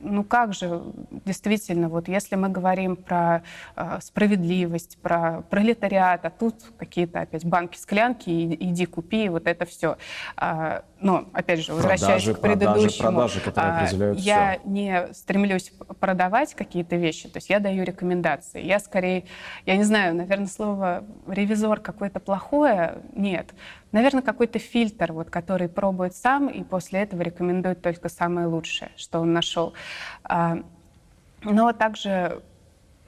ну 0.00 0.24
как 0.24 0.54
же, 0.54 0.82
действительно, 1.24 1.88
вот 1.88 2.08
если 2.08 2.36
мы 2.36 2.48
говорим 2.48 2.96
про 2.96 3.42
э, 3.76 3.98
справедливость, 4.00 4.98
про 4.98 5.42
пролетариат, 5.50 6.24
а 6.24 6.30
тут 6.30 6.54
какие-то 6.78 7.20
опять 7.20 7.44
банки-склянки, 7.44 8.30
иди 8.30 8.86
купи, 8.86 9.28
вот 9.28 9.46
это 9.46 9.64
все. 9.64 9.98
А, 10.36 10.84
но, 11.00 11.28
опять 11.32 11.60
же, 11.60 11.72
возвращаясь 11.72 12.24
продажи, 12.24 12.34
к 12.34 12.40
предыдущему, 12.40 13.12
продажи, 13.12 13.40
продажи, 13.40 13.84
определяют 13.84 14.18
я 14.18 14.58
все. 14.58 14.68
не 14.68 15.12
стремлюсь 15.12 15.72
продавать 16.00 16.54
какие-то 16.54 16.96
вещи, 16.96 17.28
то 17.28 17.38
есть 17.38 17.50
я 17.50 17.60
даю 17.60 17.84
рекомендации. 17.84 18.62
Я 18.62 18.80
скорее, 18.80 19.24
я 19.64 19.76
не 19.76 19.84
знаю, 19.84 20.14
наверное, 20.16 20.48
слово 20.48 21.04
ревизор 21.28 21.80
какое-то 21.80 22.18
плохое, 22.18 22.98
нет. 23.14 23.54
Наверное, 23.92 24.22
какой-то 24.22 24.58
фильтр, 24.58 25.12
вот, 25.12 25.30
который 25.30 25.68
пробует 25.68 26.14
сам 26.14 26.48
и 26.48 26.64
после 26.64 27.02
этого 27.02 27.22
рекомендует 27.22 27.80
только 27.80 28.08
самое 28.08 28.48
лучшее, 28.48 28.90
что 28.96 29.20
он 29.20 29.32
нашел. 29.32 29.74
А, 30.24 30.58
но 31.42 31.72
также 31.72 32.42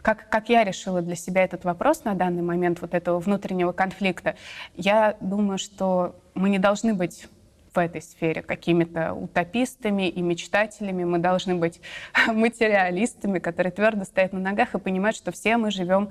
как, 0.01 0.29
как 0.31 0.49
я 0.49 0.65
решила 0.65 1.03
для 1.03 1.17
себя 1.17 1.43
этот 1.43 1.65
вопрос 1.65 2.05
на 2.05 2.15
данный 2.15 2.43
момент 2.43 2.81
вот 2.81 2.95
этого 2.95 3.19
внутреннего 3.19 3.73
конфликта, 3.73 4.37
я 4.77 5.17
думаю, 5.21 5.59
что 5.59 6.17
мы 6.35 6.49
не 6.49 6.59
должны 6.59 6.95
быть 6.95 7.29
в 7.73 7.79
этой 7.79 8.03
сфере 8.03 8.43
какими-то 8.43 9.15
утопистами 9.15 10.09
и 10.09 10.21
мечтателями. 10.23 11.05
Мы 11.05 11.19
должны 11.19 11.55
быть 11.55 11.81
материалистами, 12.27 13.39
которые 13.39 13.73
твердо 13.73 14.05
стоят 14.05 14.33
на 14.33 14.41
ногах 14.41 14.75
и 14.75 14.79
понимают, 14.79 15.17
что 15.17 15.33
все 15.33 15.57
мы 15.57 15.71
живем 15.71 16.11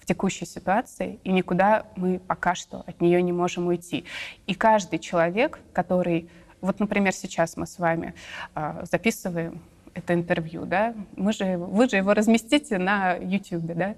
в 0.00 0.06
текущей 0.06 0.46
ситуации, 0.46 1.18
и 1.24 1.32
никуда 1.32 1.84
мы 1.96 2.18
пока 2.18 2.54
что 2.54 2.84
от 2.86 3.00
нее 3.00 3.22
не 3.22 3.32
можем 3.32 3.66
уйти. 3.66 4.04
И 4.46 4.54
каждый 4.54 4.98
человек, 4.98 5.60
который... 5.72 6.28
Вот, 6.60 6.80
например, 6.80 7.12
сейчас 7.12 7.56
мы 7.56 7.66
с 7.66 7.78
вами 7.78 8.14
э, 8.54 8.84
записываем 8.90 9.60
это 9.94 10.14
интервью, 10.14 10.64
да? 10.64 10.94
Мы 11.16 11.32
же, 11.32 11.56
вы 11.56 11.88
же 11.88 11.96
его 11.96 12.14
разместите 12.14 12.78
на 12.78 13.14
YouTube, 13.14 13.66
да? 13.74 13.94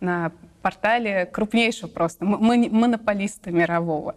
На 0.00 0.32
портале 0.62 1.26
крупнейшего 1.26 1.88
просто, 1.88 2.24
монополиста 2.24 3.50
мирового. 3.50 4.16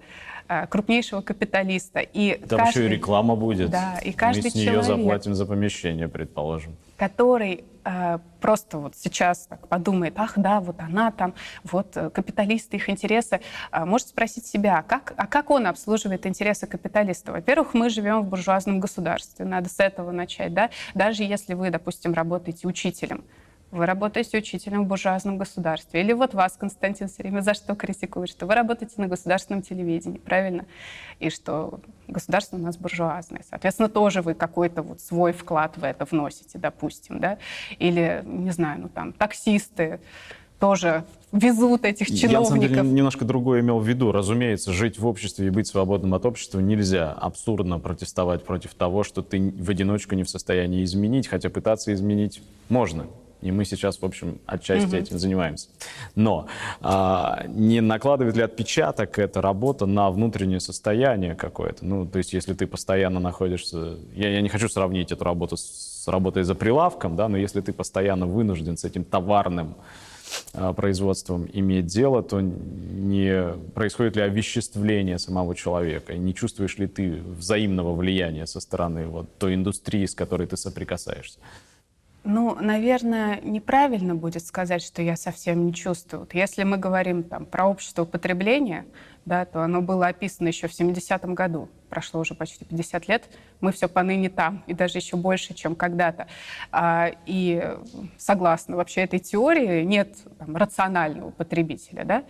Э, 0.50 0.66
крупнейшего 0.66 1.20
капиталиста. 1.22 2.00
И 2.00 2.38
Там 2.48 2.60
каждый, 2.60 2.84
еще 2.84 2.86
и 2.86 2.96
реклама 2.96 3.36
будет. 3.36 3.70
Да, 3.70 3.98
и 4.02 4.14
каждый 4.14 4.46
Мы 4.46 4.50
с 4.50 4.56
нее 4.56 4.66
человек, 4.66 4.86
заплатим 4.86 5.36
за 5.36 5.46
помещение, 5.46 6.08
предположим. 6.08 6.78
Который 6.96 7.66
э, 7.84 8.20
просто 8.40 8.78
вот 8.78 8.96
сейчас 8.96 9.48
так 9.48 9.68
подумает, 9.68 10.14
ах 10.16 10.34
да, 10.38 10.62
вот 10.62 10.80
она 10.80 11.12
там, 11.12 11.34
вот 11.66 11.98
э, 11.98 12.10
капиталисты, 12.12 12.78
их 12.78 12.90
интересы, 12.90 13.42
э, 13.74 13.84
может 13.84 14.08
спросить 14.08 14.46
себя, 14.46 14.78
а 14.78 14.84
как, 14.84 15.14
а 15.18 15.28
как 15.28 15.50
он 15.50 15.68
обслуживает 15.68 16.26
интересы 16.26 16.66
капиталиста? 16.66 17.34
Во-первых, 17.34 17.74
мы 17.74 17.90
живем 17.90 18.22
в 18.22 18.30
буржуазном 18.30 18.80
государстве, 18.80 19.44
надо 19.44 19.68
с 19.68 19.82
этого 19.82 20.12
начать, 20.12 20.54
да, 20.54 20.70
даже 20.94 21.24
если 21.24 21.56
вы, 21.56 21.72
допустим, 21.72 22.14
работаете 22.14 22.70
учителем, 22.70 23.26
вы 23.72 23.86
работаете 23.86 24.38
учителем 24.38 24.86
в 24.86 24.88
буржуазном 24.88 25.38
государстве. 25.38 26.02
Или 26.02 26.14
вот 26.14 26.34
вас, 26.34 26.56
Константин, 26.58 27.10
все 27.10 27.24
время 27.24 27.42
за 27.42 27.54
что 27.54 27.76
критикует, 27.76 28.30
что 28.30 28.46
вы 28.46 28.56
работаете 28.56 28.94
на 28.98 29.08
государственном 29.08 29.62
телевидении, 29.62 30.20
правильно? 30.20 30.66
И 31.20 31.30
что 31.30 31.82
государство 32.08 32.56
у 32.56 32.60
нас 32.60 32.78
буржуазное. 32.78 33.44
Соответственно, 33.50 33.90
тоже 33.90 34.22
вы 34.22 34.36
какой-то 34.36 34.82
вот 34.84 35.02
свой 35.02 35.34
вклад 35.34 35.78
в 35.78 35.84
это 35.84 36.06
вносите, 36.10 36.58
допустим, 36.58 37.20
да? 37.20 37.38
Или, 37.78 38.24
не 38.26 38.52
знаю, 38.52 38.82
ну 38.82 38.90
там, 38.90 39.12
таксисты 39.12 40.00
тоже 40.60 41.04
везут 41.32 41.86
этих 41.86 42.08
чиновников. 42.08 42.32
Я, 42.32 42.40
на 42.40 42.46
самом 42.46 42.62
деле, 42.62 42.82
немножко 42.82 43.26
другое 43.26 43.60
имел 43.60 43.80
в 43.80 43.88
виду. 43.88 44.12
Разумеется, 44.12 44.72
жить 44.72 44.98
в 44.98 45.06
обществе 45.06 45.48
и 45.48 45.50
быть 45.50 45.68
свободным 45.68 46.14
от 46.14 46.26
общества 46.26 46.60
нельзя. 46.60 47.12
Абсурдно 47.12 47.80
протестовать 47.80 48.44
против 48.44 48.74
того, 48.74 49.04
что 49.04 49.22
ты 49.22 49.52
в 49.52 49.70
одиночку 49.70 50.16
не 50.16 50.24
в 50.24 50.30
состоянии 50.30 50.84
изменить, 50.84 51.28
хотя 51.28 51.50
пытаться 51.50 51.94
изменить 51.94 52.42
можно. 52.70 53.08
И 53.42 53.52
мы 53.52 53.66
сейчас, 53.66 54.02
в 54.02 54.06
общем, 54.06 54.40
отчасти 54.46 54.88
угу. 54.88 54.96
этим 54.96 55.20
занимаемся. 55.20 55.70
Но 56.16 56.48
а, 56.82 57.46
не 57.48 57.82
накладывает 57.82 58.36
ли 58.36 58.42
отпечаток 58.42 59.20
эта 59.20 59.42
работа 59.42 59.86
на 59.86 60.10
внутреннее 60.10 60.60
состояние 60.60 61.36
какое-то? 61.36 61.86
Ну, 61.86 62.06
то 62.06 62.18
есть, 62.18 62.34
если 62.34 62.54
ты 62.54 62.66
постоянно 62.66 63.20
находишься... 63.20 63.98
Я, 64.16 64.30
я 64.30 64.42
не 64.42 64.50
хочу 64.50 64.70
сравнить 64.70 65.12
эту 65.12 65.24
работу 65.24 65.56
с 65.56 66.08
работой 66.08 66.44
за 66.44 66.56
прилавком, 66.56 67.16
да, 67.16 67.28
но 67.28 67.38
если 67.38 67.62
ты 67.62 67.74
постоянно 67.74 68.26
вынужден 68.26 68.78
с 68.78 68.84
этим 68.84 69.04
товарным 69.04 69.76
а, 70.54 70.74
производством 70.74 71.48
иметь 71.54 71.86
дело, 71.86 72.24
то 72.24 72.42
не 72.42 73.54
происходит 73.74 74.16
ли 74.16 74.24
овеществление 74.24 75.20
самого 75.20 75.56
человека? 75.56 76.14
И 76.14 76.18
не 76.18 76.34
чувствуешь 76.34 76.78
ли 76.78 76.88
ты 76.88 77.22
взаимного 77.22 77.94
влияния 77.94 78.48
со 78.48 78.60
стороны 78.60 79.08
вот, 79.08 79.28
той 79.38 79.56
индустрии, 79.56 80.06
с 80.06 80.16
которой 80.16 80.48
ты 80.48 80.58
соприкасаешься? 80.58 81.40
Ну, 82.30 82.58
наверное, 82.60 83.40
неправильно 83.42 84.14
будет 84.14 84.46
сказать, 84.46 84.84
что 84.84 85.02
я 85.02 85.16
совсем 85.16 85.66
не 85.66 85.74
чувствую. 85.74 86.28
Если 86.34 86.64
мы 86.64 86.76
говорим 86.76 87.24
там, 87.24 87.46
про 87.46 87.70
общество 87.70 88.04
потребления, 88.04 88.86
да, 89.28 89.44
то 89.44 89.62
оно 89.62 89.82
было 89.82 90.08
описано 90.08 90.48
еще 90.48 90.70
в 90.70 90.72
70-м 90.72 91.36
году. 91.36 91.68
Прошло 91.90 92.22
уже 92.22 92.34
почти 92.34 92.64
50 92.64 93.10
лет. 93.10 93.26
Мы 93.60 93.74
все 93.74 93.90
поныне 93.90 94.30
там, 94.30 94.64
и 94.68 94.74
даже 94.74 94.98
еще 95.00 95.18
больше, 95.18 95.54
чем 95.54 95.76
когда-то. 95.76 96.28
А, 96.72 97.12
и 97.26 97.76
согласно 98.18 98.78
вообще 98.78 99.02
этой 99.02 99.20
теории, 99.20 99.84
нет 99.84 100.16
там, 100.40 100.56
рационального 100.56 101.32
потребителя. 101.32 102.06
Да? 102.06 102.24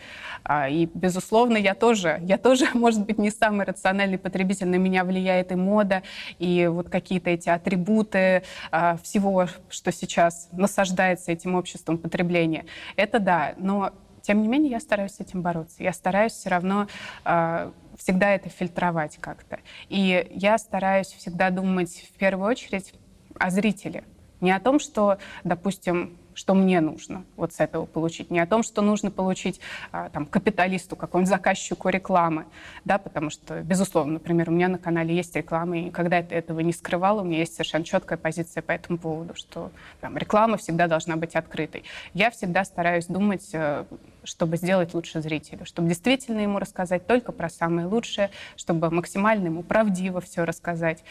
А, 0.43 0.67
и, 0.69 0.87
безусловно, 0.91 1.57
я 1.57 1.75
тоже, 1.75 2.19
я 2.23 2.39
тоже, 2.39 2.65
может 2.73 3.05
быть, 3.05 3.19
не 3.19 3.29
самый 3.29 3.67
рациональный 3.67 4.17
потребитель. 4.17 4.67
На 4.67 4.77
меня 4.77 5.03
влияет 5.03 5.51
и 5.51 5.55
мода, 5.55 6.01
и 6.39 6.65
вот 6.65 6.89
какие-то 6.89 7.29
эти 7.29 7.49
атрибуты 7.49 8.41
а, 8.71 8.97
всего, 8.97 9.47
что 9.69 9.91
сейчас 9.91 10.49
насаждается 10.51 11.31
этим 11.31 11.53
обществом 11.53 11.99
потребления. 11.99 12.65
Это 12.95 13.19
да, 13.19 13.53
но 13.57 13.93
тем 14.27 14.41
не 14.41 14.49
менее, 14.49 14.71
я 14.71 14.81
стараюсь 14.81 15.13
с 15.13 15.19
этим 15.21 15.41
бороться. 15.41 15.81
Я 15.81 15.93
стараюсь 15.93 16.33
все 16.33 16.49
равно 16.49 16.87
э, 17.23 17.71
всегда 17.97 18.35
это 18.35 18.49
фильтровать 18.49 19.17
как-то. 19.21 19.59
И 19.87 20.27
я 20.31 20.57
стараюсь 20.57 21.07
всегда 21.07 21.49
думать 21.49 22.05
в 22.13 22.17
первую 22.17 22.49
очередь 22.49 22.93
о 23.39 23.49
зрителе. 23.49 24.03
Не 24.41 24.51
о 24.51 24.59
том, 24.59 24.79
что, 24.79 25.17
допустим, 25.43 26.17
что 26.37 26.53
мне 26.53 26.81
нужно 26.81 27.25
вот 27.35 27.51
с 27.53 27.59
этого 27.59 27.87
получить, 27.87 28.29
не 28.29 28.39
о 28.39 28.45
том, 28.45 28.61
что 28.61 28.83
нужно 28.83 29.09
получить 29.09 29.59
а, 29.91 30.09
там, 30.09 30.27
капиталисту, 30.27 30.95
какому-нибудь 30.95 31.29
заказчику 31.29 31.89
рекламы, 31.89 32.45
да, 32.85 32.99
потому 32.99 33.31
что, 33.31 33.63
безусловно, 33.63 34.13
например, 34.13 34.49
у 34.49 34.53
меня 34.53 34.67
на 34.67 34.77
канале 34.77 35.15
есть 35.15 35.35
реклама, 35.35 35.79
и 35.79 35.89
когда 35.89 36.17
я 36.17 36.27
этого 36.29 36.59
не 36.59 36.73
скрывала, 36.73 37.21
у 37.21 37.23
меня 37.23 37.39
есть 37.39 37.53
совершенно 37.53 37.83
четкая 37.83 38.19
позиция 38.19 38.61
по 38.61 38.71
этому 38.71 38.99
поводу, 38.99 39.33
что 39.33 39.71
там, 39.99 40.15
реклама 40.15 40.57
всегда 40.57 40.85
должна 40.85 41.15
быть 41.15 41.35
открытой. 41.35 41.83
Я 42.13 42.29
всегда 42.29 42.63
стараюсь 42.65 43.07
думать 43.07 43.49
э, 43.53 43.85
чтобы 44.23 44.57
сделать 44.57 44.93
лучше 44.93 45.21
зрителю, 45.21 45.65
чтобы 45.65 45.87
действительно 45.87 46.41
ему 46.41 46.59
рассказать 46.59 47.07
только 47.07 47.31
про 47.31 47.49
самое 47.49 47.87
лучшее, 47.87 48.29
чтобы 48.57 48.91
максимально 48.91 49.45
ему 49.45 49.63
правдиво 49.63 50.21
все 50.21 50.43
рассказать. 50.43 51.03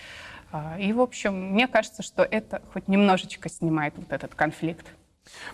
А, 0.52 0.78
и, 0.78 0.92
в 0.92 1.00
общем, 1.00 1.52
мне 1.52 1.66
кажется, 1.66 2.02
что 2.02 2.22
это 2.22 2.62
хоть 2.72 2.88
немножечко 2.88 3.48
снимает 3.48 3.94
вот 3.96 4.12
этот 4.12 4.34
конфликт. 4.34 4.86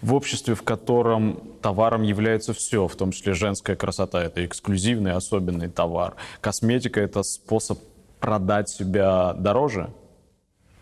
В 0.03 0.15
обществе, 0.15 0.55
в 0.55 0.63
котором 0.63 1.41
товаром 1.63 2.03
является 2.03 2.53
все, 2.53 2.87
в 2.87 2.95
том 2.95 3.11
числе 3.13 3.33
женская 3.33 3.75
красота, 3.75 4.23
это 4.23 4.45
эксклюзивный, 4.45 5.13
особенный 5.13 5.69
товар. 5.69 6.17
Косметика— 6.41 7.01
это 7.03 7.23
способ 7.23 7.79
продать 8.21 8.69
себя 8.69 9.33
дороже? 9.33 9.91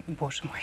Боже 0.06 0.42
мой, 0.44 0.60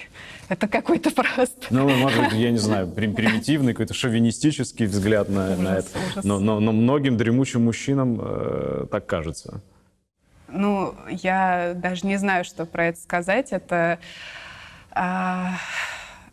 это 0.49 0.67
какой-то 0.67 1.09
просто... 1.11 1.67
Ну, 1.69 1.87
может 1.89 2.21
быть, 2.21 2.33
я 2.33 2.51
не 2.51 2.57
знаю, 2.57 2.87
примитивный, 2.87 3.73
какой-то 3.73 3.93
шовинистический 3.93 4.87
взгляд 4.87 5.29
на, 5.29 5.53
ужас, 5.53 5.59
на 5.59 5.77
это. 5.77 5.87
Но, 6.23 6.39
но, 6.39 6.59
но 6.59 6.73
многим 6.73 7.15
дремучим 7.15 7.63
мужчинам 7.63 8.19
э, 8.21 8.87
так 8.91 9.05
кажется. 9.05 9.61
Ну, 10.47 10.95
я 11.09 11.73
даже 11.75 12.05
не 12.05 12.17
знаю, 12.17 12.45
что 12.45 12.65
про 12.65 12.87
это 12.87 12.99
сказать. 12.99 13.51
Это... 13.51 13.99
А 14.91 15.53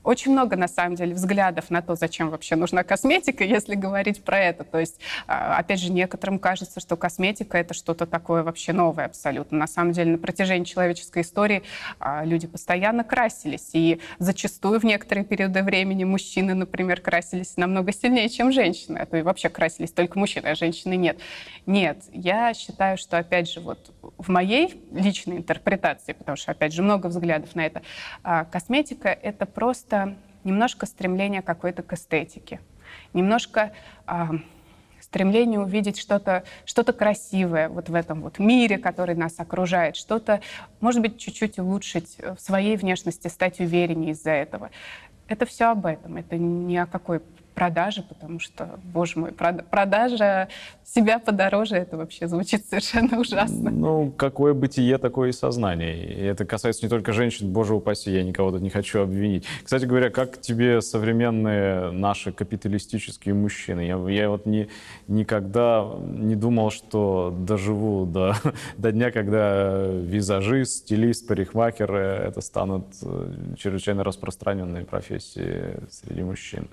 очень 0.05 0.33
много, 0.33 0.57
на 0.57 0.69
самом 0.69 0.95
деле, 0.97 1.15
взглядов 1.15 1.71
на 1.71 1.83
то, 1.83 1.97
зачем 1.97 2.31
вообще 2.31 2.57
нужна 2.57 2.85
косметика, 2.85 3.43
если 3.45 3.75
говорить 3.75 4.23
про 4.23 4.39
это. 4.39 4.65
То 4.65 4.79
есть, 4.79 5.01
а, 5.27 5.57
опять 5.57 5.81
же, 5.81 5.91
некоторым 5.91 6.39
кажется, 6.39 6.81
что 6.81 6.97
косметика— 6.97 7.59
это 7.59 7.75
что-то 7.75 8.07
такое 8.07 8.43
вообще 8.43 8.73
новое 8.73 9.07
абсолютно. 9.07 9.59
На 9.59 9.67
самом 9.67 9.93
деле, 9.93 10.13
на 10.13 10.19
протяжении 10.19 10.65
человеческой 10.65 11.23
истории 11.23 11.63
а, 11.99 12.25
люди 12.25 12.47
постоянно 12.47 13.03
красились. 13.03 13.71
И 13.73 14.01
зачастую 14.19 14.79
в 14.79 14.85
некоторые 14.85 15.25
периоды 15.25 15.63
времени 15.63 16.05
мужчины, 16.05 16.55
например, 16.55 17.01
красились 17.01 17.57
намного 17.57 17.93
сильнее, 17.93 18.29
чем 18.29 18.53
женщины. 18.53 18.99
А 18.99 19.07
то 19.07 19.17
и 19.17 19.23
вообще 19.23 19.49
красились 19.49 19.91
только 19.91 20.19
мужчины, 20.19 20.49
а 20.49 20.55
женщины 20.55 20.97
нет. 20.97 21.19
Нет, 21.67 21.99
я 22.13 22.53
считаю, 22.53 22.99
что, 22.99 23.17
опять 23.17 23.51
же, 23.51 23.61
вот 23.61 23.91
в 24.19 24.29
моей 24.29 24.83
личной 24.93 25.39
интерпретации, 25.39 26.13
потому 26.13 26.37
что, 26.37 26.53
опять 26.53 26.75
же, 26.75 26.83
много 26.83 27.07
взглядов 27.07 27.55
на 27.55 27.65
это, 27.65 27.83
а, 28.23 28.45
косметика— 28.45 29.09
это 29.23 29.47
просто 29.47 29.94
немножко 30.45 30.87
стремление 30.87 31.43
какой-то 31.43 31.83
к 31.83 31.93
эстетике, 31.95 32.61
немножко 33.13 33.73
а, 34.07 34.31
стремление 35.01 35.61
увидеть 35.61 35.99
что-то 35.99 36.45
что 36.65 36.85
красивое 36.93 37.69
вот 37.69 37.89
в 37.89 37.95
этом 37.95 38.21
вот 38.23 38.39
мире, 38.39 38.79
который 38.79 39.15
нас 39.15 39.39
окружает, 39.39 39.97
что-то, 39.97 40.41
может 40.81 41.01
быть, 41.03 41.19
чуть-чуть 41.19 41.59
улучшить 41.59 42.17
в 42.19 42.39
своей 42.41 42.77
внешности, 42.77 43.29
стать 43.29 43.61
увереннее 43.61 44.11
из-за 44.13 44.33
этого. 44.33 44.71
Это 45.29 45.47
все 45.47 45.71
об 45.71 45.87
этом, 45.87 46.17
это 46.17 46.37
ни 46.37 46.77
о 46.77 46.87
какой 46.87 47.23
продажи, 47.55 48.03
потому 48.03 48.41
что, 48.41 48.79
боже 48.83 49.19
мой, 49.19 49.33
продажа 49.33 50.49
себя 50.85 51.19
подороже, 51.19 51.77
это 51.77 51.97
вообще 51.97 52.29
звучит 52.29 52.67
совершенно 52.67 53.19
ужасно. 53.21 53.71
Ну, 53.71 54.13
какое 54.17 54.55
бытие, 54.55 54.99
такое 54.99 55.31
и 55.31 55.33
сознание. 55.33 56.05
И 56.05 56.23
это 56.23 56.45
касается 56.45 56.85
не 56.85 56.91
только 56.91 57.13
женщин, 57.13 57.53
боже 57.53 57.75
упаси, 57.75 58.11
я 58.11 58.23
никого 58.23 58.51
тут 58.51 58.61
не 58.61 58.71
хочу 58.71 59.01
обвинить. 59.01 59.47
Кстати 59.63 59.85
говоря, 59.85 60.11
как 60.11 60.41
тебе 60.41 60.81
современные 60.83 61.91
наши 61.91 62.33
капиталистические 62.33 63.35
мужчины? 63.35 63.81
Я, 63.81 63.97
я 64.09 64.29
вот 64.29 64.47
не, 64.47 64.69
никогда 65.09 65.89
не 66.07 66.37
думал, 66.37 66.71
что 66.71 67.35
доживу 67.37 68.05
до, 68.05 68.37
до 68.77 68.93
дня, 68.93 69.11
когда 69.11 69.87
визажист, 69.87 70.85
стилист, 70.85 71.27
парикмахер 71.27 71.95
это 71.95 72.41
станут 72.41 72.87
э, 73.03 73.33
чрезвычайно 73.57 74.05
распространенные 74.05 74.85
профессии 74.85 75.79
среди 75.91 76.23
мужчин. 76.23 76.69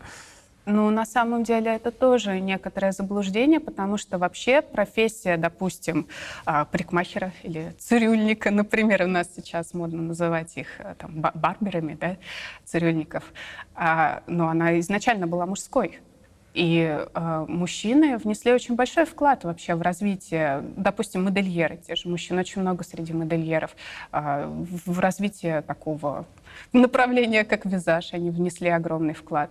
Ну, 0.66 0.92
на 0.92 1.06
самом 1.06 1.44
деле 1.44 1.74
это 1.74 1.92
тоже 1.92 2.40
некоторое 2.40 2.92
заблуждение, 2.92 3.60
потому 3.60 3.98
что 3.98 4.20
вообще 4.20 4.62
профессия, 4.62 5.36
допустим, 5.38 6.08
а, 6.46 6.66
парикмахера 6.66 7.32
или 7.42 7.74
цирюльника, 7.80 8.52
например, 8.52 9.04
у 9.04 9.08
нас 9.08 9.28
сейчас 9.36 9.74
модно 9.74 10.04
называть 10.04 10.56
их 10.58 10.68
а, 10.80 10.94
там, 10.94 11.22
барберами, 11.34 11.98
да, 12.00 12.18
цирюльников, 12.64 13.24
а, 13.74 14.22
но 14.28 14.50
она 14.50 14.80
изначально 14.80 15.26
была 15.26 15.48
мужской. 15.48 16.00
И 16.54 17.06
э, 17.14 17.46
мужчины 17.48 18.18
внесли 18.18 18.52
очень 18.52 18.76
большой 18.76 19.06
вклад 19.06 19.46
вообще 19.46 19.76
в 19.76 19.82
развитие, 19.82 20.64
допустим, 20.76 21.24
модельеры, 21.24 21.78
те 21.78 21.96
же 21.96 22.10
мужчины, 22.10 22.42
очень 22.42 22.62
много 22.62 22.84
среди 22.84 23.14
модельеров, 23.14 23.76
э, 24.12 24.46
в 24.86 25.00
развитие 25.00 25.62
такого 25.62 26.26
направления, 26.74 27.46
как 27.46 27.66
визаж, 27.66 28.14
они 28.14 28.32
внесли 28.32 28.68
огромный 28.68 29.14
вклад. 29.14 29.50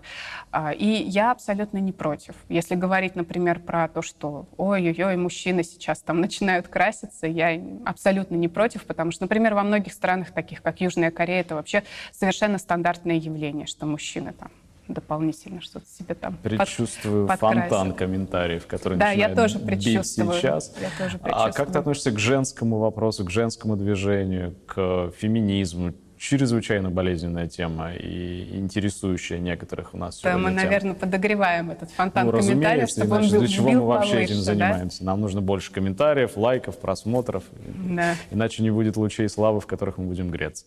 Э, 0.52 0.74
и 0.74 0.86
я 0.86 1.30
абсолютно 1.30 1.78
не 1.78 1.92
против. 1.92 2.34
Если 2.50 2.74
говорить, 2.74 3.16
например, 3.16 3.60
про 3.60 3.88
то, 3.88 4.02
что 4.02 4.46
ой-ой-ой, 4.58 5.16
мужчины 5.16 5.62
сейчас 5.64 6.02
там 6.02 6.20
начинают 6.20 6.68
краситься, 6.68 7.26
я 7.26 7.58
абсолютно 7.86 8.34
не 8.36 8.48
против, 8.48 8.84
потому 8.84 9.10
что, 9.10 9.24
например, 9.24 9.54
во 9.54 9.62
многих 9.62 9.94
странах, 9.94 10.32
таких 10.32 10.60
как 10.60 10.82
Южная 10.82 11.10
Корея, 11.10 11.40
это 11.40 11.54
вообще 11.54 11.82
совершенно 12.12 12.58
стандартное 12.58 13.16
явление, 13.16 13.66
что 13.66 13.86
мужчины 13.86 14.34
там 14.34 14.50
дополнительно 14.94 15.60
что-то 15.60 15.86
себе 15.86 16.14
там 16.14 16.36
Предчувствую 16.42 17.26
под, 17.26 17.40
фонтан 17.40 17.92
комментариев, 17.94 18.66
который 18.66 18.98
да, 18.98 19.08
начинает 19.08 19.30
я 19.30 19.42
тоже 19.42 19.58
предчувствую. 19.58 20.32
сейчас. 20.32 20.74
Я 20.80 21.04
тоже 21.04 21.18
а 21.22 21.52
как 21.52 21.72
ты 21.72 21.78
относишься 21.78 22.10
к 22.12 22.18
женскому 22.18 22.78
вопросу, 22.78 23.24
к 23.24 23.30
женскому 23.30 23.76
движению, 23.76 24.54
к 24.66 25.12
феминизму? 25.18 25.94
чрезвычайно 26.20 26.90
болезненная 26.90 27.48
тема 27.48 27.94
и 27.94 28.58
интересующая 28.58 29.38
некоторых 29.38 29.94
у 29.94 29.96
нас 29.96 30.20
Да, 30.20 30.36
мы, 30.36 30.50
тема. 30.50 30.62
наверное, 30.62 30.94
подогреваем 30.94 31.70
этот 31.70 31.90
фонтан 31.92 32.26
ну, 32.26 32.32
комментариев, 32.32 32.90
чтобы 32.90 33.16
он 33.16 33.22
был 33.22 33.38
для 33.38 33.48
чего 33.48 33.70
мы 33.70 33.80
вообще 33.80 34.12
повыше, 34.12 34.24
этим 34.24 34.36
да? 34.36 34.42
занимаемся? 34.42 35.04
Нам 35.04 35.20
нужно 35.22 35.40
больше 35.40 35.72
комментариев, 35.72 36.36
лайков, 36.36 36.78
просмотров. 36.78 37.44
Да. 37.88 38.14
Иначе 38.30 38.62
не 38.62 38.70
будет 38.70 38.98
лучей 38.98 39.30
славы, 39.30 39.60
в 39.60 39.66
которых 39.66 39.96
мы 39.96 40.04
будем 40.04 40.28
греться. 40.28 40.66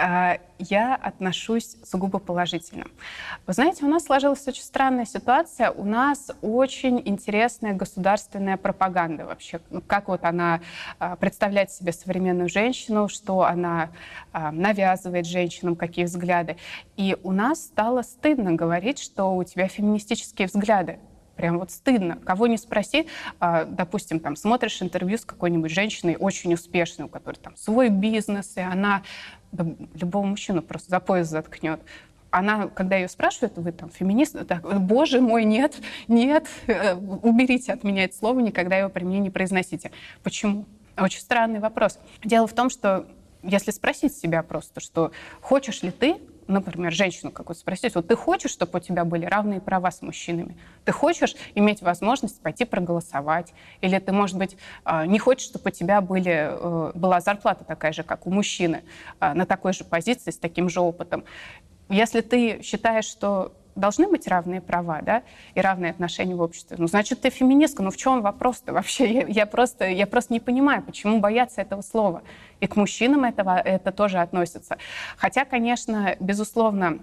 А, 0.00 0.38
я 0.60 0.94
отношусь 0.94 1.76
сугубо 1.82 2.20
положительно. 2.20 2.84
Вы 3.48 3.52
знаете, 3.52 3.84
у 3.84 3.88
нас 3.88 4.04
сложилась 4.04 4.46
очень 4.46 4.62
странная 4.62 5.04
ситуация. 5.04 5.72
У 5.72 5.84
нас 5.84 6.30
очень 6.40 7.02
интересная 7.04 7.74
государственная 7.74 8.56
пропаганда 8.56 9.26
вообще. 9.26 9.60
Как 9.88 10.06
вот 10.06 10.22
она 10.22 10.60
а, 11.00 11.16
представляет 11.16 11.72
себе 11.72 11.92
современную 11.92 12.48
женщину, 12.48 13.08
что 13.08 13.42
она 13.42 13.90
а, 14.32 14.52
навязывает 14.52 15.26
женщинам, 15.26 15.74
какие 15.74 16.04
взгляды. 16.04 16.58
И 16.96 17.16
у 17.24 17.32
нас 17.32 17.64
стало 17.64 18.02
стыдно 18.02 18.52
говорить, 18.52 19.00
что 19.00 19.34
у 19.34 19.42
тебя 19.42 19.66
феминистические 19.66 20.46
взгляды. 20.46 21.00
Прям 21.34 21.60
вот 21.60 21.70
стыдно. 21.70 22.16
Кого 22.16 22.48
не 22.48 22.56
спроси, 22.56 23.06
допустим, 23.38 24.18
там 24.18 24.34
смотришь 24.34 24.82
интервью 24.82 25.18
с 25.18 25.24
какой-нибудь 25.24 25.70
женщиной 25.70 26.16
очень 26.18 26.52
успешной, 26.52 27.06
у 27.06 27.08
которой 27.08 27.36
там 27.36 27.56
свой 27.56 27.90
бизнес, 27.90 28.56
и 28.56 28.60
она 28.60 29.04
да, 29.52 29.66
любого 29.94 30.26
мужчину 30.26 30.62
просто 30.62 30.90
за 30.90 31.00
пояс 31.00 31.28
заткнет. 31.28 31.80
Она, 32.30 32.68
когда 32.68 32.96
ее 32.96 33.08
спрашивают, 33.08 33.56
вы 33.56 33.72
там 33.72 33.90
феминист, 33.90 34.46
так, 34.46 34.62
боже 34.80 35.20
мой, 35.20 35.44
нет, 35.44 35.76
нет, 36.08 36.46
э, 36.66 36.94
уберите 36.94 37.72
от 37.72 37.84
меня 37.84 38.04
это 38.04 38.14
слово, 38.14 38.40
никогда 38.40 38.76
его 38.76 38.90
при 38.90 39.04
мне 39.04 39.18
не 39.18 39.30
произносите. 39.30 39.90
Почему? 40.22 40.66
Очень 40.98 41.20
странный 41.20 41.60
вопрос. 41.60 41.98
Дело 42.22 42.46
в 42.46 42.52
том, 42.52 42.68
что 42.68 43.06
если 43.42 43.70
спросить 43.70 44.14
себя 44.14 44.42
просто, 44.42 44.80
что 44.80 45.12
хочешь 45.40 45.82
ли 45.82 45.90
ты 45.90 46.16
например, 46.48 46.92
женщину 46.92 47.30
какую-то 47.30 47.60
спросить, 47.60 47.94
вот 47.94 48.08
ты 48.08 48.16
хочешь, 48.16 48.50
чтобы 48.50 48.78
у 48.78 48.80
тебя 48.80 49.04
были 49.04 49.24
равные 49.24 49.60
права 49.60 49.90
с 49.90 50.02
мужчинами? 50.02 50.56
Ты 50.84 50.92
хочешь 50.92 51.36
иметь 51.54 51.82
возможность 51.82 52.40
пойти 52.40 52.64
проголосовать? 52.64 53.52
Или 53.80 53.98
ты, 53.98 54.12
может 54.12 54.36
быть, 54.36 54.56
а, 54.84 55.06
не 55.06 55.18
хочешь, 55.18 55.46
чтобы 55.48 55.68
у 55.68 55.72
тебя 55.72 56.00
были, 56.00 56.48
э, 56.50 56.92
была 56.94 57.20
зарплата 57.20 57.64
такая 57.64 57.92
же, 57.92 58.02
как 58.02 58.26
у 58.26 58.30
мужчины, 58.30 58.82
а, 59.20 59.34
на 59.34 59.46
такой 59.46 59.72
же 59.72 59.84
позиции, 59.84 60.30
с 60.30 60.38
таким 60.38 60.68
же 60.68 60.80
опытом? 60.80 61.24
Если 61.88 62.20
ты 62.20 62.62
считаешь, 62.62 63.06
что 63.06 63.52
должны 63.78 64.08
быть 64.08 64.26
равные 64.26 64.60
права, 64.60 65.00
да, 65.02 65.22
и 65.54 65.60
равные 65.60 65.90
отношения 65.90 66.34
в 66.34 66.42
обществе. 66.42 66.76
Ну, 66.78 66.86
значит, 66.86 67.20
ты 67.20 67.30
феминистка. 67.30 67.82
Ну, 67.82 67.90
в 67.90 67.96
чем 67.96 68.20
вопрос-то 68.22 68.72
вообще? 68.72 69.12
Я, 69.12 69.26
я, 69.26 69.46
просто, 69.46 69.86
я 69.88 70.06
просто 70.06 70.32
не 70.32 70.40
понимаю, 70.40 70.82
почему 70.82 71.20
бояться 71.20 71.60
этого 71.60 71.82
слова. 71.82 72.22
И 72.60 72.66
к 72.66 72.76
мужчинам 72.76 73.24
этого, 73.24 73.58
это 73.58 73.92
тоже 73.92 74.18
относится. 74.18 74.78
Хотя, 75.16 75.44
конечно, 75.44 76.16
безусловно, 76.20 76.98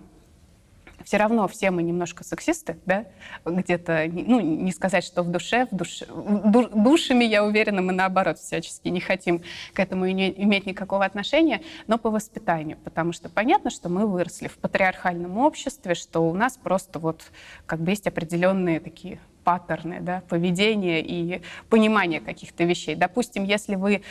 все 1.05 1.17
равно 1.17 1.47
все 1.47 1.71
мы 1.71 1.83
немножко 1.83 2.23
сексисты, 2.23 2.77
да, 2.85 3.05
где-то, 3.45 4.09
ну, 4.11 4.41
не 4.41 4.71
сказать, 4.71 5.05
что 5.05 5.23
в 5.23 5.31
душе, 5.31 5.67
в 5.71 5.75
душе, 5.75 6.07
душами, 6.07 7.23
я 7.23 7.45
уверена, 7.45 7.81
мы 7.81 7.93
наоборот 7.93 8.39
всячески 8.39 8.89
не 8.89 8.99
хотим 8.99 9.43
к 9.73 9.79
этому 9.79 10.11
иметь 10.11 10.65
никакого 10.65 11.05
отношения, 11.05 11.61
но 11.87 11.97
по 11.97 12.09
воспитанию, 12.09 12.77
потому 12.83 13.13
что 13.13 13.29
понятно, 13.29 13.69
что 13.69 13.87
мы 13.87 14.07
выросли 14.07 14.47
в 14.47 14.57
патриархальном 14.57 15.37
обществе, 15.37 15.93
что 15.93 16.21
у 16.21 16.33
нас 16.33 16.57
просто 16.57 16.99
вот 16.99 17.21
как 17.67 17.79
бы 17.79 17.91
есть 17.91 18.07
определенные 18.07 18.79
такие 18.79 19.19
паттерны, 19.43 19.99
да, 20.01 20.23
поведения 20.27 21.01
и 21.01 21.41
понимание 21.69 22.19
каких-то 22.19 22.63
вещей. 22.63 22.95
Допустим, 22.95 23.43
если 23.43 23.75
вы, 23.75 24.01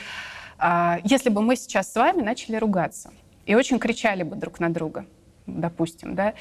а, 0.59 1.01
если 1.03 1.29
бы 1.29 1.43
мы 1.43 1.57
сейчас 1.57 1.93
с 1.93 1.97
вами 1.97 2.23
начали 2.23 2.55
ругаться 2.55 3.13
и 3.47 3.57
очень 3.57 3.81
кричали 3.81 4.23
бы 4.23 4.37
друг 4.37 4.61
на 4.61 4.73
друга, 4.73 5.07
допустим, 5.47 6.15
да, 6.15 6.35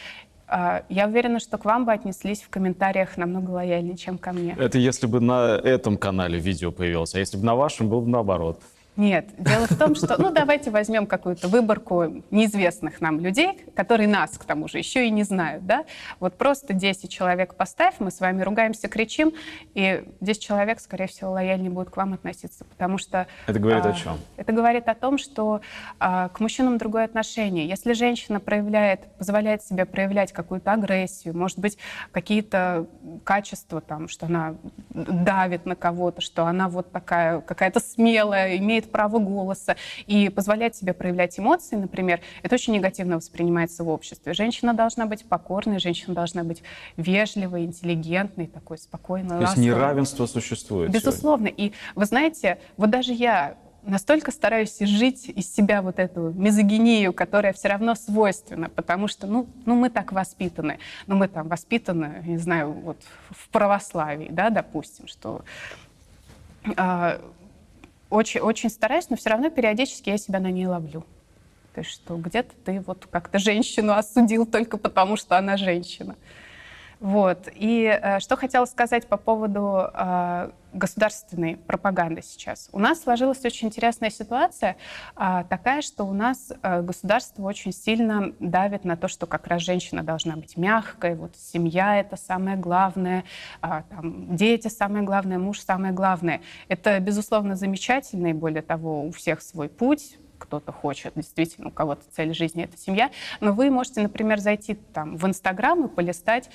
я 0.89 1.07
уверена, 1.07 1.39
что 1.39 1.57
к 1.57 1.65
вам 1.65 1.85
бы 1.85 1.91
отнеслись 1.91 2.41
в 2.41 2.49
комментариях 2.49 3.17
намного 3.17 3.51
лояльнее, 3.51 3.97
чем 3.97 4.17
ко 4.17 4.33
мне. 4.33 4.55
Это 4.59 4.77
если 4.77 5.07
бы 5.07 5.19
на 5.19 5.55
этом 5.55 5.97
канале 5.97 6.37
видео 6.37 6.71
появилось, 6.71 7.15
а 7.15 7.19
если 7.19 7.37
бы 7.37 7.45
на 7.45 7.55
вашем, 7.55 7.89
было 7.89 8.01
бы 8.01 8.09
наоборот. 8.09 8.61
Нет, 8.95 9.29
дело 9.39 9.65
в 9.65 9.75
том, 9.75 9.95
что, 9.95 10.21
ну, 10.21 10.31
давайте 10.31 10.69
возьмем 10.69 11.07
какую-то 11.07 11.47
выборку 11.47 12.23
неизвестных 12.29 13.01
нам 13.01 13.19
людей, 13.19 13.65
которые 13.75 14.07
нас, 14.07 14.37
к 14.37 14.45
тому 14.45 14.67
же, 14.67 14.77
еще 14.77 15.07
и 15.07 15.09
не 15.09 15.23
знают, 15.23 15.65
да? 15.65 15.85
Вот 16.19 16.37
просто 16.37 16.73
10 16.73 17.09
человек 17.09 17.55
поставь, 17.55 17.95
мы 17.99 18.11
с 18.11 18.19
вами 18.19 18.43
ругаемся, 18.43 18.87
кричим, 18.87 19.33
и 19.73 20.03
10 20.21 20.41
человек, 20.41 20.79
скорее 20.79 21.07
всего, 21.07 21.31
лояльнее 21.31 21.71
будут 21.71 21.89
к 21.89 21.97
вам 21.97 22.13
относиться, 22.13 22.65
потому 22.65 22.99
что... 22.99 23.25
Это 23.47 23.59
говорит 23.59 23.83
а, 23.85 23.89
о 23.89 23.93
чем? 23.93 24.17
Это 24.37 24.51
говорит 24.53 24.87
о 24.87 24.93
том, 24.93 25.17
что 25.17 25.61
а, 25.99 26.29
к 26.29 26.39
мужчинам 26.39 26.77
другое 26.77 27.05
отношение. 27.05 27.67
Если 27.67 27.93
женщина 27.93 28.39
проявляет, 28.39 29.01
позволяет 29.17 29.63
себе 29.63 29.85
проявлять 29.85 30.31
какую-то 30.33 30.71
агрессию, 30.71 31.35
может 31.35 31.57
быть, 31.57 31.79
какие-то 32.11 32.85
качества, 33.23 33.81
там, 33.81 34.07
что 34.07 34.27
она 34.27 34.55
давит 34.89 35.65
на 35.65 35.75
кого-то, 35.75 36.21
что 36.21 36.45
она 36.45 36.69
вот 36.69 36.91
такая 36.91 37.41
какая-то 37.41 37.79
смелая, 37.79 38.57
имеет 38.57 38.82
имеет 38.83 38.91
право 38.91 39.19
голоса 39.19 39.75
и 40.07 40.29
позволяет 40.29 40.75
себе 40.75 40.93
проявлять 40.93 41.39
эмоции, 41.39 41.75
например, 41.75 42.19
это 42.43 42.55
очень 42.55 42.73
негативно 42.73 43.17
воспринимается 43.17 43.83
в 43.83 43.89
обществе. 43.89 44.33
Женщина 44.33 44.73
должна 44.73 45.05
быть 45.05 45.25
покорной, 45.25 45.79
женщина 45.79 46.13
должна 46.13 46.43
быть 46.43 46.63
вежливой, 46.97 47.65
интеллигентной, 47.65 48.47
такой 48.47 48.77
спокойной. 48.77 49.39
То 49.39 49.41
есть 49.41 49.57
неравенство 49.57 50.25
существует 50.25 50.91
Безусловно. 50.91 51.47
Сегодня. 51.47 51.67
И 51.67 51.73
вы 51.95 52.05
знаете, 52.05 52.57
вот 52.77 52.89
даже 52.89 53.13
я 53.13 53.55
настолько 53.83 54.31
стараюсь 54.31 54.81
изжить 54.81 55.27
из 55.27 55.53
себя 55.53 55.81
вот 55.81 55.99
эту 55.99 56.31
мизогинию, 56.31 57.11
которая 57.11 57.51
все 57.51 57.67
равно 57.67 57.95
свойственна, 57.95 58.69
потому 58.69 59.07
что, 59.07 59.27
ну, 59.27 59.47
ну 59.65 59.75
мы 59.75 59.89
так 59.89 60.11
воспитаны. 60.11 60.79
Ну, 61.07 61.15
мы 61.15 61.27
там 61.27 61.47
воспитаны, 61.47 62.23
не 62.25 62.37
знаю, 62.37 62.71
вот 62.71 62.97
в 63.29 63.49
православии, 63.49 64.29
да, 64.31 64.49
допустим, 64.49 65.07
что 65.07 65.43
а, 66.77 67.19
очень, 68.13 68.41
очень 68.41 68.69
стараюсь, 68.69 69.09
но 69.09 69.15
все 69.15 69.31
равно 69.31 69.49
периодически 69.49 70.09
я 70.09 70.17
себя 70.17 70.39
на 70.39 70.51
ней 70.51 70.67
ловлю. 70.67 71.03
То 71.73 71.81
есть 71.81 71.91
что 71.91 72.15
где-то 72.17 72.53
ты 72.63 72.79
вот 72.85 73.07
как-то 73.09 73.39
женщину 73.39 73.93
осудил 73.93 74.45
только 74.45 74.77
потому, 74.77 75.15
что 75.15 75.37
она 75.37 75.57
женщина. 75.57 76.15
Вот. 77.03 77.49
И 77.53 77.83
э, 77.83 78.21
что 78.21 78.37
хотела 78.37 78.63
сказать 78.63 79.07
по 79.07 79.17
поводу 79.17 79.89
э, 79.93 80.51
государственной 80.71 81.57
пропаганды 81.57 82.21
сейчас. 82.21 82.69
У 82.71 82.79
нас 82.79 83.03
сложилась 83.03 83.43
очень 83.43 83.67
интересная 83.67 84.09
ситуация, 84.09 84.77
э, 85.17 85.43
такая, 85.49 85.81
что 85.81 86.05
у 86.05 86.13
нас 86.13 86.53
э, 86.61 86.81
государство 86.81 87.43
очень 87.43 87.73
сильно 87.73 88.31
давит 88.39 88.85
на 88.85 88.95
то, 88.95 89.09
что 89.09 89.27
как 89.27 89.47
раз 89.47 89.63
женщина 89.63 90.01
должна 90.01 90.37
быть 90.37 90.55
мягкой, 90.55 91.15
вот 91.15 91.35
семья— 91.35 91.99
это 91.99 92.15
самое 92.15 92.55
главное, 92.55 93.25
э, 93.61 93.81
там, 93.89 94.33
дети— 94.37 94.67
самое 94.69 95.03
главное, 95.03 95.37
муж— 95.37 95.59
самое 95.61 95.91
главное. 95.91 96.39
Это, 96.69 96.97
безусловно, 97.01 97.57
замечательно, 97.57 98.27
и 98.27 98.33
более 98.33 98.61
того, 98.61 99.03
у 99.03 99.11
всех 99.11 99.41
свой 99.41 99.67
путь, 99.67 100.17
кто-то 100.43 100.71
хочет, 100.71 101.13
действительно, 101.15 101.69
у 101.69 101.71
кого-то 101.71 102.03
цель 102.11 102.33
жизни— 102.33 102.63
это 102.65 102.77
семья, 102.77 103.11
но 103.39 103.53
вы 103.53 103.69
можете, 103.69 104.01
например, 104.01 104.39
зайти 104.39 104.75
там 104.75 105.17
в 105.17 105.25
Инстаграм 105.25 105.85
и 105.85 105.87
полистать 105.87 106.49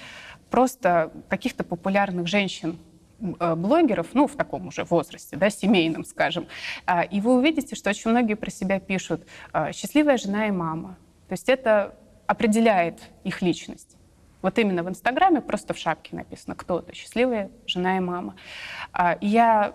просто 0.51 1.13
каких-то 1.29 1.65
популярных 1.65 2.27
женщин, 2.27 2.79
э, 3.21 3.55
блогеров, 3.55 4.09
ну, 4.13 4.27
в 4.27 4.37
таком 4.37 4.69
уже 4.69 4.85
возрасте, 4.85 5.37
да, 5.37 5.51
семейном, 5.51 6.05
скажем, 6.05 6.47
а, 6.87 7.03
и 7.03 7.21
вы 7.21 7.37
увидите, 7.37 7.75
что 7.75 7.91
очень 7.91 8.11
многие 8.11 8.35
про 8.35 8.51
себя 8.51 8.79
пишут 8.79 9.27
«счастливая 9.73 10.19
жена 10.19 10.47
и 10.47 10.51
мама». 10.51 10.97
То 11.29 11.33
есть 11.33 11.49
это 11.49 11.95
определяет 12.27 13.01
их 13.25 13.43
личность. 13.43 13.99
Вот 14.43 14.59
именно 14.59 14.83
в 14.83 14.89
Инстаграме 14.89 15.41
просто 15.41 15.75
в 15.75 15.79
шапке 15.79 16.15
написано 16.15 16.55
«Кто-то 16.55 16.95
счастливая 16.95 17.51
жена 17.67 17.97
и 17.97 18.01
мама». 18.01 18.37
А, 18.93 19.19
я 19.21 19.75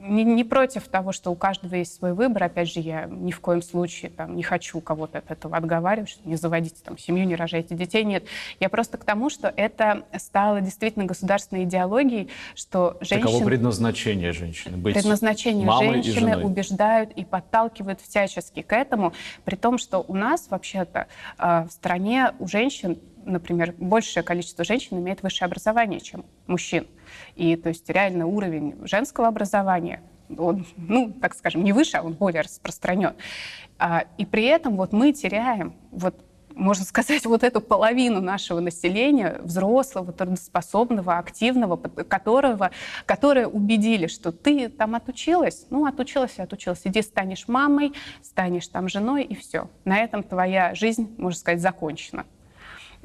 не, 0.00 0.24
не 0.24 0.44
против 0.44 0.88
того, 0.88 1.12
что 1.12 1.30
у 1.30 1.34
каждого 1.34 1.74
есть 1.74 1.94
свой 1.94 2.14
выбор. 2.14 2.44
Опять 2.44 2.72
же, 2.72 2.80
я 2.80 3.06
ни 3.06 3.30
в 3.30 3.40
коем 3.40 3.62
случае 3.62 4.10
там, 4.10 4.34
не 4.34 4.42
хочу 4.42 4.80
кого-то 4.80 5.18
от 5.18 5.30
этого 5.30 5.56
отговаривать, 5.56 6.10
что 6.10 6.28
не 6.28 6.36
заводите 6.36 6.76
там, 6.82 6.96
семью, 6.98 7.26
не 7.26 7.36
рожайте 7.36 7.74
детей. 7.74 8.04
Нет. 8.04 8.24
Я 8.58 8.68
просто 8.68 8.98
к 8.98 9.04
тому, 9.04 9.30
что 9.30 9.52
это 9.54 10.04
стало 10.18 10.60
действительно 10.60 11.04
государственной 11.04 11.64
идеологией, 11.64 12.28
что 12.54 12.96
женщины... 13.00 13.32
Таково 13.32 13.44
предназначение 13.44 14.32
женщины. 14.32 14.76
Быть 14.76 14.94
предназначение 14.94 15.66
мамой 15.66 16.02
женщины 16.02 16.40
и 16.40 16.44
убеждают 16.44 17.12
и 17.12 17.24
подталкивают 17.24 18.00
всячески 18.00 18.62
к 18.62 18.72
этому, 18.72 19.12
при 19.44 19.56
том, 19.56 19.78
что 19.78 20.04
у 20.06 20.14
нас 20.14 20.46
вообще-то 20.50 21.06
э, 21.38 21.66
в 21.68 21.70
стране 21.70 22.32
у 22.38 22.46
женщин 22.46 22.98
например, 23.24 23.74
большее 23.78 24.22
количество 24.22 24.64
женщин 24.64 24.98
имеет 24.98 25.22
высшее 25.22 25.46
образование, 25.46 26.00
чем 26.00 26.24
мужчин. 26.46 26.86
И 27.36 27.56
то 27.56 27.68
есть 27.68 27.88
реально 27.88 28.26
уровень 28.26 28.76
женского 28.86 29.28
образования 29.28 30.02
он, 30.38 30.64
ну, 30.76 31.12
так 31.20 31.34
скажем, 31.34 31.64
не 31.64 31.72
выше, 31.72 31.96
а 31.96 32.02
он 32.02 32.12
более 32.12 32.42
распространен. 32.42 33.14
А, 33.78 34.04
и 34.18 34.24
при 34.24 34.44
этом 34.44 34.76
вот 34.76 34.92
мы 34.92 35.12
теряем 35.12 35.74
вот 35.90 36.14
можно 36.54 36.84
сказать, 36.84 37.24
вот 37.26 37.42
эту 37.42 37.60
половину 37.60 38.20
нашего 38.20 38.60
населения, 38.60 39.38
взрослого, 39.42 40.12
трудоспособного, 40.12 41.18
активного, 41.18 41.76
которого, 41.76 42.70
которые 43.06 43.46
убедили, 43.46 44.06
что 44.06 44.32
ты 44.32 44.68
там 44.68 44.94
отучилась, 44.94 45.66
ну, 45.70 45.86
отучилась 45.86 46.38
и 46.38 46.42
отучилась, 46.42 46.82
иди 46.84 47.02
станешь 47.02 47.48
мамой, 47.48 47.92
станешь 48.22 48.68
там 48.68 48.88
женой, 48.88 49.24
и 49.24 49.34
все. 49.34 49.68
На 49.84 49.98
этом 49.98 50.22
твоя 50.22 50.74
жизнь, 50.74 51.14
можно 51.16 51.38
сказать, 51.38 51.60
закончена. 51.60 52.26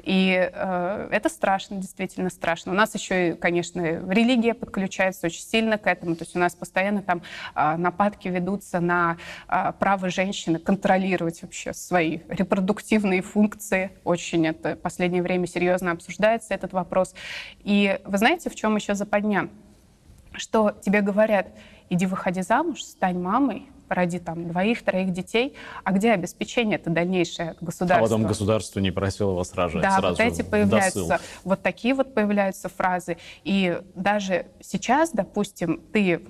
И 0.06 0.50
э, 0.52 1.08
это 1.10 1.28
страшно, 1.28 1.78
действительно 1.78 2.30
страшно. 2.30 2.70
У 2.70 2.74
нас 2.76 2.94
еще, 2.94 3.34
конечно, 3.34 3.80
религия 3.80 4.54
подключается 4.54 5.26
очень 5.26 5.42
сильно 5.42 5.78
к 5.78 5.86
этому. 5.88 6.14
То 6.14 6.22
есть 6.22 6.36
у 6.36 6.38
нас 6.38 6.54
постоянно 6.54 7.02
там 7.02 7.22
э, 7.56 7.76
нападки 7.76 8.28
ведутся 8.28 8.78
на 8.78 9.16
э, 9.48 9.72
право 9.80 10.08
женщины 10.08 10.60
контролировать 10.60 11.42
вообще 11.42 11.74
свои 11.74 12.20
репродуктивные 12.28 13.20
функции. 13.20 13.90
Очень 14.04 14.46
это 14.46 14.76
в 14.76 14.78
последнее 14.78 15.24
время 15.24 15.48
серьезно 15.48 15.90
обсуждается, 15.90 16.54
этот 16.54 16.72
вопрос. 16.72 17.12
И 17.64 17.98
вы 18.04 18.18
знаете, 18.18 18.48
в 18.48 18.54
чем 18.54 18.76
еще 18.76 18.94
западня? 18.94 19.48
Что 20.34 20.70
тебе 20.70 21.00
говорят, 21.00 21.48
иди 21.90 22.06
выходи 22.06 22.42
замуж, 22.42 22.84
стань 22.84 23.18
мамой, 23.18 23.66
роди 23.88 24.18
там 24.18 24.48
двоих-троих 24.48 25.12
детей, 25.12 25.54
а 25.84 25.92
где 25.92 26.12
обеспечение 26.12 26.78
это 26.78 26.90
дальнейшее 26.90 27.56
государство? 27.60 27.98
А 27.98 28.02
потом 28.02 28.22
государство 28.24 28.80
не 28.80 28.90
просило 28.90 29.32
вас 29.32 29.54
рожать 29.54 29.82
да, 29.82 29.98
сразу 29.98 30.22
вот 30.22 30.32
эти 30.32 30.42
появляются, 30.42 31.20
вот 31.44 31.62
такие 31.62 31.94
вот 31.94 32.14
появляются 32.14 32.68
фразы. 32.68 33.18
И 33.44 33.80
даже 33.94 34.46
сейчас, 34.60 35.10
допустим, 35.10 35.80
ты 35.92 36.22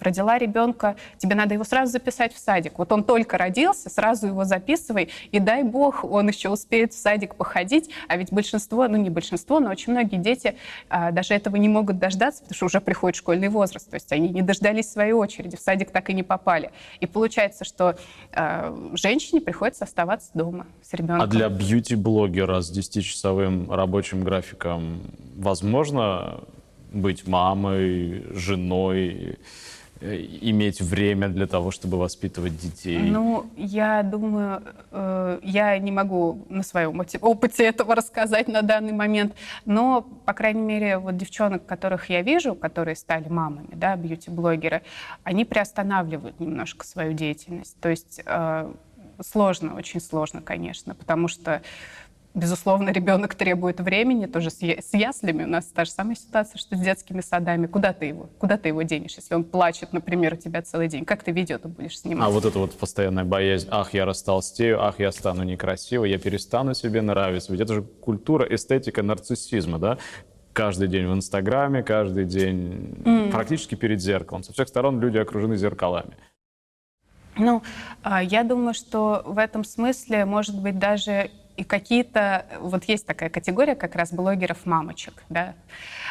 родила 0.00 0.38
ребенка, 0.38 0.96
тебе 1.18 1.34
надо 1.34 1.54
его 1.54 1.64
сразу 1.64 1.92
записать 1.92 2.34
в 2.34 2.38
садик. 2.38 2.78
Вот 2.78 2.92
он 2.92 3.04
только 3.04 3.38
родился, 3.38 3.90
сразу 3.90 4.28
его 4.28 4.44
записывай, 4.44 5.10
и 5.30 5.38
дай 5.38 5.62
бог, 5.62 6.04
он 6.04 6.28
еще 6.28 6.48
успеет 6.48 6.92
в 6.92 6.98
садик 6.98 7.34
походить. 7.34 7.90
А 8.08 8.16
ведь 8.16 8.32
большинство, 8.32 8.86
ну 8.88 8.96
не 8.96 9.10
большинство, 9.10 9.60
но 9.60 9.70
очень 9.70 9.92
многие 9.92 10.16
дети 10.16 10.56
э, 10.90 11.12
даже 11.12 11.34
этого 11.34 11.56
не 11.56 11.68
могут 11.68 11.98
дождаться, 11.98 12.42
потому 12.42 12.56
что 12.56 12.66
уже 12.66 12.80
приходит 12.80 13.16
школьный 13.16 13.48
возраст. 13.48 13.88
То 13.88 13.94
есть 13.94 14.12
они 14.12 14.28
не 14.28 14.42
дождались 14.42 14.90
своей 14.90 15.12
очереди, 15.12 15.56
в 15.56 15.60
садик 15.60 15.90
так 15.90 16.10
и 16.10 16.12
не 16.12 16.22
попали. 16.22 16.70
И 17.00 17.06
получается, 17.06 17.64
что 17.64 17.96
э, 18.32 18.88
женщине 18.94 19.40
приходится 19.40 19.84
оставаться 19.84 20.30
дома 20.34 20.66
с 20.82 20.92
ребенком. 20.94 21.22
А 21.22 21.26
для 21.26 21.48
бьюти-блогера 21.48 22.60
с 22.60 22.76
10-часовым 22.76 23.72
рабочим 23.74 24.22
графиком 24.22 25.02
возможно 25.36 26.40
быть 26.92 27.26
мамой, 27.26 28.24
женой, 28.34 29.38
э, 30.00 30.16
иметь 30.40 30.80
время 30.80 31.28
для 31.28 31.46
того, 31.46 31.70
чтобы 31.70 31.98
воспитывать 31.98 32.58
детей? 32.58 32.98
Ну, 32.98 33.46
я 33.56 34.02
думаю, 34.02 34.62
э, 34.90 35.40
я 35.42 35.78
не 35.78 35.90
могу 35.90 36.44
на 36.48 36.62
своем 36.62 37.00
опыте 37.20 37.64
этого 37.64 37.94
рассказать 37.94 38.48
на 38.48 38.62
данный 38.62 38.92
момент, 38.92 39.34
но, 39.64 40.02
по 40.24 40.32
крайней 40.32 40.62
мере, 40.62 40.98
вот 40.98 41.16
девчонок, 41.16 41.66
которых 41.66 42.10
я 42.10 42.22
вижу, 42.22 42.54
которые 42.54 42.96
стали 42.96 43.28
мамами, 43.28 43.70
да, 43.72 43.96
бьюти-блогеры, 43.96 44.82
они 45.22 45.44
приостанавливают 45.44 46.40
немножко 46.40 46.86
свою 46.86 47.12
деятельность. 47.12 47.76
То 47.80 47.88
есть 47.88 48.20
э, 48.24 48.72
сложно, 49.20 49.74
очень 49.76 50.00
сложно, 50.00 50.42
конечно, 50.42 50.94
потому 50.94 51.28
что 51.28 51.62
Безусловно, 52.34 52.90
ребенок 52.90 53.34
требует 53.34 53.80
времени, 53.80 54.24
тоже 54.24 54.50
с, 54.50 54.62
яслями 54.94 55.44
у 55.44 55.46
нас 55.46 55.66
та 55.66 55.84
же 55.84 55.90
самая 55.90 56.16
ситуация, 56.16 56.58
что 56.58 56.76
с 56.76 56.80
детскими 56.80 57.20
садами. 57.20 57.66
Куда 57.66 57.92
ты 57.92 58.06
его, 58.06 58.30
куда 58.38 58.56
ты 58.56 58.68
его 58.68 58.80
денешь, 58.82 59.14
если 59.16 59.34
он 59.34 59.44
плачет, 59.44 59.92
например, 59.92 60.32
у 60.32 60.36
тебя 60.36 60.62
целый 60.62 60.88
день? 60.88 61.04
Как 61.04 61.22
ты 61.22 61.32
видео 61.32 61.58
ты 61.58 61.68
будешь 61.68 61.98
снимать? 61.98 62.26
А 62.26 62.30
вот 62.30 62.46
это 62.46 62.58
вот 62.58 62.72
постоянная 62.78 63.24
боязнь, 63.24 63.68
ах, 63.70 63.92
я 63.92 64.06
растолстею, 64.06 64.82
ах, 64.82 64.98
я 64.98 65.12
стану 65.12 65.42
некрасивой, 65.42 66.10
я 66.10 66.18
перестану 66.18 66.72
себе 66.72 67.02
нравиться. 67.02 67.52
Ведь 67.52 67.60
это 67.60 67.74
же 67.74 67.82
культура, 67.82 68.46
эстетика 68.48 69.02
нарциссизма, 69.02 69.78
да? 69.78 69.98
Каждый 70.54 70.88
день 70.88 71.06
в 71.06 71.12
Инстаграме, 71.12 71.82
каждый 71.82 72.24
день 72.24 72.94
mm. 73.04 73.30
практически 73.30 73.74
перед 73.74 74.00
зеркалом. 74.00 74.42
Со 74.42 74.54
всех 74.54 74.68
сторон 74.68 75.00
люди 75.00 75.18
окружены 75.18 75.56
зеркалами. 75.58 76.16
Ну, 77.36 77.62
а, 78.02 78.22
я 78.22 78.42
думаю, 78.42 78.74
что 78.74 79.22
в 79.24 79.38
этом 79.38 79.64
смысле, 79.64 80.24
может 80.24 80.60
быть, 80.60 80.78
даже 80.78 81.30
и 81.56 81.64
какие-то... 81.64 82.46
Вот 82.60 82.84
есть 82.84 83.06
такая 83.06 83.30
категория 83.30 83.74
как 83.74 83.94
раз 83.94 84.12
блогеров-мамочек, 84.12 85.22
да, 85.28 85.54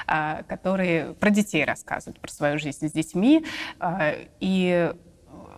а, 0.07 0.43
которые 0.43 1.13
про 1.13 1.29
детей 1.29 1.65
рассказывают, 1.65 2.19
про 2.19 2.31
свою 2.31 2.59
жизнь 2.59 2.87
с 2.87 2.91
детьми. 2.91 3.45
А, 3.79 4.13
и 4.39 4.93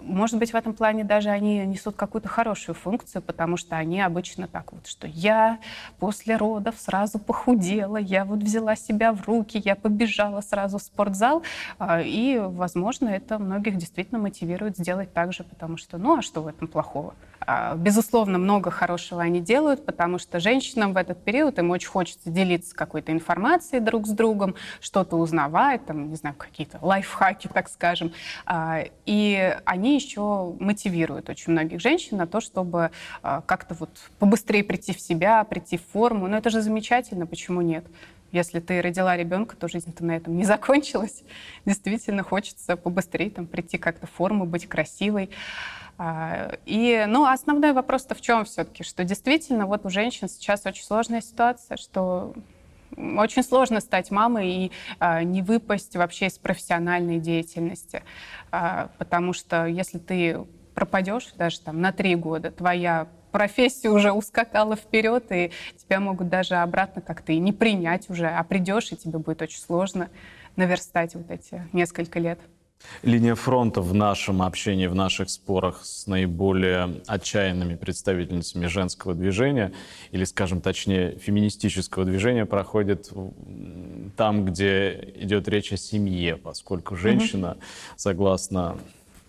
может 0.03 0.37
быть, 0.37 0.51
в 0.51 0.55
этом 0.55 0.73
плане 0.73 1.03
даже 1.03 1.29
они 1.29 1.65
несут 1.65 1.95
какую-то 1.95 2.27
хорошую 2.27 2.75
функцию, 2.75 3.21
потому 3.21 3.57
что 3.57 3.77
они 3.77 4.01
обычно 4.01 4.47
так 4.47 4.73
вот, 4.73 4.85
что 4.87 5.07
я 5.07 5.59
после 5.99 6.35
родов 6.35 6.75
сразу 6.77 7.19
похудела, 7.19 7.97
я 7.97 8.25
вот 8.25 8.39
взяла 8.39 8.75
себя 8.75 9.13
в 9.13 9.25
руки, 9.27 9.61
я 9.63 9.75
побежала 9.75 10.41
сразу 10.41 10.77
в 10.77 10.81
спортзал, 10.81 11.43
а, 11.79 12.01
и, 12.01 12.37
возможно, 12.37 13.09
это 13.09 13.39
многих 13.39 13.77
действительно 13.77 14.19
мотивирует 14.19 14.77
сделать 14.77 15.13
так 15.13 15.33
же, 15.33 15.43
потому 15.43 15.77
что, 15.77 15.97
ну, 15.97 16.17
а 16.17 16.21
что 16.21 16.41
в 16.41 16.47
этом 16.47 16.67
плохого? 16.67 17.15
А, 17.45 17.75
безусловно, 17.75 18.37
много 18.37 18.71
хорошего 18.71 19.21
они 19.21 19.41
делают, 19.41 19.85
потому 19.85 20.17
что 20.17 20.39
женщинам 20.39 20.93
в 20.93 20.97
этот 20.97 21.23
период 21.23 21.59
им 21.59 21.71
очень 21.71 21.89
хочется 21.89 22.29
делиться 22.29 22.75
какой-то 22.75 23.11
информацией 23.11 23.81
друг 23.81 24.07
с 24.07 24.11
другом, 24.11 24.55
что-то 24.79 25.17
узнавать, 25.17 25.85
там, 25.85 26.09
не 26.09 26.15
знаю, 26.15 26.35
какие-то 26.37 26.79
лайфхаки, 26.81 27.47
так 27.47 27.69
скажем. 27.69 28.13
А, 28.45 28.83
и 29.05 29.57
они 29.65 29.95
еще 29.95 30.55
мотивируют 30.59 31.29
очень 31.29 31.51
многих 31.51 31.81
женщин 31.81 32.17
на 32.17 32.27
то, 32.27 32.41
чтобы 32.41 32.91
а, 33.21 33.41
как-то 33.41 33.73
вот 33.75 33.89
побыстрее 34.19 34.63
прийти 34.63 34.93
в 34.93 34.99
себя, 34.99 35.43
прийти 35.43 35.77
в 35.77 35.85
форму. 35.91 36.27
Но 36.27 36.37
это 36.37 36.49
же 36.49 36.61
замечательно, 36.61 37.25
почему 37.25 37.61
нет? 37.61 37.85
Если 38.33 38.59
ты 38.59 38.81
родила 38.81 39.15
ребенка, 39.15 39.55
то 39.55 39.67
жизнь-то 39.67 40.03
на 40.03 40.17
этом 40.17 40.35
не 40.35 40.43
закончилась. 40.45 41.23
Действительно 41.65 42.23
хочется 42.23 42.75
побыстрее 42.75 43.29
там, 43.29 43.45
прийти 43.45 43.77
как-то 43.77 44.07
в 44.07 44.11
форму, 44.11 44.45
быть 44.45 44.67
красивой. 44.67 45.29
А, 45.97 46.57
и, 46.65 47.05
ну, 47.07 47.25
основной 47.25 47.73
вопрос-то 47.73 48.15
в 48.15 48.21
чем 48.21 48.45
все-таки, 48.45 48.83
что 48.83 49.03
действительно 49.03 49.65
вот 49.65 49.85
у 49.85 49.89
женщин 49.89 50.27
сейчас 50.27 50.65
очень 50.65 50.83
сложная 50.83 51.21
ситуация, 51.21 51.77
что 51.77 52.33
очень 52.97 53.43
сложно 53.43 53.79
стать 53.79 54.11
мамой 54.11 54.49
и 54.51 54.71
а, 54.99 55.23
не 55.23 55.41
выпасть 55.41 55.95
вообще 55.95 56.27
из 56.27 56.37
профессиональной 56.37 57.19
деятельности, 57.19 58.03
а, 58.51 58.89
потому 58.97 59.33
что 59.33 59.65
если 59.65 59.99
ты 59.99 60.45
пропадешь 60.75 61.31
даже 61.35 61.59
там 61.61 61.81
на 61.81 61.91
три 61.91 62.15
года, 62.15 62.51
твоя 62.51 63.07
профессия 63.31 63.89
уже 63.89 64.11
ускакала 64.11 64.75
вперед, 64.75 65.31
и 65.31 65.51
тебя 65.77 65.99
могут 65.99 66.29
даже 66.29 66.55
обратно 66.55 67.01
как-то 67.01 67.31
и 67.31 67.39
не 67.39 67.51
принять 67.51 68.09
уже, 68.09 68.27
а 68.27 68.43
придешь, 68.43 68.91
и 68.91 68.95
тебе 68.95 69.17
будет 69.17 69.41
очень 69.41 69.59
сложно 69.59 70.09
наверстать 70.55 71.15
вот 71.15 71.29
эти 71.31 71.67
несколько 71.73 72.19
лет. 72.19 72.39
Линия 73.01 73.35
фронта 73.35 73.81
в 73.81 73.93
нашем 73.93 74.41
общении, 74.41 74.87
в 74.87 74.95
наших 74.95 75.29
спорах 75.29 75.81
с 75.83 76.07
наиболее 76.07 77.01
отчаянными 77.07 77.75
представительницами 77.75 78.67
женского 78.67 79.13
движения, 79.13 79.73
или, 80.11 80.23
скажем 80.23 80.61
точнее, 80.61 81.17
феминистического 81.17 82.05
движения, 82.05 82.45
проходит 82.45 83.11
там, 84.15 84.45
где 84.45 85.13
идет 85.15 85.47
речь 85.47 85.73
о 85.73 85.77
семье, 85.77 86.37
поскольку 86.37 86.95
женщина, 86.95 87.57
согласно 87.95 88.77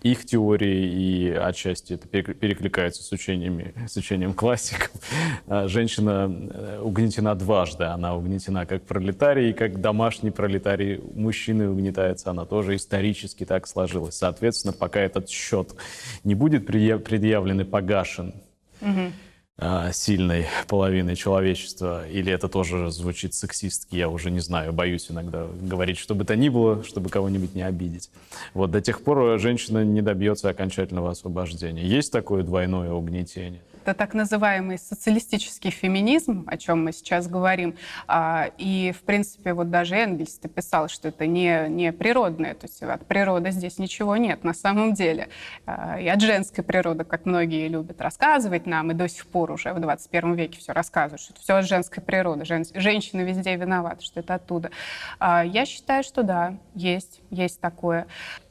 их 0.05 0.23
теории, 0.23 0.85
и 0.85 1.31
отчасти 1.31 1.93
это 1.93 2.07
перекликается 2.07 3.01
с, 3.01 3.11
учениями, 3.11 3.73
с 3.87 3.97
учением 3.97 4.33
классиков. 4.33 4.91
А 5.47 5.67
женщина 5.67 6.27
э, 6.29 6.79
угнетена 6.81 7.35
дважды. 7.35 7.85
Она 7.85 8.15
угнетена 8.15 8.65
как 8.65 8.83
пролетарий, 8.83 9.53
как 9.53 9.79
домашний 9.79 10.31
пролетарий. 10.31 11.01
Мужчины 11.13 11.69
угнетается 11.69 12.31
она 12.31 12.45
тоже 12.45 12.75
исторически 12.75 13.45
так 13.45 13.67
сложилось. 13.67 14.15
Соответственно, 14.15 14.73
пока 14.73 14.99
этот 14.99 15.29
счет 15.29 15.75
не 16.23 16.35
будет 16.35 16.65
предъявлен 16.67 17.61
и 17.61 17.63
погашен, 17.63 18.33
угу 18.81 19.11
сильной 19.93 20.47
половиной 20.67 21.15
человечества, 21.15 22.07
или 22.09 22.31
это 22.31 22.49
тоже 22.49 22.91
звучит 22.91 23.33
сексистски, 23.33 23.95
я 23.95 24.09
уже 24.09 24.29
не 24.29 24.41
знаю, 24.41 24.73
боюсь 24.73 25.09
иногда 25.09 25.47
говорить, 25.61 25.97
что 25.97 26.13
бы 26.13 26.25
то 26.25 26.35
ни 26.35 26.49
было, 26.49 26.83
чтобы 26.83 27.09
кого-нибудь 27.09 27.55
не 27.55 27.61
обидеть. 27.61 28.09
Вот 28.53 28.71
до 28.71 28.81
тех 28.81 29.01
пор 29.01 29.39
женщина 29.39 29.83
не 29.83 30.01
добьется 30.01 30.49
окончательного 30.49 31.11
освобождения. 31.11 31.85
Есть 31.85 32.11
такое 32.11 32.43
двойное 32.43 32.91
угнетение? 32.91 33.61
Это 33.85 33.93
так 33.93 34.15
называемый 34.15 34.79
социалистический 34.79 35.69
феминизм, 35.69 36.43
о 36.47 36.57
чем 36.57 36.83
мы 36.83 36.91
сейчас 36.91 37.27
говорим. 37.27 37.75
А, 38.07 38.49
и, 38.57 38.91
в 38.91 39.03
принципе, 39.03 39.53
вот 39.53 39.69
даже 39.69 39.95
Энгельс 39.95 40.39
писал, 40.55 40.87
что 40.87 41.09
это 41.09 41.27
не, 41.27 41.69
не 41.69 41.93
природное, 41.93 42.55
то 42.55 42.65
есть 42.65 42.81
от 42.81 43.05
природы 43.05 43.51
здесь 43.51 43.77
ничего 43.77 44.17
нет 44.17 44.43
на 44.43 44.55
самом 44.55 44.95
деле. 44.95 45.29
А, 45.67 45.99
и 45.99 46.07
от 46.07 46.19
женской 46.19 46.63
природы, 46.63 47.03
как 47.03 47.27
многие 47.27 47.67
любят 47.67 48.01
рассказывать 48.01 48.65
нам, 48.65 48.89
и 48.89 48.95
до 48.95 49.07
сих 49.07 49.27
пор 49.27 49.51
уже 49.51 49.71
в 49.71 49.79
21 49.79 50.33
веке 50.33 50.57
все 50.57 50.71
рассказывают, 50.71 51.21
что 51.21 51.33
это 51.33 51.41
все 51.43 51.53
от 51.53 51.67
женской 51.67 52.01
природы. 52.01 52.43
Жен, 52.43 52.65
женщины 52.73 53.21
везде 53.21 53.55
виноваты, 53.55 54.03
что 54.03 54.19
это 54.21 54.33
оттуда. 54.33 54.71
А, 55.19 55.45
я 55.45 55.63
считаю, 55.67 56.03
что 56.03 56.23
да, 56.23 56.57
есть, 56.73 57.21
есть 57.29 57.61
такое. 57.61 58.07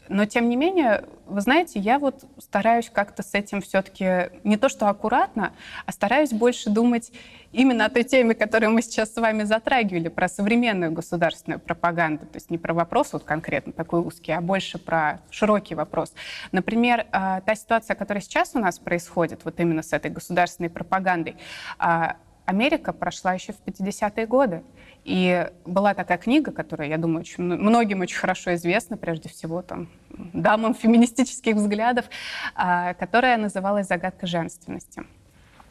Но, 0.09 0.27
тем 0.27 0.49
не 0.49 0.57
менее, 0.57 1.05
вы 1.27 1.41
знаете, 1.41 1.79
я 1.79 1.99
вот 1.99 2.25
стараюсь 2.39 2.91
как-то 2.91 3.23
с 3.23 3.35
этим 3.35 3.63
все-таки 3.63 4.31
не 4.45 4.57
то 4.57 4.69
что 4.69 4.89
аккуратно, 4.89 5.53
а 5.87 5.93
стараюсь 5.93 6.31
больше 6.31 6.71
думать 6.71 7.11
именно 7.53 7.87
о 7.87 7.89
той 7.89 8.05
теме, 8.05 8.35
которую 8.35 8.73
мы 8.73 8.83
сейчас 8.83 9.15
с 9.15 9.17
вами 9.17 9.45
затрагивали, 9.45 10.09
про 10.09 10.29
современную 10.29 10.93
государственную 10.93 11.61
пропаганду. 11.61 12.27
То 12.27 12.37
есть 12.37 12.51
не 12.51 12.59
про 12.59 12.75
вопрос 12.75 13.13
вот 13.13 13.25
конкретно 13.25 13.73
такой 13.73 14.01
узкий, 14.01 14.33
а 14.33 14.41
больше 14.41 14.79
про 14.79 15.21
широкий 15.31 15.75
вопрос. 15.75 16.13
Например, 16.53 17.07
а, 17.13 17.41
та 17.41 17.55
ситуация, 17.55 17.95
которая 17.95 18.23
сейчас 18.23 18.51
у 18.55 18.59
нас 18.59 18.79
происходит, 18.79 19.45
вот 19.45 19.59
именно 19.61 19.83
с 19.83 19.93
этой 19.93 20.11
государственной 20.11 20.69
пропагандой, 20.69 21.37
а, 21.79 22.17
Америка 22.45 22.93
прошла 22.93 23.33
еще 23.33 23.53
в 23.53 23.61
50-е 23.65 24.27
годы. 24.27 24.63
И 25.05 25.51
была 25.67 25.95
такая 25.95 26.19
книга, 26.19 26.51
которая, 26.51 26.89
я 26.89 26.99
думаю, 26.99 27.21
очень, 27.21 27.45
многим 27.45 28.01
очень 28.01 28.17
хорошо 28.17 28.55
известна, 28.55 28.97
прежде 28.97 29.29
всего 29.29 29.63
там, 29.63 29.89
дамам 30.11 30.75
феминистических 30.75 31.57
взглядов, 31.57 32.07
а, 32.55 32.95
которая 32.95 33.37
называлась 33.37 33.87
«Загадка 33.87 34.27
женственности». 34.27 35.05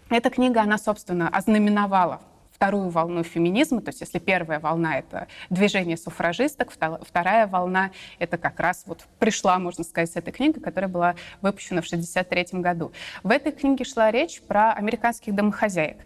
Эта 0.10 0.30
книга, 0.30 0.62
она, 0.62 0.78
собственно, 0.78 1.30
ознаменовала 1.30 2.22
вторую 2.64 2.88
волну 2.88 3.24
феминизма. 3.24 3.82
То 3.82 3.90
есть 3.90 4.00
если 4.00 4.20
первая 4.20 4.58
волна— 4.58 4.98
это 5.00 5.28
движение 5.50 5.98
суфражисток, 5.98 6.72
вторая 6.72 7.46
волна— 7.46 7.92
это 8.20 8.38
как 8.38 8.58
раз 8.62 8.84
вот 8.86 9.06
пришла, 9.20 9.60
можно 9.60 9.84
сказать, 9.84 10.10
с 10.10 10.16
этой 10.16 10.32
книги, 10.32 10.60
которая 10.60 10.90
была 10.90 11.16
выпущена 11.42 11.82
в 11.82 11.86
1963 11.86 12.62
году. 12.62 12.94
В 13.22 13.32
этой 13.32 13.52
книге 13.52 13.84
шла 13.84 14.12
речь 14.12 14.42
про 14.42 14.72
американских 14.72 15.36
домохозяек. 15.36 15.98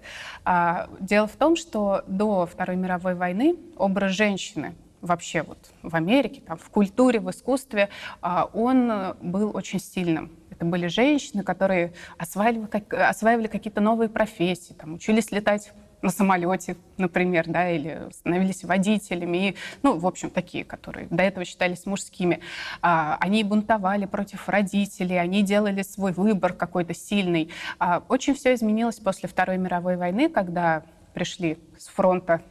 А, 0.45 0.89
дело 0.99 1.27
в 1.27 1.35
том, 1.35 1.55
что 1.55 2.03
до 2.07 2.47
Второй 2.47 2.75
мировой 2.75 3.13
войны 3.13 3.55
образ 3.75 4.13
женщины 4.13 4.73
вообще 5.01 5.43
вот 5.43 5.59
в 5.83 5.95
Америке, 5.95 6.41
там, 6.41 6.57
в 6.57 6.71
культуре, 6.71 7.19
в 7.19 7.29
искусстве, 7.29 7.89
а, 8.19 8.49
он 8.51 9.15
был 9.21 9.55
очень 9.55 9.79
сильным. 9.79 10.31
Это 10.49 10.65
были 10.65 10.87
женщины, 10.87 11.43
которые 11.43 11.93
осваивали, 12.17 12.67
осваивали 12.95 13.45
какие-то 13.45 13.79
новые 13.79 14.09
профессии, 14.09 14.73
там, 14.73 14.95
учились 14.95 15.29
летать 15.29 15.71
на 16.01 16.09
самолете, 16.09 16.77
например, 16.97 17.45
да, 17.47 17.69
или 17.69 18.07
становились 18.11 18.63
водителями, 18.63 19.49
и, 19.49 19.55
ну, 19.83 19.97
в 19.97 20.05
общем, 20.05 20.29
такие, 20.29 20.63
которые 20.63 21.07
до 21.09 21.23
этого 21.23 21.45
считались 21.45 21.85
мужскими. 21.85 22.39
А, 22.81 23.17
они 23.19 23.43
бунтовали 23.43 24.05
против 24.05 24.47
родителей, 24.47 25.19
они 25.19 25.43
делали 25.43 25.81
свой 25.81 26.11
выбор 26.11 26.53
какой-то 26.53 26.93
сильный. 26.93 27.49
А, 27.79 28.03
очень 28.09 28.35
все 28.35 28.53
изменилось 28.53 28.99
после 28.99 29.27
Второй 29.27 29.57
мировой 29.57 29.97
войны, 29.97 30.29
когда 30.29 30.83
пришли 31.13 31.57
с 31.77 31.87
фронта 31.87 32.41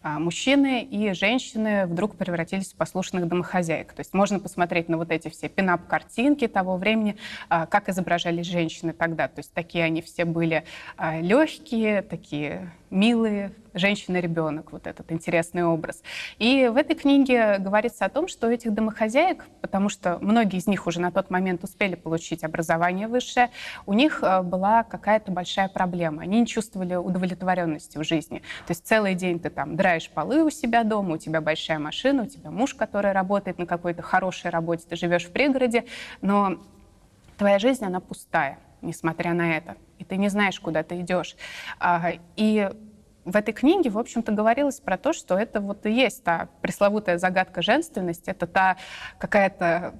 а, 0.00 0.18
мужчины 0.18 0.82
и 0.82 1.12
женщины 1.12 1.86
вдруг 1.86 2.16
превратились 2.16 2.72
в 2.72 2.76
послушных 2.76 3.26
домохозяек. 3.26 3.92
То 3.92 4.00
есть 4.00 4.14
можно 4.14 4.38
посмотреть 4.38 4.88
на 4.88 4.96
вот 4.96 5.10
эти 5.10 5.28
все 5.28 5.48
пинап-картинки 5.48 6.46
того 6.46 6.76
времени, 6.76 7.16
а, 7.48 7.66
как 7.66 7.88
изображались 7.88 8.46
женщины 8.46 8.92
тогда. 8.92 9.26
То 9.28 9.40
есть 9.40 9.52
такие 9.52 9.84
они 9.84 10.00
все 10.00 10.24
были 10.24 10.64
а, 10.96 11.20
легкие, 11.20 12.02
такие 12.02 12.72
милые, 12.90 13.52
женщина-ребенок, 13.74 14.72
вот 14.72 14.86
этот 14.86 15.10
интересный 15.12 15.64
образ. 15.64 16.02
И 16.38 16.68
в 16.72 16.76
этой 16.76 16.96
книге 16.96 17.58
говорится 17.58 18.04
о 18.04 18.08
том, 18.08 18.28
что 18.28 18.50
этих 18.50 18.74
домохозяек, 18.74 19.44
потому 19.60 19.88
что 19.88 20.18
многие 20.20 20.58
из 20.58 20.66
них 20.66 20.86
уже 20.86 21.00
на 21.00 21.10
тот 21.10 21.30
момент 21.30 21.64
успели 21.64 21.94
получить 21.94 22.44
образование 22.44 23.08
высшее, 23.08 23.50
у 23.86 23.92
них 23.92 24.20
э, 24.22 24.42
была 24.42 24.82
какая-то 24.82 25.32
большая 25.32 25.68
проблема. 25.68 26.22
Они 26.22 26.40
не 26.40 26.46
чувствовали 26.46 26.94
удовлетворенности 26.94 27.98
в 27.98 28.04
жизни. 28.04 28.38
То 28.66 28.72
есть 28.72 28.86
целый 28.86 29.14
день 29.14 29.38
ты 29.38 29.50
там 29.50 29.76
драешь 29.76 30.10
полы 30.10 30.42
у 30.44 30.50
себя 30.50 30.84
дома, 30.84 31.14
у 31.14 31.18
тебя 31.18 31.40
большая 31.40 31.78
машина, 31.78 32.24
у 32.24 32.26
тебя 32.26 32.50
муж, 32.50 32.74
который 32.74 33.12
работает 33.12 33.58
на 33.58 33.66
какой-то 33.66 34.02
хорошей 34.02 34.50
работе, 34.50 34.84
ты 34.88 34.96
живешь 34.96 35.24
в 35.24 35.30
пригороде, 35.30 35.84
но 36.20 36.58
твоя 37.36 37.58
жизнь, 37.58 37.84
она 37.84 38.00
пустая, 38.00 38.58
несмотря 38.82 39.34
на 39.34 39.56
это. 39.56 39.76
И 39.98 40.04
ты 40.04 40.16
не 40.16 40.28
знаешь, 40.28 40.58
куда 40.60 40.82
ты 40.82 41.00
идешь. 41.00 41.36
А, 41.78 42.12
и 42.36 42.70
в 43.24 43.36
этой 43.36 43.52
книге, 43.52 43.90
в 43.90 43.98
общем-то, 43.98 44.32
говорилось 44.32 44.80
про 44.80 44.96
то, 44.96 45.12
что 45.12 45.36
это 45.36 45.60
вот 45.60 45.84
и 45.86 45.92
есть 45.92 46.24
та 46.24 46.48
пресловутая 46.62 47.18
загадка 47.18 47.62
женственности, 47.62 48.30
это 48.30 48.46
та 48.46 48.76
какая-то 49.18 49.94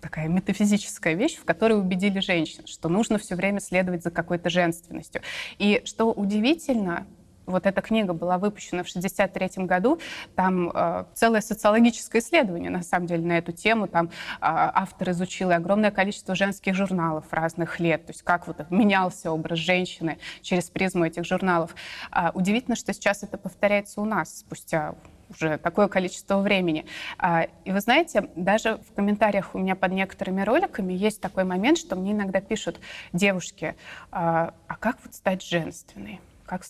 такая 0.00 0.28
метафизическая 0.28 1.14
вещь, 1.14 1.36
в 1.36 1.44
которой 1.44 1.78
убедили 1.78 2.20
женщин, 2.20 2.66
что 2.66 2.90
нужно 2.90 3.18
все 3.18 3.36
время 3.36 3.58
следовать 3.58 4.02
за 4.02 4.10
какой-то 4.10 4.50
женственностью. 4.50 5.22
И 5.58 5.80
что 5.86 6.12
удивительно, 6.12 7.06
вот 7.46 7.66
эта 7.66 7.80
книга 7.82 8.12
была 8.12 8.38
выпущена 8.38 8.82
в 8.82 8.88
1963 8.88 9.64
году. 9.64 9.98
Там 10.34 10.70
э, 10.74 11.04
целое 11.14 11.40
социологическое 11.40 12.20
исследование, 12.20 12.70
на 12.70 12.82
самом 12.82 13.06
деле, 13.06 13.24
на 13.24 13.38
эту 13.38 13.52
тему. 13.52 13.86
Там 13.86 14.06
э, 14.06 14.10
автор 14.40 15.10
изучил 15.10 15.50
огромное 15.50 15.90
количество 15.90 16.34
женских 16.34 16.74
журналов 16.74 17.26
разных 17.30 17.80
лет, 17.80 18.06
то 18.06 18.12
есть 18.12 18.22
как 18.22 18.46
вот 18.46 18.70
менялся 18.70 19.30
образ 19.30 19.58
женщины 19.58 20.18
через 20.42 20.70
призму 20.70 21.04
этих 21.04 21.24
журналов. 21.24 21.74
Э, 22.10 22.30
удивительно, 22.34 22.76
что 22.76 22.92
сейчас 22.92 23.22
это 23.22 23.38
повторяется 23.38 24.00
у 24.00 24.04
нас 24.04 24.38
спустя 24.38 24.94
уже 25.30 25.58
такое 25.58 25.88
количество 25.88 26.38
времени. 26.38 26.86
А, 27.18 27.48
и 27.64 27.72
вы 27.72 27.80
знаете, 27.80 28.28
даже 28.36 28.78
в 28.88 28.94
комментариях 28.94 29.54
у 29.54 29.58
меня 29.58 29.74
под 29.74 29.92
некоторыми 29.92 30.42
роликами 30.42 30.92
есть 30.92 31.20
такой 31.20 31.44
момент, 31.44 31.78
что 31.78 31.96
мне 31.96 32.12
иногда 32.12 32.40
пишут 32.40 32.78
девушки, 33.12 33.74
а, 34.10 34.54
как 34.80 34.98
вот 35.04 35.14
стать 35.14 35.42
женственной? 35.42 36.20
Как, 36.46 36.62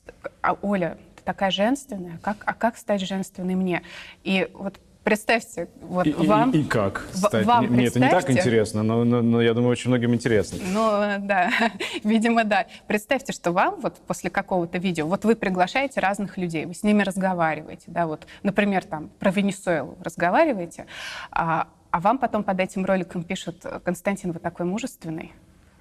а 0.42 0.56
Оля, 0.62 0.98
ты 1.16 1.22
такая 1.24 1.50
женственная, 1.50 2.18
как, 2.22 2.38
а 2.44 2.54
как 2.54 2.76
стать 2.76 3.00
женственной 3.00 3.54
мне? 3.54 3.82
И 4.22 4.48
вот 4.54 4.78
представьте, 5.04 5.68
вот 5.82 6.06
и, 6.06 6.12
вам... 6.12 6.50
И, 6.50 6.60
и 6.60 6.64
как 6.64 7.06
стать? 7.12 7.44
Вам 7.46 7.66
Мне 7.66 7.86
это 7.86 8.00
не 8.00 8.08
так 8.08 8.28
интересно, 8.30 8.82
но, 8.82 9.04
но, 9.04 9.22
но 9.22 9.40
я 9.40 9.54
думаю, 9.54 9.70
очень 9.70 9.90
многим 9.90 10.14
интересно. 10.14 10.58
Ну, 10.66 11.26
да, 11.26 11.50
видимо, 12.04 12.44
да. 12.44 12.66
Представьте, 12.86 13.32
что 13.32 13.52
вам 13.52 13.80
вот 13.80 13.98
после 14.06 14.30
какого-то 14.30 14.78
видео, 14.78 15.06
вот 15.06 15.24
вы 15.24 15.36
приглашаете 15.36 16.00
разных 16.00 16.38
людей, 16.38 16.64
вы 16.64 16.74
с 16.74 16.82
ними 16.82 17.02
разговариваете, 17.02 17.84
да, 17.88 18.06
вот, 18.06 18.26
например, 18.42 18.84
там, 18.84 19.10
про 19.18 19.30
Венесуэлу 19.30 19.96
разговариваете, 20.00 20.86
а, 21.30 21.68
а 21.90 22.00
вам 22.00 22.18
потом 22.18 22.42
под 22.42 22.58
этим 22.58 22.84
роликом 22.84 23.22
пишут, 23.22 23.64
Константин, 23.84 24.32
вы 24.32 24.40
такой 24.40 24.66
мужественный, 24.66 25.32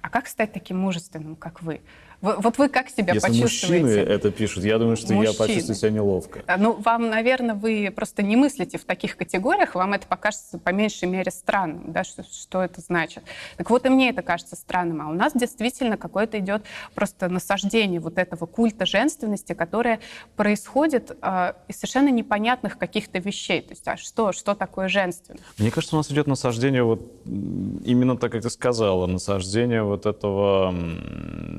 а 0.02 0.10
как 0.10 0.28
стать 0.28 0.52
таким 0.52 0.78
мужественным, 0.78 1.34
как 1.34 1.62
вы? 1.62 1.80
Вот 2.24 2.56
вы 2.56 2.70
как 2.70 2.88
себя 2.88 3.12
Если 3.12 3.26
почувствуете? 3.28 3.84
мужчины 3.84 3.98
это 3.98 4.30
пишут, 4.30 4.64
я 4.64 4.78
думаю, 4.78 4.96
что 4.96 5.12
мужчины. 5.12 5.30
я 5.30 5.38
почувствую 5.38 5.76
себя 5.76 5.90
неловко. 5.90 6.42
Ну, 6.58 6.72
вам, 6.72 7.10
наверное, 7.10 7.54
вы 7.54 7.92
просто 7.94 8.22
не 8.22 8.34
мыслите 8.34 8.78
в 8.78 8.84
таких 8.84 9.18
категориях, 9.18 9.74
вам 9.74 9.92
это 9.92 10.06
покажется 10.06 10.58
по 10.58 10.70
меньшей 10.70 11.06
мере 11.06 11.30
странным, 11.30 11.92
да, 11.92 12.02
что, 12.02 12.22
что 12.22 12.62
это 12.62 12.80
значит. 12.80 13.24
Так 13.58 13.68
вот 13.68 13.84
и 13.84 13.90
мне 13.90 14.08
это 14.08 14.22
кажется 14.22 14.56
странным. 14.56 15.02
А 15.02 15.10
у 15.10 15.12
нас 15.12 15.34
действительно 15.34 15.98
какое-то 15.98 16.38
идет 16.38 16.62
просто 16.94 17.28
насаждение 17.28 18.00
вот 18.00 18.16
этого 18.16 18.46
культа 18.46 18.86
женственности, 18.86 19.52
которое 19.52 20.00
происходит 20.36 21.14
э, 21.20 21.52
из 21.68 21.76
совершенно 21.76 22.08
непонятных 22.08 22.78
каких-то 22.78 23.18
вещей. 23.18 23.60
То 23.60 23.70
есть, 23.72 23.86
а 23.86 23.98
что, 23.98 24.32
что 24.32 24.54
такое 24.54 24.88
женственность? 24.88 25.44
Мне 25.58 25.70
кажется, 25.70 25.94
у 25.96 25.98
нас 25.98 26.10
идет 26.10 26.26
насаждение 26.26 26.84
вот 26.84 27.02
именно 27.26 28.16
так, 28.16 28.32
как 28.32 28.42
ты 28.42 28.48
сказала, 28.48 29.06
насаждение 29.06 29.82
вот 29.82 30.06
этого 30.06 30.74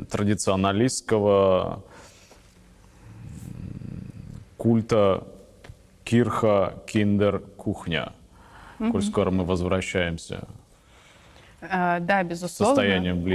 традиционного 0.10 0.55
националистского 0.56 1.84
культа 4.58 5.24
кирха, 6.04 6.76
киндер, 6.88 7.40
кухня. 7.58 8.14
Угу. 8.80 8.92
Коль 8.92 9.04
скоро 9.04 9.32
мы 9.32 9.46
возвращаемся 9.46 10.48
а, 11.62 12.00
да, 12.00 12.22
безусловно. 12.22 12.84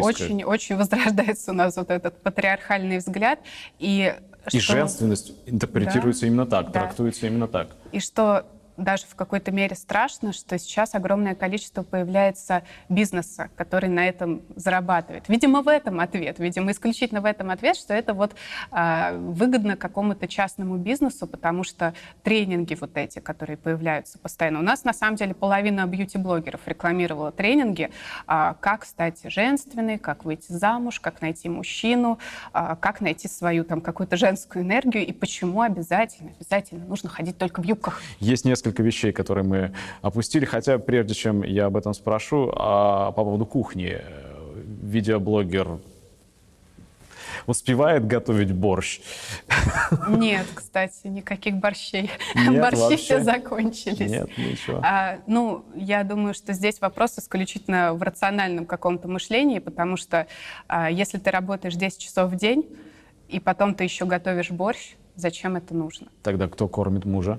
Очень, 0.03 0.45
очень 0.45 0.77
возрождается 0.77 1.51
у 1.51 1.55
нас 1.55 1.77
вот 1.77 1.91
этот 1.91 2.23
патриархальный 2.23 2.99
взгляд. 2.99 3.41
И, 3.81 4.15
и 4.53 4.61
что... 4.61 4.73
женственность 4.75 5.33
интерпретируется 5.47 6.23
да, 6.23 6.27
именно 6.29 6.47
так, 6.47 6.67
да. 6.67 6.73
трактуется 6.73 7.27
именно 7.27 7.49
так. 7.49 7.71
И 7.91 7.99
что 7.99 8.47
даже 8.81 9.05
в 9.07 9.15
какой-то 9.15 9.53
мере 9.53 9.77
страшно, 9.77 10.33
что 10.33 10.59
сейчас 10.59 10.95
огромное 10.95 11.35
количество 11.35 11.83
появляется 11.83 12.63
бизнеса, 12.89 13.51
который 13.57 13.89
на 13.89 14.09
этом 14.09 14.43
зарабатывает. 14.57 15.29
Видимо, 15.29 15.63
в 15.63 15.69
этом 15.69 16.01
ответ. 16.01 16.39
Видимо, 16.39 16.73
исключительно 16.73 17.21
в 17.21 17.25
этом 17.25 17.51
ответ, 17.51 17.77
что 17.77 17.95
это 17.95 18.15
вот 18.15 18.35
э, 18.73 19.17
выгодно 19.17 19.77
какому-то 19.77 20.27
частному 20.27 20.77
бизнесу, 20.77 21.27
потому 21.27 21.65
что 21.65 21.95
тренинги 22.23 22.77
вот 22.81 22.97
эти, 22.97 23.19
которые 23.19 23.57
появляются 23.57 24.19
постоянно. 24.19 24.61
У 24.61 24.63
нас, 24.63 24.85
на 24.85 24.93
самом 24.93 25.17
деле, 25.17 25.35
половина 25.35 25.87
бьюти-блогеров 25.87 26.61
рекламировала 26.67 27.33
тренинги, 27.33 27.91
э, 28.27 28.55
как 28.61 28.85
стать 28.85 29.21
женственной, 29.25 29.99
как 29.99 30.25
выйти 30.25 30.53
замуж, 30.53 31.01
как 31.01 31.21
найти 31.21 31.49
мужчину, 31.49 32.19
э, 32.55 32.77
как 32.81 33.01
найти 33.01 33.29
свою 33.29 33.65
там 33.65 33.81
какую-то 33.81 34.17
женскую 34.17 34.65
энергию 34.65 35.07
и 35.07 35.13
почему 35.13 35.63
обязательно, 35.63 36.33
обязательно 36.39 36.85
нужно 36.87 37.09
ходить 37.09 37.39
только 37.39 37.61
в 37.61 37.65
юбках. 37.65 38.01
Есть 38.19 38.45
несколько 38.45 38.70
вещей, 38.79 39.13
которые 39.13 39.45
мы 39.45 39.73
опустили, 40.03 40.45
хотя 40.45 40.79
прежде 40.79 41.15
чем 41.15 41.43
я 41.43 41.67
об 41.67 41.77
этом 41.77 41.95
спрошу, 41.95 42.53
а 42.55 43.13
по 43.13 43.25
поводу 43.25 43.47
кухни, 43.47 43.99
э, 44.01 44.63
видеоблогер 44.83 45.79
успевает 47.47 48.07
готовить 48.07 48.53
борщ? 48.53 49.01
Нет, 50.09 50.47
кстати, 50.55 51.07
никаких 51.07 51.57
борщей. 51.57 52.11
Нет, 52.35 52.61
Борщи 52.61 52.81
вообще? 52.81 52.97
все 52.97 53.21
закончились. 53.21 54.11
Нет, 54.11 54.39
ничего. 54.39 54.81
А, 54.83 55.19
ну, 55.27 55.65
я 55.75 56.05
думаю, 56.05 56.35
что 56.35 56.53
здесь 56.53 56.81
вопрос 56.81 57.19
исключительно 57.19 57.95
в 57.95 58.03
рациональном 58.03 58.67
каком-то 58.67 59.09
мышлении, 59.09 59.59
потому 59.59 59.97
что 59.97 60.27
а, 60.69 60.91
если 60.91 61.19
ты 61.19 61.31
работаешь 61.31 61.75
10 61.75 61.99
часов 61.99 62.31
в 62.31 62.37
день, 62.37 62.67
и 63.29 63.39
потом 63.39 63.75
ты 63.75 63.85
еще 63.85 64.07
готовишь 64.07 64.51
борщ, 64.51 64.95
зачем 65.17 65.57
это 65.57 65.75
нужно? 65.75 66.09
Тогда 66.23 66.49
кто 66.49 66.69
кормит 66.69 67.05
мужа? 67.05 67.39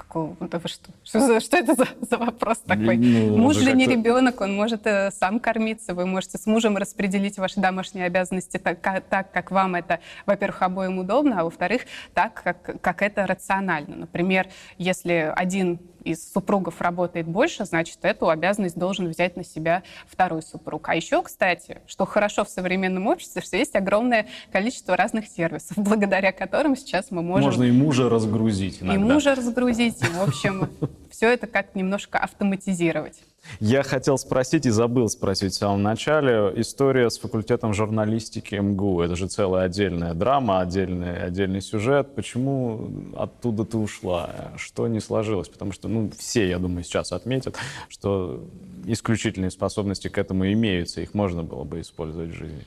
Какого? 0.00 0.36
Да 0.40 0.58
вы 0.58 0.68
что? 0.68 0.90
Что, 1.04 1.20
за, 1.20 1.40
что 1.40 1.56
это 1.56 1.74
за, 1.74 1.86
за 2.08 2.16
вопрос 2.16 2.58
такой? 2.58 2.96
Ну, 2.96 3.36
Муж 3.36 3.56
же 3.56 3.72
не 3.72 3.86
ребенок, 3.86 4.40
он 4.40 4.54
может 4.54 4.86
э, 4.86 5.10
сам 5.10 5.40
кормиться. 5.40 5.94
Вы 5.94 6.06
можете 6.06 6.38
с 6.38 6.46
мужем 6.46 6.76
распределить 6.76 7.38
ваши 7.38 7.60
домашние 7.60 8.06
обязанности 8.06 8.56
так, 8.56 8.80
так 8.80 9.30
как 9.30 9.50
вам 9.50 9.74
это, 9.74 10.00
во-первых, 10.26 10.62
обоим 10.62 10.98
удобно, 10.98 11.40
а 11.40 11.44
во-вторых, 11.44 11.82
так, 12.14 12.42
как, 12.42 12.80
как 12.80 13.02
это 13.02 13.26
рационально. 13.26 13.96
Например, 13.96 14.48
если 14.78 15.32
один 15.36 15.78
из 16.04 16.32
супругов 16.32 16.80
работает 16.80 17.26
больше, 17.26 17.64
значит, 17.64 17.98
эту 18.02 18.28
обязанность 18.28 18.78
должен 18.78 19.08
взять 19.08 19.36
на 19.36 19.44
себя 19.44 19.82
второй 20.06 20.42
супруг. 20.42 20.88
А 20.88 20.94
еще, 20.94 21.22
кстати, 21.22 21.80
что 21.86 22.06
хорошо 22.06 22.44
в 22.44 22.48
современном 22.48 23.06
обществе, 23.06 23.42
что 23.42 23.56
есть 23.56 23.74
огромное 23.76 24.26
количество 24.52 24.96
разных 24.96 25.26
сервисов, 25.26 25.76
благодаря 25.76 26.32
которым 26.32 26.76
сейчас 26.76 27.10
мы 27.10 27.22
можем... 27.22 27.46
Можно 27.46 27.64
и 27.64 27.72
мужа 27.72 28.08
разгрузить 28.08 28.82
иногда. 28.82 28.94
И 28.94 28.98
мужа 28.98 29.34
разгрузить, 29.34 30.02
и, 30.02 30.06
в 30.06 30.20
общем, 30.20 30.68
все 31.10 31.32
это 31.32 31.46
как 31.46 31.74
немножко 31.74 32.18
автоматизировать. 32.18 33.20
Я 33.58 33.82
хотел 33.82 34.16
спросить 34.18 34.66
и 34.66 34.70
забыл 34.70 35.08
спросить 35.08 35.52
в 35.52 35.56
самом 35.56 35.82
начале. 35.82 36.52
История 36.56 37.10
с 37.10 37.18
факультетом 37.18 37.74
журналистики 37.74 38.54
МГУ. 38.54 39.00
Это 39.00 39.16
же 39.16 39.26
целая 39.26 39.64
отдельная 39.64 40.14
драма, 40.14 40.60
отдельный, 40.60 41.22
отдельный 41.22 41.60
сюжет. 41.60 42.14
Почему 42.14 42.90
оттуда 43.16 43.64
ты 43.64 43.76
ушла? 43.76 44.52
Что 44.56 44.88
не 44.88 45.00
сложилось? 45.00 45.48
Потому 45.48 45.72
что 45.72 45.88
ну, 45.88 46.10
все, 46.16 46.48
я 46.48 46.58
думаю, 46.58 46.84
сейчас 46.84 47.12
отметят, 47.12 47.56
что 47.88 48.44
исключительные 48.86 49.50
способности 49.50 50.08
к 50.08 50.18
этому 50.18 50.50
имеются. 50.52 51.00
Их 51.00 51.14
можно 51.14 51.42
было 51.42 51.64
бы 51.64 51.80
использовать 51.80 52.30
в 52.30 52.34
жизни. 52.38 52.66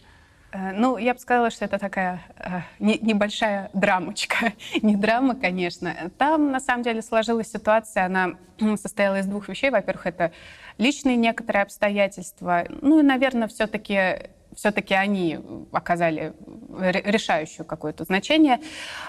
Э, 0.54 0.72
ну, 0.72 0.98
я 0.98 1.14
бы 1.14 1.20
сказала, 1.20 1.50
что 1.50 1.66
это 1.66 1.80
такая 1.80 2.22
э, 2.38 2.62
не, 2.80 2.98
небольшая 3.00 3.70
драмочка. 3.74 4.54
не 4.82 4.96
драма, 4.96 5.36
конечно. 5.36 5.96
Там, 6.18 6.52
на 6.52 6.60
самом 6.60 6.84
деле, 6.84 7.02
сложилась 7.02 7.52
ситуация, 7.52 8.06
она 8.06 8.36
состояла 8.78 9.20
из 9.20 9.26
двух 9.26 9.50
вещей. 9.50 9.72
Во-первых, 9.72 10.06
это 10.06 10.32
личные 10.78 11.16
некоторые 11.16 11.64
обстоятельства. 11.64 12.66
Ну 12.82 13.00
и, 13.00 13.04
наверное, 13.04 13.48
все-таки 13.48 14.30
все-таки 14.56 14.94
они 14.94 15.40
оказали 15.72 16.34
решающее 16.70 17.64
какое-то 17.64 18.04
значение. 18.04 18.60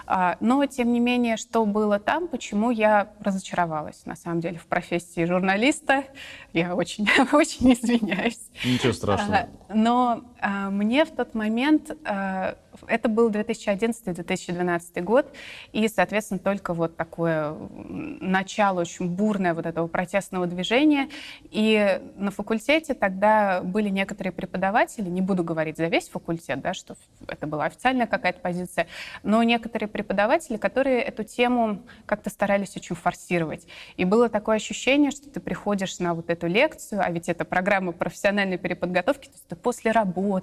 А, 0.07 0.37
но, 0.41 0.65
тем 0.67 0.93
не 0.93 1.01
менее, 1.01 1.37
что 1.37 1.65
было 1.65 1.99
там, 1.99 2.29
почему 2.29 2.71
я 2.71 3.11
разочаровалась, 3.21 4.05
на 4.05 4.17
самом 4.17 4.41
деле, 4.41 4.59
в 4.59 4.67
профессии 4.67 5.25
журналиста. 5.25 6.05
Я 6.53 6.75
очень, 6.75 7.09
очень 7.33 7.73
извиняюсь. 7.73 8.41
Ничего 8.65 8.93
страшного. 8.93 9.37
А, 9.37 9.49
но 9.75 10.25
мне 10.45 11.05
в 11.05 11.11
тот 11.11 11.35
момент 11.35 11.91
это 12.89 13.09
был 13.09 13.31
2011-2012 13.31 15.01
год, 15.03 15.33
и, 15.73 15.87
соответственно, 15.89 16.41
только 16.41 16.75
вот 16.75 16.97
такое 16.97 17.55
начало 17.55 18.81
очень 18.81 19.09
бурное 19.09 19.55
вот 19.55 19.65
этого 19.65 19.87
протестного 19.87 20.47
движения. 20.47 21.09
И 21.51 22.01
на 22.17 22.33
факультете 22.33 22.95
тогда 22.95 23.61
были 23.63 23.89
некоторые 23.91 24.33
преподаватели, 24.33 25.09
не 25.09 25.21
буду 25.21 25.45
говорить 25.45 25.77
за 25.77 25.87
весь 25.87 26.09
факультет, 26.09 26.61
да, 26.61 26.75
что 26.75 26.97
это 27.29 27.47
была 27.47 27.67
официальная 27.67 28.09
какая-то 28.09 28.41
позиция, 28.41 28.89
но 29.23 29.43
некоторые 29.45 29.89
преподаватели, 29.89 30.57
которые 30.57 31.01
эту 31.01 31.23
тему 31.23 31.85
как-то 32.07 32.29
старались 32.29 32.77
очень 32.77 32.97
форсировать. 32.97 33.67
И 33.97 34.05
было 34.05 34.29
такое 34.29 34.57
ощущение, 34.57 35.13
что 35.13 35.31
ты 35.31 35.39
приходишь 35.39 36.01
на 36.01 36.13
вот 36.13 36.29
эту 36.29 36.49
лекцию, 36.49 37.03
а 37.05 37.11
ведь 37.11 37.29
это 37.29 37.45
программа 37.45 37.93
профессиональной 37.93 38.59
переподготовки, 38.59 39.27
то 39.27 39.35
есть 39.35 39.47
ты 39.47 39.55
после 39.55 39.93
работы 39.93 40.34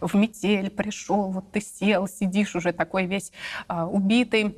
в 0.00 0.14
метель 0.14 0.70
пришел, 0.70 1.30
вот 1.30 1.50
ты 1.52 1.60
сел, 1.60 2.08
сидишь 2.08 2.54
уже 2.56 2.72
такой 2.72 3.06
весь 3.06 3.32
а, 3.68 3.86
убитый, 3.86 4.56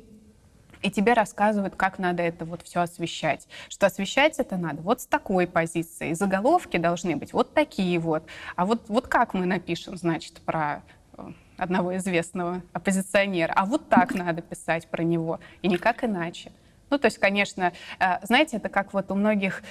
и 0.81 0.89
тебе 0.89 1.13
рассказывают, 1.13 1.75
как 1.75 1.99
надо 1.99 2.23
это 2.23 2.45
вот 2.45 2.61
все 2.63 2.81
освещать. 2.81 3.47
Что 3.67 3.87
освещать 3.87 4.39
это 4.39 4.57
надо 4.57 4.81
вот 4.81 5.01
с 5.01 5.05
такой 5.05 5.47
позиции. 5.47 6.13
Заголовки 6.13 6.77
должны 6.77 7.15
быть 7.15 7.33
вот 7.33 7.53
такие 7.53 7.99
вот. 7.99 8.23
А 8.55 8.65
вот, 8.65 8.87
вот 8.87 9.07
как 9.07 9.33
мы 9.33 9.45
напишем, 9.45 9.97
значит, 9.97 10.39
про 10.41 10.81
э, 11.17 11.31
одного 11.57 11.97
известного 11.97 12.61
оппозиционера. 12.71 13.51
А 13.55 13.65
вот 13.65 13.89
так 13.89 14.15
надо 14.15 14.41
писать 14.41 14.87
про 14.87 15.03
него, 15.03 15.39
и 15.61 15.67
никак 15.67 16.03
иначе. 16.03 16.51
Ну, 16.89 16.97
то 16.97 17.05
есть, 17.05 17.17
конечно, 17.17 17.73
э, 17.99 18.25
знаете, 18.25 18.57
это 18.57 18.69
как 18.69 18.93
вот 18.93 19.11
у 19.11 19.15
многих 19.15 19.63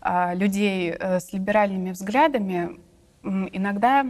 а, 0.00 0.34
людей 0.34 0.90
э, 0.90 1.20
с 1.20 1.32
либеральными 1.32 1.92
взглядами 1.92 2.80
иногда 3.22 4.06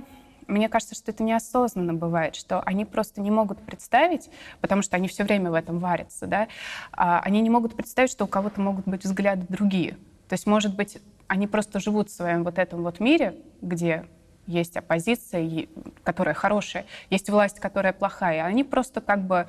мне 0.46 0.68
кажется, 0.68 0.94
что 0.94 1.10
это 1.10 1.22
неосознанно 1.22 1.94
бывает, 1.94 2.34
что 2.36 2.60
они 2.60 2.84
просто 2.84 3.20
не 3.20 3.30
могут 3.30 3.58
представить, 3.60 4.30
потому 4.60 4.82
что 4.82 4.96
они 4.96 5.08
все 5.08 5.24
время 5.24 5.50
в 5.50 5.54
этом 5.54 5.78
варятся, 5.78 6.26
да, 6.26 6.48
а 6.92 7.20
они 7.20 7.40
не 7.40 7.50
могут 7.50 7.76
представить, 7.76 8.10
что 8.10 8.24
у 8.24 8.28
кого-то 8.28 8.60
могут 8.60 8.86
быть 8.86 9.04
взгляды 9.04 9.46
другие. 9.48 9.92
То 10.28 10.32
есть, 10.32 10.46
может 10.46 10.74
быть, 10.74 10.98
они 11.28 11.46
просто 11.46 11.80
живут 11.80 12.10
в 12.10 12.14
своем 12.14 12.44
вот 12.44 12.58
этом 12.58 12.82
вот 12.82 13.00
мире, 13.00 13.36
где 13.60 14.06
есть 14.46 14.76
оппозиция, 14.76 15.66
которая 16.04 16.34
хорошая, 16.34 16.86
есть 17.10 17.28
власть, 17.28 17.58
которая 17.58 17.92
плохая. 17.92 18.44
Они 18.44 18.62
просто 18.62 19.00
как 19.00 19.26
бы 19.26 19.46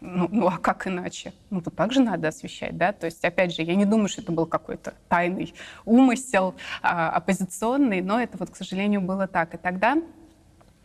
ну, 0.00 0.28
ну 0.30 0.46
а 0.46 0.58
как 0.58 0.86
иначе? 0.86 1.32
Ну 1.50 1.60
вот 1.64 1.74
так 1.74 1.92
же 1.92 2.00
надо 2.00 2.28
освещать, 2.28 2.76
да? 2.76 2.92
То 2.92 3.06
есть, 3.06 3.24
опять 3.24 3.54
же, 3.54 3.62
я 3.62 3.74
не 3.74 3.84
думаю, 3.84 4.08
что 4.08 4.22
это 4.22 4.30
был 4.30 4.46
какой-то 4.46 4.94
тайный 5.08 5.54
умысел 5.84 6.54
а, 6.82 7.10
оппозиционный, 7.10 8.00
но 8.00 8.20
это 8.20 8.36
вот, 8.38 8.50
к 8.50 8.56
сожалению, 8.56 9.00
было 9.00 9.26
так. 9.26 9.54
И 9.54 9.56
тогда 9.56 10.00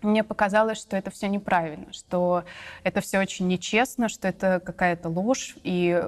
мне 0.03 0.23
показалось, 0.23 0.79
что 0.79 0.95
это 0.95 1.11
все 1.11 1.27
неправильно, 1.27 1.91
что 1.91 2.43
это 2.83 3.01
все 3.01 3.19
очень 3.19 3.47
нечестно, 3.47 4.09
что 4.09 4.27
это 4.27 4.61
какая-то 4.63 5.09
ложь. 5.09 5.55
И 5.63 6.03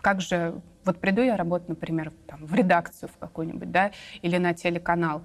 как 0.00 0.20
же, 0.20 0.60
вот 0.84 0.98
приду 0.98 1.22
я 1.22 1.36
работать, 1.36 1.68
например, 1.68 2.12
там, 2.26 2.44
в 2.44 2.54
редакцию 2.54 3.08
в 3.08 3.18
какую-нибудь, 3.18 3.70
да, 3.70 3.92
или 4.22 4.36
на 4.38 4.54
телеканал, 4.54 5.22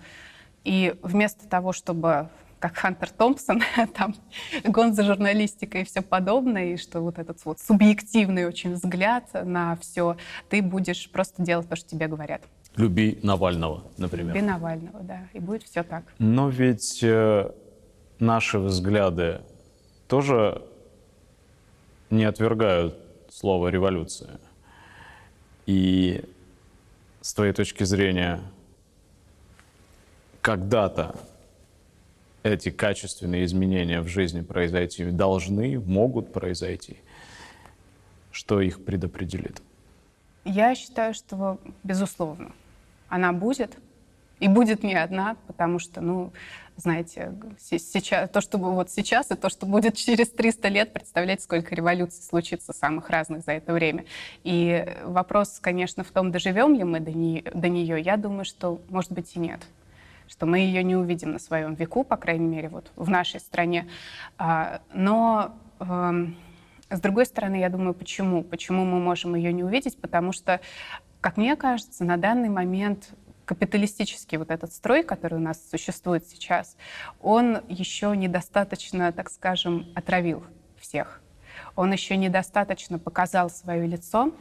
и 0.64 0.96
вместо 1.02 1.48
того, 1.48 1.74
чтобы 1.74 2.30
как 2.64 2.78
Хантер 2.78 3.10
Томпсон, 3.10 3.62
там 3.94 4.16
гон 4.64 4.94
за 4.94 5.04
журналистикой 5.04 5.82
и 5.82 5.84
все 5.84 6.02
подобное, 6.02 6.74
и 6.74 6.78
что 6.78 7.02
вот 7.02 7.20
этот 7.20 7.44
вот 7.44 7.60
субъективный 7.60 8.46
очень 8.46 8.76
взгляд 8.76 9.26
на 9.34 9.76
все, 9.82 10.16
ты 10.50 10.62
будешь 10.62 11.10
просто 11.12 11.44
делать 11.44 11.68
то, 11.68 11.76
что 11.76 11.90
тебе 11.90 12.08
говорят. 12.08 12.42
Люби 12.78 13.20
Навального, 13.22 13.84
например. 13.98 14.34
Люби 14.34 14.48
Навального, 14.48 15.02
да, 15.02 15.28
и 15.34 15.40
будет 15.40 15.64
все 15.64 15.84
так. 15.84 16.06
Но 16.20 16.48
ведь 16.48 17.04
э, 17.04 17.52
наши 18.24 18.58
взгляды 18.58 19.42
тоже 20.08 20.64
не 22.10 22.24
отвергают 22.24 22.98
слово 23.30 23.68
«революция». 23.68 24.40
И 25.66 26.24
с 27.22 27.34
твоей 27.34 27.54
точки 27.54 27.84
зрения, 27.84 28.42
когда-то 30.42 31.16
эти 32.44 32.70
качественные 32.70 33.46
изменения 33.46 34.02
в 34.02 34.08
жизни 34.08 34.42
произойти 34.42 35.06
должны, 35.06 35.80
могут 35.80 36.34
произойти, 36.34 36.98
что 38.32 38.60
их 38.60 38.84
предопределит? 38.84 39.62
Я 40.44 40.76
считаю, 40.76 41.14
что, 41.14 41.60
безусловно, 41.84 42.52
она 43.08 43.32
будет, 43.32 43.78
И 44.40 44.48
будет 44.50 44.84
не 44.84 44.96
одна, 44.96 45.38
потому 45.48 45.80
что, 45.80 46.02
ну, 46.02 46.34
знаете, 46.78 47.34
сейчас, 47.60 48.30
то, 48.30 48.42
что 48.42 48.58
вот 48.58 48.90
сейчас, 48.90 49.32
и 49.32 49.36
то, 49.36 49.50
что 49.50 49.66
будет 49.66 49.96
через 49.96 50.30
300 50.30 50.68
лет, 50.70 50.94
представляете, 50.94 51.44
сколько 51.44 51.76
революций 51.76 52.24
случится 52.24 52.74
самых 52.74 53.10
разных 53.10 53.44
за 53.44 53.54
это 53.54 53.74
время. 53.74 54.06
И 54.44 54.86
вопрос, 55.04 55.60
конечно, 55.62 56.04
в 56.04 56.12
том, 56.12 56.32
доживем 56.32 56.74
ли 56.76 56.84
мы 56.84 57.00
до, 57.00 57.12
не, 57.12 57.44
до 57.54 57.70
нее. 57.70 58.02
Я 58.02 58.18
думаю, 58.18 58.46
что, 58.46 58.82
может 58.90 59.12
быть, 59.12 59.36
и 59.36 59.40
нет 59.40 59.62
что 60.26 60.46
мы 60.46 60.60
ее 60.60 60.84
не 60.84 60.96
увидим 60.96 61.34
на 61.34 61.38
своем 61.38 61.76
веку, 61.76 62.04
по 62.06 62.16
крайней 62.16 62.48
мере, 62.48 62.70
вот 62.70 62.92
в 62.96 63.10
нашей 63.10 63.42
стране. 63.42 63.88
А, 64.38 64.82
но 64.94 65.54
эм, 65.80 66.38
с 66.90 67.00
другой 67.00 67.26
стороны, 67.26 67.60
я 67.60 67.70
думаю, 67.70 67.94
почему? 67.94 68.44
Почему 68.44 68.86
мы 68.86 69.00
можем 69.00 69.36
ее 69.36 69.52
не 69.52 69.64
увидеть? 69.64 69.98
Потому 70.00 70.32
что, 70.32 70.62
как 71.22 71.38
мне 71.38 71.56
кажется, 71.56 72.04
на 72.04 72.18
данный 72.18 72.50
момент 72.50 73.10
капиталистический 73.46 74.38
вот 74.38 74.52
этот 74.52 74.74
строй, 74.74 75.04
который 75.04 75.36
у 75.36 75.42
нас 75.42 75.60
существует 75.70 76.26
сейчас, 76.28 76.78
он 77.22 77.60
еще 77.68 78.16
недостаточно, 78.16 79.12
так 79.12 79.30
скажем, 79.30 79.88
отравил 79.96 80.44
всех. 80.80 81.22
Он 81.76 81.92
еще 81.92 82.18
недостаточно 82.18 83.00
показал 83.00 83.50
свое 83.50 83.88
лицо. 83.88 84.32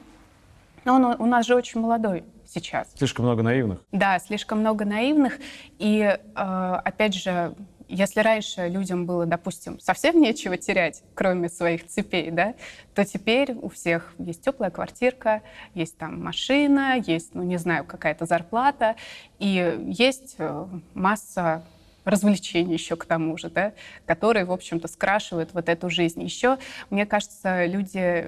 Но 0.84 0.96
он 0.96 1.05
у 1.05 1.26
нас 1.26 1.46
же 1.46 1.55
очень 1.55 1.80
молодой 1.80 2.24
сейчас. 2.44 2.92
Слишком 2.96 3.24
много 3.24 3.42
наивных. 3.42 3.80
Да, 3.92 4.18
слишком 4.18 4.59
много 4.59 4.84
наивных. 4.84 5.38
И, 5.78 6.00
э, 6.00 6.20
опять 6.34 7.14
же, 7.14 7.55
если 7.95 8.20
раньше 8.20 8.68
людям 8.68 9.07
было, 9.07 9.26
допустим, 9.26 9.78
совсем 9.78 10.20
нечего 10.20 10.57
терять, 10.57 11.03
кроме 11.14 11.49
своих 11.49 11.86
цепей, 11.86 12.30
да, 12.30 12.55
то 12.95 13.05
теперь 13.05 13.53
у 13.53 13.68
всех 13.68 14.14
есть 14.18 14.43
теплая 14.43 14.70
квартирка, 14.70 15.43
есть 15.74 15.99
там 15.99 16.22
машина, 16.22 16.99
есть, 16.99 17.34
ну, 17.34 17.43
не 17.43 17.59
знаю, 17.59 17.84
какая-то 17.84 18.24
зарплата, 18.26 18.97
и 19.38 19.78
есть 19.86 20.36
э, 20.38 20.66
масса 20.95 21.64
развлечений 22.05 22.72
еще 22.72 22.97
к 22.97 23.05
тому 23.05 23.36
же, 23.36 23.51
да, 23.51 23.72
которые, 24.07 24.45
в 24.45 24.53
общем-то, 24.53 24.88
скрашивают 24.88 25.53
вот 25.53 25.68
эту 25.68 25.88
жизнь. 25.90 26.22
Еще, 26.22 26.59
мне 26.90 27.07
кажется, 27.07 27.66
люди 27.66 28.26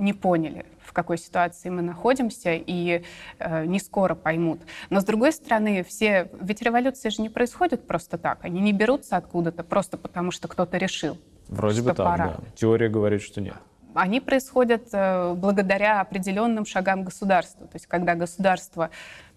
не 0.00 0.12
поняли, 0.12 0.66
в 0.82 0.92
какой 0.92 1.18
ситуации 1.18 1.68
мы 1.68 1.82
находимся, 1.82 2.52
и 2.54 3.04
э, 3.38 3.66
не 3.66 3.78
скоро 3.78 4.14
поймут. 4.14 4.60
Но 4.90 5.00
с 5.00 5.04
другой 5.04 5.32
стороны, 5.32 5.84
все, 5.84 6.30
ведь 6.40 6.62
революции 6.62 7.10
же 7.10 7.22
не 7.22 7.28
происходят 7.28 7.86
просто 7.86 8.18
так, 8.18 8.44
они 8.44 8.60
не 8.60 8.72
берутся 8.72 9.16
откуда-то 9.16 9.62
просто 9.62 9.96
потому, 9.96 10.30
что 10.30 10.48
кто-то 10.48 10.76
решил. 10.78 11.18
Вроде 11.48 11.82
бы 11.82 11.88
так, 11.88 12.06
пора. 12.06 12.26
да. 12.26 12.36
Теория 12.56 12.88
говорит, 12.88 13.22
что 13.22 13.40
нет 13.40 13.56
они 13.94 14.20
происходят 14.20 14.88
э, 14.92 15.34
благодаря 15.34 16.00
определенным 16.00 16.64
шагам 16.66 17.04
государства. 17.04 17.66
То 17.66 17.76
есть 17.76 17.86
когда 17.86 18.14
государство 18.14 18.90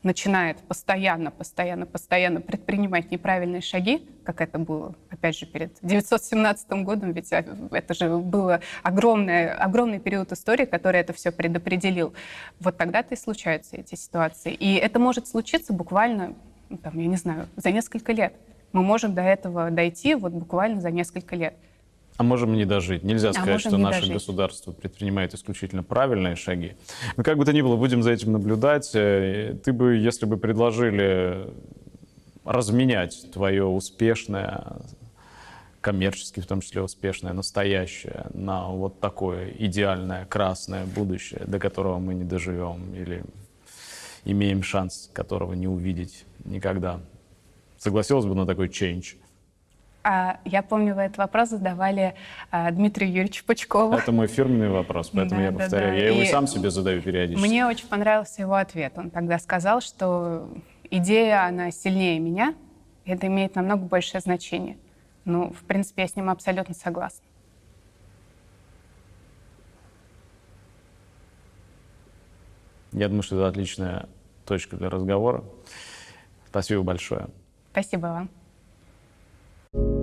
начинает 0.04 0.58
постоянно, 0.60 1.32
постоянно, 1.32 1.86
постоянно 1.86 2.42
предпринимать 2.42 3.10
неправильные 3.10 3.62
шаги, 3.62 4.08
как 4.24 4.42
это 4.42 4.60
было, 4.60 4.96
опять 5.10 5.38
же, 5.38 5.46
перед 5.46 5.78
917 5.82 6.70
годом, 6.84 7.14
ведь 7.14 7.32
а, 7.32 7.46
это 7.72 7.94
же 7.94 8.18
был 8.18 8.52
огромный, 8.84 9.52
огромный 9.52 10.00
период 10.00 10.32
истории, 10.32 10.66
который 10.66 11.00
это 11.00 11.14
все 11.14 11.32
предопределил. 11.32 12.14
Вот 12.60 12.78
тогда-то 12.78 13.16
и 13.16 13.18
случаются 13.18 13.78
эти 13.78 13.96
ситуации. 13.96 14.54
И 14.54 14.76
это 14.76 15.00
может 15.00 15.28
случиться 15.28 15.74
буквально, 15.74 16.36
ну, 16.70 16.78
там, 16.78 17.00
я 17.00 17.08
не 17.08 17.18
знаю, 17.18 17.48
за 17.56 17.72
несколько 17.72 18.12
лет. 18.12 18.34
Мы 18.74 18.82
можем 18.82 19.14
до 19.14 19.22
этого 19.22 19.72
дойти 19.72 20.16
вот 20.16 20.34
буквально 20.34 20.82
за 20.82 20.92
несколько 20.92 21.36
лет. 21.36 21.56
А 22.18 22.24
можем 22.24 22.54
не 22.54 22.66
дожить. 22.66 23.04
Нельзя 23.04 23.30
а 23.30 23.34
сказать, 23.34 23.62
что 23.62 23.78
наше 23.78 24.02
дожить. 24.02 24.14
государство 24.14 24.72
предпринимает 24.72 25.34
исключительно 25.34 25.84
правильные 25.84 26.36
шаги. 26.36 26.74
Но 27.18 27.24
как 27.24 27.38
бы 27.38 27.46
то 27.46 27.54
ни 27.54 27.62
было, 27.62 27.76
будем 27.76 28.04
за 28.04 28.12
этим 28.12 28.32
наблюдать. 28.32 28.92
Э, 28.94 29.56
ты 29.64 29.74
бы, 29.74 29.96
если 29.96 30.26
бы 30.26 30.38
предложили 30.38 31.50
разменять 32.46 33.32
твое 33.32 33.66
успешное, 33.66 34.78
коммерчески 35.82 36.40
в 36.40 36.46
том 36.46 36.62
числе 36.62 36.82
успешное, 36.82 37.34
настоящее, 37.34 38.28
на 38.34 38.68
вот 38.70 39.00
такое 39.00 39.52
идеальное 39.60 40.26
красное 40.26 40.86
будущее, 40.86 41.42
до 41.46 41.60
которого 41.60 42.00
мы 42.00 42.14
не 42.14 42.24
доживем 42.24 42.94
или 42.96 43.24
имеем 44.24 44.64
шанс 44.64 45.10
которого 45.14 45.54
не 45.54 45.68
увидеть 45.68 46.26
никогда. 46.46 47.02
Согласилась 47.78 48.26
бы 48.26 48.34
на 48.34 48.46
такой 48.46 48.70
change? 48.70 49.18
А, 50.04 50.40
я 50.44 50.62
помню, 50.62 50.96
вы 50.96 51.04
этот 51.04 51.18
вопрос 51.18 51.50
задавали 51.50 52.16
а, 52.52 52.70
Дмитрию 52.72 53.10
Юрьевичу 53.10 53.46
Пучкову. 53.46 53.96
Это 53.96 54.12
мой 54.12 54.28
фирменный 54.28 54.70
вопрос, 54.70 55.10
поэтому 55.14 55.40
да, 55.40 55.46
я 55.46 55.52
повторяю. 55.54 55.92
Да, 55.92 55.98
да. 55.98 56.02
Я 56.02 56.10
его 56.10 56.22
и 56.22 56.26
сам 56.26 56.46
себе 56.46 56.70
задаю 56.72 57.02
периодически. 57.02 57.46
Мне 57.48 57.66
очень 57.66 57.88
понравился 57.88 58.42
его 58.42 58.56
ответ. 58.56 58.94
Он 58.98 59.10
тогда 59.10 59.40
сказал, 59.40 59.80
что 59.80 60.50
идея, 60.90 61.46
она 61.46 61.72
сильнее 61.72 62.20
меня, 62.20 62.54
и 63.06 63.12
это 63.12 63.28
имеет 63.28 63.56
намного 63.56 63.86
большее 63.86 64.20
значение. 64.20 64.78
Ну, 65.24 65.54
в 65.54 65.64
принципе, 65.64 66.02
я 66.02 66.08
с 66.10 66.18
ним 66.18 66.30
абсолютно 66.30 66.76
согласна. 66.76 67.24
Я 72.92 73.08
думаю, 73.08 73.24
что 73.24 73.38
это 73.38 73.48
отличная 73.48 74.08
точка 74.46 74.76
для 74.76 74.90
разговора. 74.90 75.44
Спасибо 76.50 76.84
большое. 76.84 77.28
Спасибо 77.72 78.08
вам. 78.08 78.43
thank 79.74 79.86
you 79.86 80.03